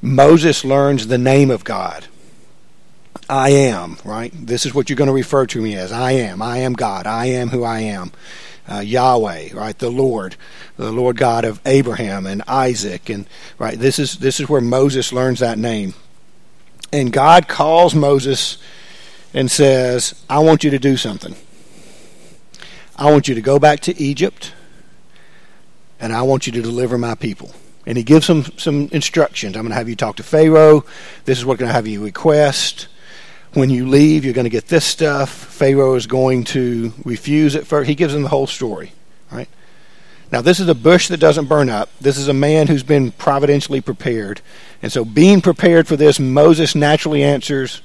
Moses 0.00 0.64
learns 0.64 1.06
the 1.06 1.18
name 1.18 1.50
of 1.50 1.64
God. 1.64 2.06
I 3.28 3.50
am, 3.50 3.98
right? 4.04 4.32
This 4.34 4.66
is 4.66 4.74
what 4.74 4.88
you're 4.88 4.96
going 4.96 5.08
to 5.08 5.14
refer 5.14 5.46
to 5.46 5.60
me 5.60 5.76
as. 5.76 5.92
I 5.92 6.12
am. 6.12 6.42
I 6.42 6.58
am 6.58 6.74
God. 6.74 7.06
I 7.06 7.26
am 7.26 7.48
who 7.48 7.64
I 7.64 7.80
am 7.80 8.12
uh, 8.68 8.80
Yahweh, 8.80 9.50
right? 9.52 9.78
The 9.78 9.90
Lord, 9.90 10.36
the 10.76 10.92
Lord 10.92 11.16
God 11.16 11.44
of 11.44 11.60
Abraham 11.66 12.26
and 12.26 12.42
Isaac, 12.46 13.08
and 13.08 13.26
right. 13.58 13.78
This 13.78 13.98
is 13.98 14.18
this 14.18 14.40
is 14.40 14.48
where 14.48 14.60
Moses 14.60 15.12
learns 15.12 15.40
that 15.40 15.58
name, 15.58 15.94
and 16.92 17.12
God 17.12 17.48
calls 17.48 17.94
Moses 17.94 18.58
and 19.32 19.50
says, 19.50 20.14
"I 20.30 20.38
want 20.38 20.64
you 20.64 20.70
to 20.70 20.78
do 20.78 20.96
something. 20.96 21.36
I 22.96 23.10
want 23.10 23.28
you 23.28 23.34
to 23.34 23.40
go 23.40 23.58
back 23.58 23.80
to 23.80 23.96
Egypt." 24.00 24.52
and 26.04 26.12
I 26.12 26.20
want 26.20 26.46
you 26.46 26.52
to 26.52 26.60
deliver 26.60 26.98
my 26.98 27.14
people. 27.14 27.50
And 27.86 27.96
he 27.96 28.04
gives 28.04 28.26
them 28.26 28.44
some 28.58 28.88
instructions. 28.92 29.56
I'm 29.56 29.62
going 29.62 29.70
to 29.70 29.76
have 29.76 29.88
you 29.88 29.96
talk 29.96 30.16
to 30.16 30.22
Pharaoh. 30.22 30.84
This 31.24 31.38
is 31.38 31.46
what 31.46 31.54
I'm 31.54 31.60
going 31.60 31.68
to 31.70 31.74
have 31.74 31.86
you 31.86 32.04
request. 32.04 32.88
When 33.54 33.70
you 33.70 33.88
leave, 33.88 34.22
you're 34.22 34.34
going 34.34 34.44
to 34.44 34.50
get 34.50 34.68
this 34.68 34.84
stuff. 34.84 35.30
Pharaoh 35.30 35.94
is 35.94 36.06
going 36.06 36.44
to 36.44 36.92
refuse 37.06 37.54
it 37.54 37.66
first. 37.66 37.88
He 37.88 37.94
gives 37.94 38.12
them 38.12 38.22
the 38.22 38.28
whole 38.28 38.46
story, 38.46 38.92
right? 39.30 39.48
Now, 40.30 40.42
this 40.42 40.60
is 40.60 40.68
a 40.68 40.74
bush 40.74 41.08
that 41.08 41.20
doesn't 41.20 41.46
burn 41.46 41.70
up. 41.70 41.88
This 42.00 42.18
is 42.18 42.28
a 42.28 42.34
man 42.34 42.66
who's 42.66 42.82
been 42.82 43.10
providentially 43.12 43.80
prepared. 43.80 44.42
And 44.82 44.92
so, 44.92 45.06
being 45.06 45.40
prepared 45.40 45.86
for 45.86 45.96
this, 45.96 46.20
Moses 46.20 46.74
naturally 46.74 47.22
answers, 47.22 47.80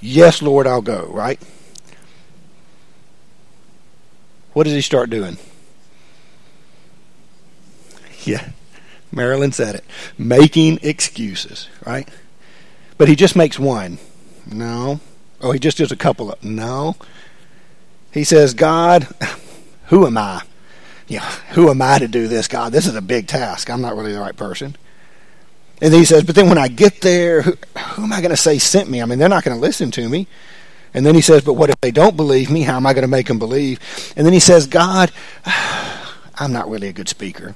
Yes, 0.00 0.40
Lord, 0.40 0.68
I'll 0.68 0.82
go, 0.82 1.06
right? 1.10 1.40
What 4.56 4.64
does 4.64 4.72
he 4.72 4.80
start 4.80 5.10
doing? 5.10 5.36
Yeah, 8.24 8.52
Marilyn 9.12 9.52
said 9.52 9.74
it. 9.74 9.84
Making 10.16 10.78
excuses, 10.80 11.68
right? 11.84 12.08
But 12.96 13.08
he 13.08 13.16
just 13.16 13.36
makes 13.36 13.58
one. 13.58 13.98
No. 14.50 15.00
Oh, 15.42 15.52
he 15.52 15.58
just 15.58 15.76
does 15.76 15.92
a 15.92 15.96
couple 15.96 16.32
of. 16.32 16.42
No. 16.42 16.96
He 18.12 18.24
says, 18.24 18.54
God, 18.54 19.06
who 19.88 20.06
am 20.06 20.16
I? 20.16 20.40
Yeah, 21.06 21.30
who 21.50 21.68
am 21.68 21.82
I 21.82 21.98
to 21.98 22.08
do 22.08 22.26
this, 22.26 22.48
God? 22.48 22.72
This 22.72 22.86
is 22.86 22.94
a 22.94 23.02
big 23.02 23.26
task. 23.26 23.68
I'm 23.68 23.82
not 23.82 23.94
really 23.94 24.14
the 24.14 24.20
right 24.20 24.38
person. 24.38 24.74
And 25.82 25.92
he 25.92 26.06
says, 26.06 26.24
but 26.24 26.34
then 26.34 26.48
when 26.48 26.56
I 26.56 26.68
get 26.68 27.02
there, 27.02 27.42
who, 27.42 27.58
who 27.90 28.04
am 28.04 28.12
I 28.14 28.22
going 28.22 28.30
to 28.30 28.38
say 28.38 28.56
sent 28.56 28.88
me? 28.88 29.02
I 29.02 29.04
mean, 29.04 29.18
they're 29.18 29.28
not 29.28 29.44
going 29.44 29.54
to 29.54 29.60
listen 29.60 29.90
to 29.90 30.08
me. 30.08 30.26
And 30.94 31.04
then 31.04 31.14
he 31.14 31.20
says, 31.20 31.42
but 31.44 31.54
what 31.54 31.70
if 31.70 31.80
they 31.80 31.90
don't 31.90 32.16
believe 32.16 32.50
me? 32.50 32.62
How 32.62 32.76
am 32.76 32.86
I 32.86 32.94
going 32.94 33.02
to 33.02 33.08
make 33.08 33.26
them 33.26 33.38
believe? 33.38 33.78
And 34.16 34.24
then 34.24 34.32
he 34.32 34.40
says, 34.40 34.66
God, 34.66 35.12
I'm 36.36 36.52
not 36.52 36.68
really 36.68 36.88
a 36.88 36.92
good 36.92 37.08
speaker. 37.08 37.54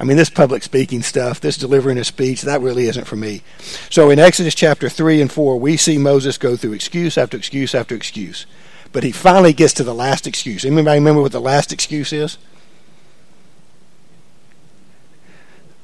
I 0.00 0.04
mean, 0.04 0.16
this 0.16 0.30
public 0.30 0.62
speaking 0.62 1.02
stuff, 1.02 1.40
this 1.40 1.56
delivering 1.56 1.98
a 1.98 2.04
speech, 2.04 2.42
that 2.42 2.60
really 2.60 2.86
isn't 2.86 3.06
for 3.06 3.16
me. 3.16 3.42
So 3.90 4.10
in 4.10 4.18
Exodus 4.18 4.54
chapter 4.54 4.88
3 4.88 5.20
and 5.20 5.32
4, 5.32 5.58
we 5.58 5.76
see 5.76 5.98
Moses 5.98 6.38
go 6.38 6.56
through 6.56 6.74
excuse 6.74 7.18
after 7.18 7.36
excuse 7.36 7.74
after 7.74 7.96
excuse. 7.96 8.46
But 8.92 9.02
he 9.02 9.10
finally 9.12 9.52
gets 9.52 9.74
to 9.74 9.84
the 9.84 9.94
last 9.94 10.26
excuse. 10.26 10.64
Anybody 10.64 10.98
remember 10.98 11.20
what 11.20 11.32
the 11.32 11.40
last 11.40 11.72
excuse 11.72 12.12
is? 12.12 12.38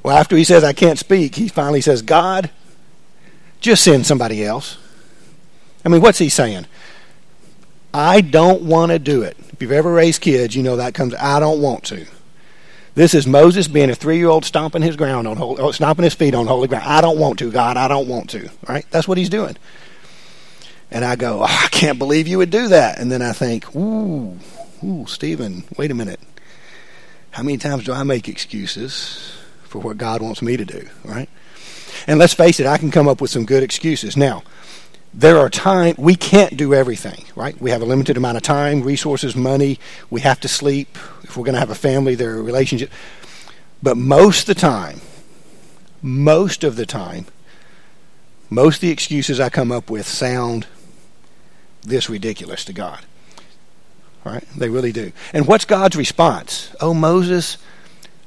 Well, 0.05 0.17
after 0.17 0.37
he 0.37 0.45
says, 0.45 0.63
I 0.63 0.75
can't 0.75 0.99
speak, 0.99 1.35
he 1.35 1.49
finally 1.49 1.81
says, 1.81 2.03
God, 2.03 2.51
just 3.61 3.83
send 3.83 4.07
somebody 4.07 4.45
else. 4.45 4.79
I 5.85 5.89
mean, 5.89 6.01
what's 6.01 6.19
he 6.19 6.29
saying? 6.29 6.67
I 7.93 8.21
don't 8.23 8.63
want 8.63 8.91
to 8.91 8.99
do 8.99 9.23
it. 9.23 9.37
If 9.53 9.63
you've 9.63 9.73
ever 9.73 9.93
raised 9.93 10.21
kids, 10.21 10.57
you 10.57 10.63
know 10.63 10.77
that 10.77 10.95
comes, 10.95 11.15
I 11.15 11.39
don't 11.39 11.61
want 11.61 11.85
to. 11.85 12.07
This 12.95 13.15
is 13.15 13.27
Moses 13.27 13.67
being 13.67 13.91
a 13.91 13.95
three-year-old 13.95 14.45
stomping 14.45 14.83
his 14.83 14.97
ground 14.97 15.27
on 15.27 15.37
holy, 15.37 15.73
stomping 15.73 16.05
his 16.05 16.15
feet 16.15 16.35
on 16.35 16.47
holy 16.47 16.69
ground. 16.69 16.85
I 16.87 17.01
don't 17.01 17.19
want 17.19 17.41
to, 17.41 17.51
God. 17.51 17.77
I 17.77 17.89
don't 17.89 18.09
want 18.09 18.31
to. 18.31 18.49
Right? 18.69 18.87
That's 18.91 19.09
what 19.09 19.19
he's 19.19 19.29
doing. 19.29 19.57
And 20.91 21.05
I 21.05 21.17
go, 21.17 21.41
oh, 21.41 21.45
I 21.45 21.69
can't 21.73 21.99
believe 21.99 22.29
you 22.29 22.39
would 22.39 22.51
do 22.51 22.69
that. 22.69 23.01
And 23.01 23.11
then 23.11 23.21
I 23.21 23.33
think, 23.33 23.75
ooh, 23.75 24.39
ooh, 24.85 25.07
Stephen, 25.09 25.65
wait 25.77 25.91
a 25.91 25.95
minute. 25.95 26.21
How 27.31 27.43
many 27.43 27.59
times 27.59 27.83
do 27.83 27.93
I 27.93 28.05
make 28.05 28.29
excuses 28.29 29.37
for 29.65 29.81
what 29.81 29.99
God 29.99 30.23
wants 30.23 30.41
me 30.41 30.57
to 30.57 30.65
do? 30.65 30.89
Right? 31.05 31.29
And 32.07 32.21
let's 32.21 32.35
face 32.35 32.61
it, 32.61 32.67
I 32.67 32.79
can 32.79 32.93
come 32.93 33.09
up 33.09 33.21
with 33.21 33.31
some 33.31 33.45
good 33.45 33.65
excuses. 33.65 34.17
Now, 34.17 34.45
there 35.17 35.39
are 35.39 35.49
times 35.49 35.97
we 35.97 36.17
can't 36.17 36.57
do 36.57 36.75
everything, 36.75 37.25
right? 37.37 37.59
We 37.61 37.71
have 37.71 37.83
a 37.83 37.85
limited 37.85 38.17
amount 38.17 38.37
of 38.37 38.43
time, 38.43 38.83
resources, 38.83 39.37
money. 39.37 39.79
We 40.11 40.23
have 40.23 40.41
to 40.41 40.49
sleep. 40.49 40.99
If 41.23 41.37
we're 41.37 41.45
going 41.45 41.55
to 41.55 41.61
have 41.61 41.71
a 41.71 41.77
family, 41.77 42.17
there 42.17 42.31
are 42.31 42.43
relationships. 42.43 42.93
But 43.81 43.97
most 43.97 44.41
of 44.41 44.47
the 44.47 44.61
time, 44.61 45.01
most 46.03 46.65
of 46.65 46.75
the 46.75 46.85
time, 46.85 47.27
most 48.51 48.77
of 48.77 48.81
the 48.83 48.91
excuses 48.91 49.39
I 49.39 49.51
come 49.51 49.71
up 49.71 49.89
with 49.89 50.07
sound 50.07 50.67
this 51.83 52.11
ridiculous 52.11 52.65
to 52.65 52.73
God. 52.73 53.05
Right? 54.25 54.45
They 54.57 54.69
really 54.69 54.93
do. 54.93 55.13
And 55.33 55.47
what's 55.47 55.65
God's 55.65 55.97
response? 55.97 56.75
Oh, 56.81 56.95
Moses, 56.95 57.59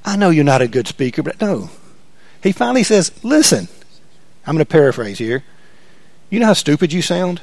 I 0.05 0.15
know 0.15 0.29
you're 0.29 0.45
not 0.45 0.61
a 0.61 0.67
good 0.67 0.87
speaker, 0.87 1.21
but 1.21 1.41
no. 1.41 1.69
He 2.41 2.53
finally 2.53 2.83
says, 2.83 3.11
Listen, 3.23 3.67
I'm 4.45 4.55
going 4.55 4.65
to 4.65 4.71
paraphrase 4.71 5.17
here. 5.17 5.43
You 6.29 6.39
know 6.39 6.47
how 6.47 6.53
stupid 6.53 6.91
you 6.91 7.01
sound? 7.01 7.41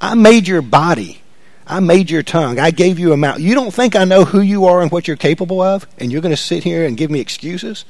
I 0.00 0.14
made 0.14 0.48
your 0.48 0.62
body. 0.62 1.20
I 1.66 1.80
made 1.80 2.10
your 2.10 2.22
tongue. 2.22 2.58
I 2.58 2.70
gave 2.70 2.98
you 2.98 3.12
a 3.12 3.16
mouth. 3.16 3.40
You 3.40 3.54
don't 3.54 3.72
think 3.72 3.96
I 3.96 4.04
know 4.04 4.24
who 4.24 4.40
you 4.40 4.66
are 4.66 4.82
and 4.82 4.90
what 4.90 5.08
you're 5.08 5.16
capable 5.16 5.60
of? 5.60 5.86
And 5.98 6.12
you're 6.12 6.20
going 6.20 6.34
to 6.34 6.40
sit 6.40 6.64
here 6.64 6.84
and 6.84 6.96
give 6.96 7.10
me 7.10 7.20
excuses? 7.20 7.84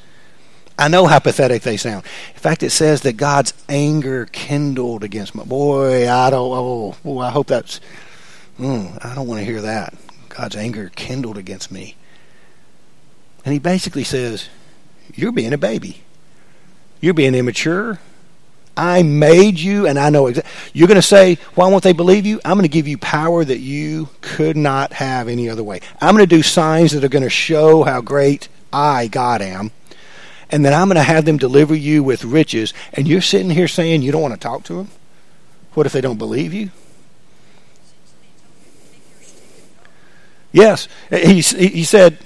I 0.78 0.88
know 0.88 1.06
how 1.06 1.20
pathetic 1.20 1.62
they 1.62 1.76
sound. 1.76 2.04
In 2.34 2.40
fact, 2.40 2.62
it 2.62 2.70
says 2.70 3.02
that 3.02 3.16
God's 3.16 3.52
anger 3.68 4.26
kindled 4.26 5.04
against 5.04 5.34
my 5.34 5.44
boy. 5.44 6.10
I 6.10 6.30
don't. 6.30 6.52
Oh, 6.52 6.96
boy, 7.04 7.20
I 7.20 7.30
hope 7.30 7.46
that's. 7.46 7.80
Mm, 8.58 9.04
I 9.04 9.14
don't 9.14 9.28
want 9.28 9.40
to 9.40 9.44
hear 9.44 9.60
that. 9.62 9.94
God's 10.28 10.56
anger 10.56 10.90
kindled 10.96 11.38
against 11.38 11.70
me. 11.70 11.96
And 13.44 13.52
he 13.52 13.60
basically 13.60 14.04
says, 14.04 14.48
"You're 15.14 15.32
being 15.32 15.52
a 15.52 15.58
baby. 15.58 16.02
You're 17.00 17.14
being 17.14 17.34
immature. 17.34 18.00
I 18.76 19.02
made 19.02 19.58
you, 19.58 19.86
and 19.86 19.98
I 19.98 20.10
know 20.10 20.26
exactly. 20.26 20.52
You're 20.72 20.88
going 20.88 20.96
to 20.96 21.02
say, 21.02 21.38
why 21.54 21.68
won't 21.68 21.84
they 21.84 21.92
believe 21.92 22.26
you? 22.26 22.40
I'm 22.44 22.54
going 22.54 22.62
to 22.62 22.68
give 22.68 22.88
you 22.88 22.98
power 22.98 23.44
that 23.44 23.60
you 23.60 24.08
could 24.20 24.56
not 24.56 24.92
have 24.94 25.28
any 25.28 25.48
other 25.48 25.62
way. 25.62 25.80
I'm 26.00 26.14
going 26.14 26.28
to 26.28 26.36
do 26.36 26.42
signs 26.42 26.92
that 26.92 27.04
are 27.04 27.08
going 27.08 27.22
to 27.22 27.30
show 27.30 27.84
how 27.84 28.00
great 28.00 28.48
I, 28.72 29.06
God, 29.06 29.42
am. 29.42 29.70
And 30.50 30.64
then 30.64 30.74
I'm 30.74 30.88
going 30.88 30.96
to 30.96 31.02
have 31.02 31.24
them 31.24 31.36
deliver 31.36 31.74
you 31.74 32.02
with 32.02 32.24
riches. 32.24 32.74
And 32.92 33.06
you're 33.06 33.20
sitting 33.20 33.50
here 33.50 33.68
saying 33.68 34.02
you 34.02 34.12
don't 34.12 34.22
want 34.22 34.34
to 34.34 34.40
talk 34.40 34.64
to 34.64 34.74
them? 34.74 34.88
What 35.74 35.86
if 35.86 35.92
they 35.92 36.00
don't 36.00 36.18
believe 36.18 36.52
you? 36.52 36.70
Yes. 40.52 40.86
He, 41.10 41.40
he 41.40 41.84
said, 41.84 42.18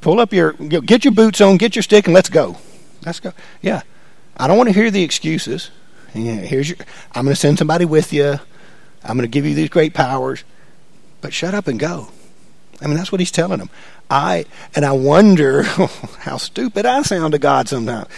pull 0.00 0.20
up 0.20 0.32
your, 0.32 0.52
get 0.52 1.04
your 1.04 1.14
boots 1.14 1.40
on, 1.40 1.56
get 1.56 1.76
your 1.76 1.82
stick, 1.82 2.06
and 2.06 2.14
let's 2.14 2.28
go. 2.28 2.56
Let's 3.04 3.20
go. 3.20 3.32
Yeah. 3.62 3.82
I 4.40 4.46
don't 4.46 4.56
want 4.56 4.70
to 4.70 4.74
hear 4.74 4.90
the 4.90 5.02
excuses. 5.02 5.70
Here's 6.14 6.70
your, 6.70 6.78
I'm 7.12 7.24
going 7.24 7.34
to 7.34 7.40
send 7.40 7.58
somebody 7.58 7.84
with 7.84 8.10
you. 8.10 8.40
I'm 9.04 9.16
going 9.16 9.18
to 9.18 9.28
give 9.28 9.44
you 9.44 9.54
these 9.54 9.68
great 9.68 9.92
powers, 9.92 10.44
but 11.20 11.34
shut 11.34 11.52
up 11.52 11.68
and 11.68 11.78
go. 11.78 12.08
I 12.80 12.86
mean, 12.86 12.96
that's 12.96 13.12
what 13.12 13.20
he's 13.20 13.30
telling 13.30 13.58
them. 13.58 13.68
I 14.08 14.46
and 14.74 14.86
I 14.86 14.92
wonder 14.92 15.62
how 16.20 16.38
stupid 16.38 16.86
I 16.86 17.02
sound 17.02 17.32
to 17.32 17.38
God 17.38 17.68
sometimes. 17.68 18.08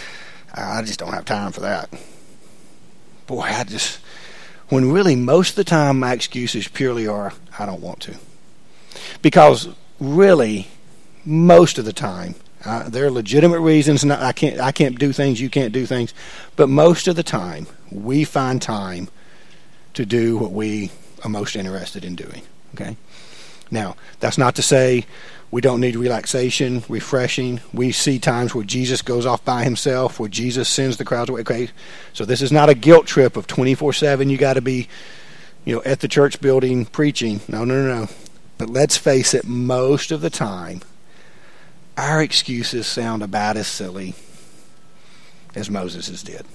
I 0.55 0.83
just 0.83 1.01
don't 1.01 1.13
have 1.13 1.25
time 1.25 1.51
for 1.51 1.61
that. 1.63 1.93
Boy, 3.27 3.41
I 3.41 3.65
just 3.65 3.99
when 4.69 4.93
really 4.93 5.17
most 5.17 5.51
of 5.51 5.57
the 5.57 5.65
time 5.65 5.99
my 5.99 6.13
excuses 6.13 6.69
purely 6.69 7.09
are 7.09 7.33
I 7.59 7.67
don't 7.67 7.83
want 7.83 7.99
to. 8.03 8.15
Because 9.23 9.69
really 9.99 10.69
most 11.25 11.79
of 11.79 11.85
the 11.85 11.93
time 11.93 12.37
uh, 12.65 12.89
there 12.89 13.07
are 13.07 13.11
legitimate 13.11 13.61
reasons. 13.61 14.05
Not, 14.05 14.21
I 14.21 14.33
can't. 14.33 14.61
I 14.61 14.73
can't 14.73 14.99
do 14.99 15.13
things. 15.13 15.41
You 15.41 15.51
can't 15.51 15.73
do 15.73 15.87
things. 15.87 16.15
But 16.57 16.69
most 16.69 17.09
of 17.09 17.17
the 17.17 17.23
time, 17.23 17.67
we 17.91 18.25
find 18.25 18.61
time 18.61 19.09
to 19.95 20.07
do 20.07 20.39
what 20.39 20.53
we 20.53 20.91
are 21.25 21.31
most 21.31 21.57
interested 21.57 22.05
in 22.05 22.15
doing. 22.15 22.43
Okay. 22.75 22.97
Now, 23.71 23.97
that's 24.21 24.39
not 24.39 24.55
to 24.57 24.63
say 24.63 25.07
we 25.51 25.61
don't 25.61 25.81
need 25.81 25.97
relaxation, 25.97 26.83
refreshing. 26.89 27.61
We 27.73 27.93
see 27.93 28.19
times 28.19 28.55
where 28.55 28.65
Jesus 28.65 29.03
goes 29.03 29.27
off 29.27 29.45
by 29.45 29.65
himself, 29.65 30.19
where 30.19 30.29
Jesus 30.29 30.69
sends 30.69 30.97
the 30.97 31.05
crowds 31.05 31.31
away. 31.31 31.41
Okay. 31.41 31.69
So 32.13 32.25
this 32.25 32.43
is 32.43 32.53
not 32.53 32.69
a 32.69 32.75
guilt 32.75 33.07
trip 33.07 33.37
of 33.37 33.47
twenty 33.47 33.75
four 33.75 33.93
seven. 33.93 34.31
You 34.31 34.39
got 34.39 34.55
to 34.55 34.63
be, 34.63 34.89
you 35.65 35.77
know, 35.77 35.83
at 35.85 36.01
the 36.01 36.09
church 36.09 36.41
building 36.41 36.87
preaching. 36.87 37.41
No, 37.49 37.65
no, 37.65 37.75
no, 37.83 38.01
no. 38.03 38.09
But 38.59 38.71
let's 38.71 38.97
face 38.97 39.35
it. 39.35 39.45
Most 39.45 40.13
of 40.13 40.21
the 40.21 40.31
time 40.31 40.83
our 41.97 42.23
excuses 42.23 42.87
sound 42.87 43.23
about 43.23 43.57
as 43.57 43.67
silly 43.67 44.15
as 45.55 45.71
Moses's 45.71 46.23
did. 46.23 46.47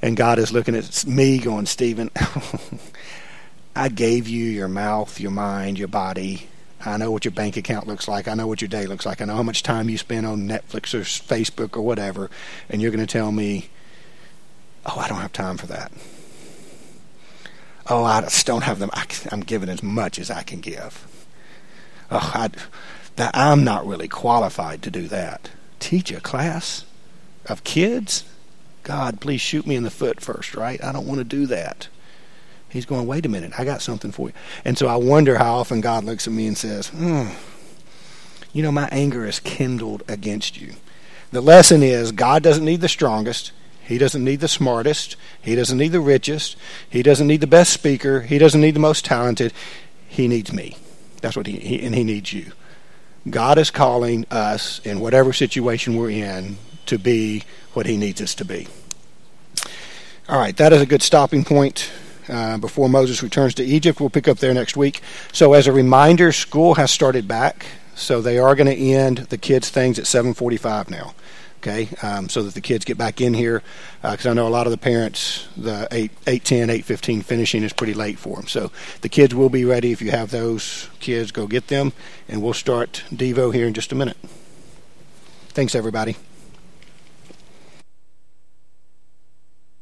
And 0.00 0.16
God 0.16 0.38
is 0.38 0.52
looking 0.52 0.74
at 0.74 1.06
me 1.06 1.38
going, 1.38 1.66
Stephen, 1.66 2.10
I 3.76 3.88
gave 3.88 4.28
you 4.28 4.44
your 4.44 4.68
mouth, 4.68 5.20
your 5.20 5.30
mind, 5.30 5.78
your 5.78 5.88
body. 5.88 6.48
I 6.84 6.96
know 6.96 7.12
what 7.12 7.24
your 7.24 7.32
bank 7.32 7.56
account 7.56 7.86
looks 7.86 8.08
like. 8.08 8.26
I 8.26 8.34
know 8.34 8.48
what 8.48 8.60
your 8.60 8.68
day 8.68 8.86
looks 8.86 9.06
like. 9.06 9.20
I 9.20 9.24
know 9.24 9.36
how 9.36 9.42
much 9.44 9.62
time 9.62 9.88
you 9.88 9.96
spend 9.96 10.26
on 10.26 10.48
Netflix 10.48 10.92
or 10.94 11.02
Facebook 11.02 11.76
or 11.76 11.82
whatever. 11.82 12.28
And 12.68 12.82
you're 12.82 12.90
going 12.90 13.06
to 13.06 13.12
tell 13.12 13.30
me, 13.30 13.70
oh, 14.84 14.98
I 14.98 15.08
don't 15.08 15.20
have 15.20 15.32
time 15.32 15.56
for 15.56 15.66
that. 15.68 15.92
Oh, 17.88 18.04
I 18.04 18.20
just 18.22 18.46
don't 18.46 18.62
have 18.62 18.78
them. 18.78 18.90
I, 18.92 19.06
am 19.30 19.40
giving 19.40 19.68
as 19.68 19.82
much 19.82 20.18
as 20.18 20.30
I 20.30 20.42
can 20.42 20.60
give. 20.60 21.06
Oh, 22.10 22.30
I, 22.34 22.50
that 23.16 23.36
I'm 23.36 23.64
not 23.64 23.86
really 23.86 24.08
qualified 24.08 24.82
to 24.82 24.90
do 24.90 25.08
that. 25.08 25.50
Teach 25.78 26.10
a 26.12 26.20
class 26.20 26.84
of 27.46 27.64
kids? 27.64 28.24
God, 28.82 29.20
please 29.20 29.40
shoot 29.40 29.66
me 29.66 29.76
in 29.76 29.82
the 29.84 29.90
foot 29.90 30.20
first, 30.20 30.54
right? 30.54 30.82
I 30.82 30.92
don't 30.92 31.06
want 31.06 31.18
to 31.18 31.24
do 31.24 31.46
that. 31.46 31.88
He's 32.68 32.86
going, 32.86 33.06
wait 33.06 33.26
a 33.26 33.28
minute, 33.28 33.52
I 33.58 33.64
got 33.64 33.82
something 33.82 34.12
for 34.12 34.28
you. 34.28 34.34
And 34.64 34.78
so 34.78 34.86
I 34.86 34.96
wonder 34.96 35.36
how 35.36 35.56
often 35.56 35.82
God 35.82 36.04
looks 36.04 36.26
at 36.26 36.32
me 36.32 36.46
and 36.46 36.56
says, 36.56 36.88
hmm, 36.88 37.28
you 38.52 38.62
know, 38.62 38.72
my 38.72 38.88
anger 38.90 39.26
is 39.26 39.40
kindled 39.40 40.02
against 40.08 40.60
you. 40.60 40.74
The 41.32 41.40
lesson 41.40 41.82
is 41.82 42.12
God 42.12 42.42
doesn't 42.42 42.64
need 42.64 42.80
the 42.80 42.88
strongest. 42.88 43.52
He 43.82 43.98
doesn't 43.98 44.24
need 44.24 44.40
the 44.40 44.48
smartest. 44.48 45.16
He 45.40 45.54
doesn't 45.54 45.76
need 45.76 45.92
the 45.92 46.00
richest. 46.00 46.56
He 46.88 47.02
doesn't 47.02 47.26
need 47.26 47.40
the 47.40 47.46
best 47.46 47.72
speaker. 47.72 48.20
He 48.22 48.38
doesn't 48.38 48.60
need 48.60 48.74
the 48.74 48.80
most 48.80 49.04
talented. 49.04 49.52
He 50.08 50.28
needs 50.28 50.52
me. 50.52 50.76
That's 51.20 51.36
what 51.36 51.46
he, 51.46 51.58
he 51.58 51.84
and 51.84 51.94
he 51.94 52.04
needs 52.04 52.32
you. 52.32 52.52
God 53.28 53.58
is 53.58 53.70
calling 53.70 54.26
us 54.30 54.80
in 54.80 55.00
whatever 55.00 55.32
situation 55.32 55.96
we're 55.96 56.10
in 56.10 56.58
to 56.86 56.98
be 56.98 57.44
what 57.72 57.86
he 57.86 57.96
needs 57.96 58.20
us 58.20 58.34
to 58.36 58.44
be. 58.44 58.66
All 60.28 60.38
right, 60.38 60.56
that 60.56 60.72
is 60.72 60.80
a 60.80 60.86
good 60.86 61.02
stopping 61.02 61.44
point. 61.44 61.90
Uh, 62.28 62.56
before 62.56 62.88
Moses 62.88 63.20
returns 63.20 63.52
to 63.52 63.64
Egypt. 63.64 63.98
We'll 63.98 64.08
pick 64.08 64.28
up 64.28 64.38
there 64.38 64.54
next 64.54 64.76
week. 64.76 65.02
So, 65.32 65.54
as 65.54 65.66
a 65.66 65.72
reminder, 65.72 66.30
school 66.30 66.74
has 66.74 66.92
started 66.92 67.26
back, 67.26 67.66
so 67.96 68.20
they 68.20 68.38
are 68.38 68.54
going 68.54 68.68
to 68.68 68.76
end 68.76 69.18
the 69.28 69.36
kids' 69.36 69.70
things 69.70 69.98
at 69.98 70.04
7:45 70.04 70.88
now 70.88 71.14
okay, 71.62 71.88
um, 72.02 72.28
so 72.28 72.42
that 72.42 72.54
the 72.54 72.60
kids 72.60 72.84
get 72.84 72.98
back 72.98 73.20
in 73.20 73.34
here. 73.34 73.62
Because 74.02 74.26
uh, 74.26 74.30
I 74.30 74.32
know 74.34 74.48
a 74.48 74.50
lot 74.50 74.66
of 74.66 74.72
the 74.72 74.78
parents, 74.78 75.46
the 75.56 75.86
8, 75.90 76.10
8, 76.26 76.44
10, 76.44 76.70
8, 76.70 76.84
15 76.84 77.22
finishing 77.22 77.62
is 77.62 77.72
pretty 77.72 77.94
late 77.94 78.18
for 78.18 78.36
them. 78.36 78.48
So 78.48 78.72
the 79.00 79.08
kids 79.08 79.34
will 79.34 79.48
be 79.48 79.64
ready. 79.64 79.92
If 79.92 80.02
you 80.02 80.10
have 80.10 80.30
those 80.30 80.88
kids, 81.00 81.30
go 81.30 81.46
get 81.46 81.68
them, 81.68 81.92
and 82.28 82.42
we'll 82.42 82.54
start 82.54 83.04
Devo 83.12 83.54
here 83.54 83.66
in 83.66 83.74
just 83.74 83.92
a 83.92 83.94
minute. 83.94 84.16
Thanks, 85.50 85.74
everybody. 85.74 86.16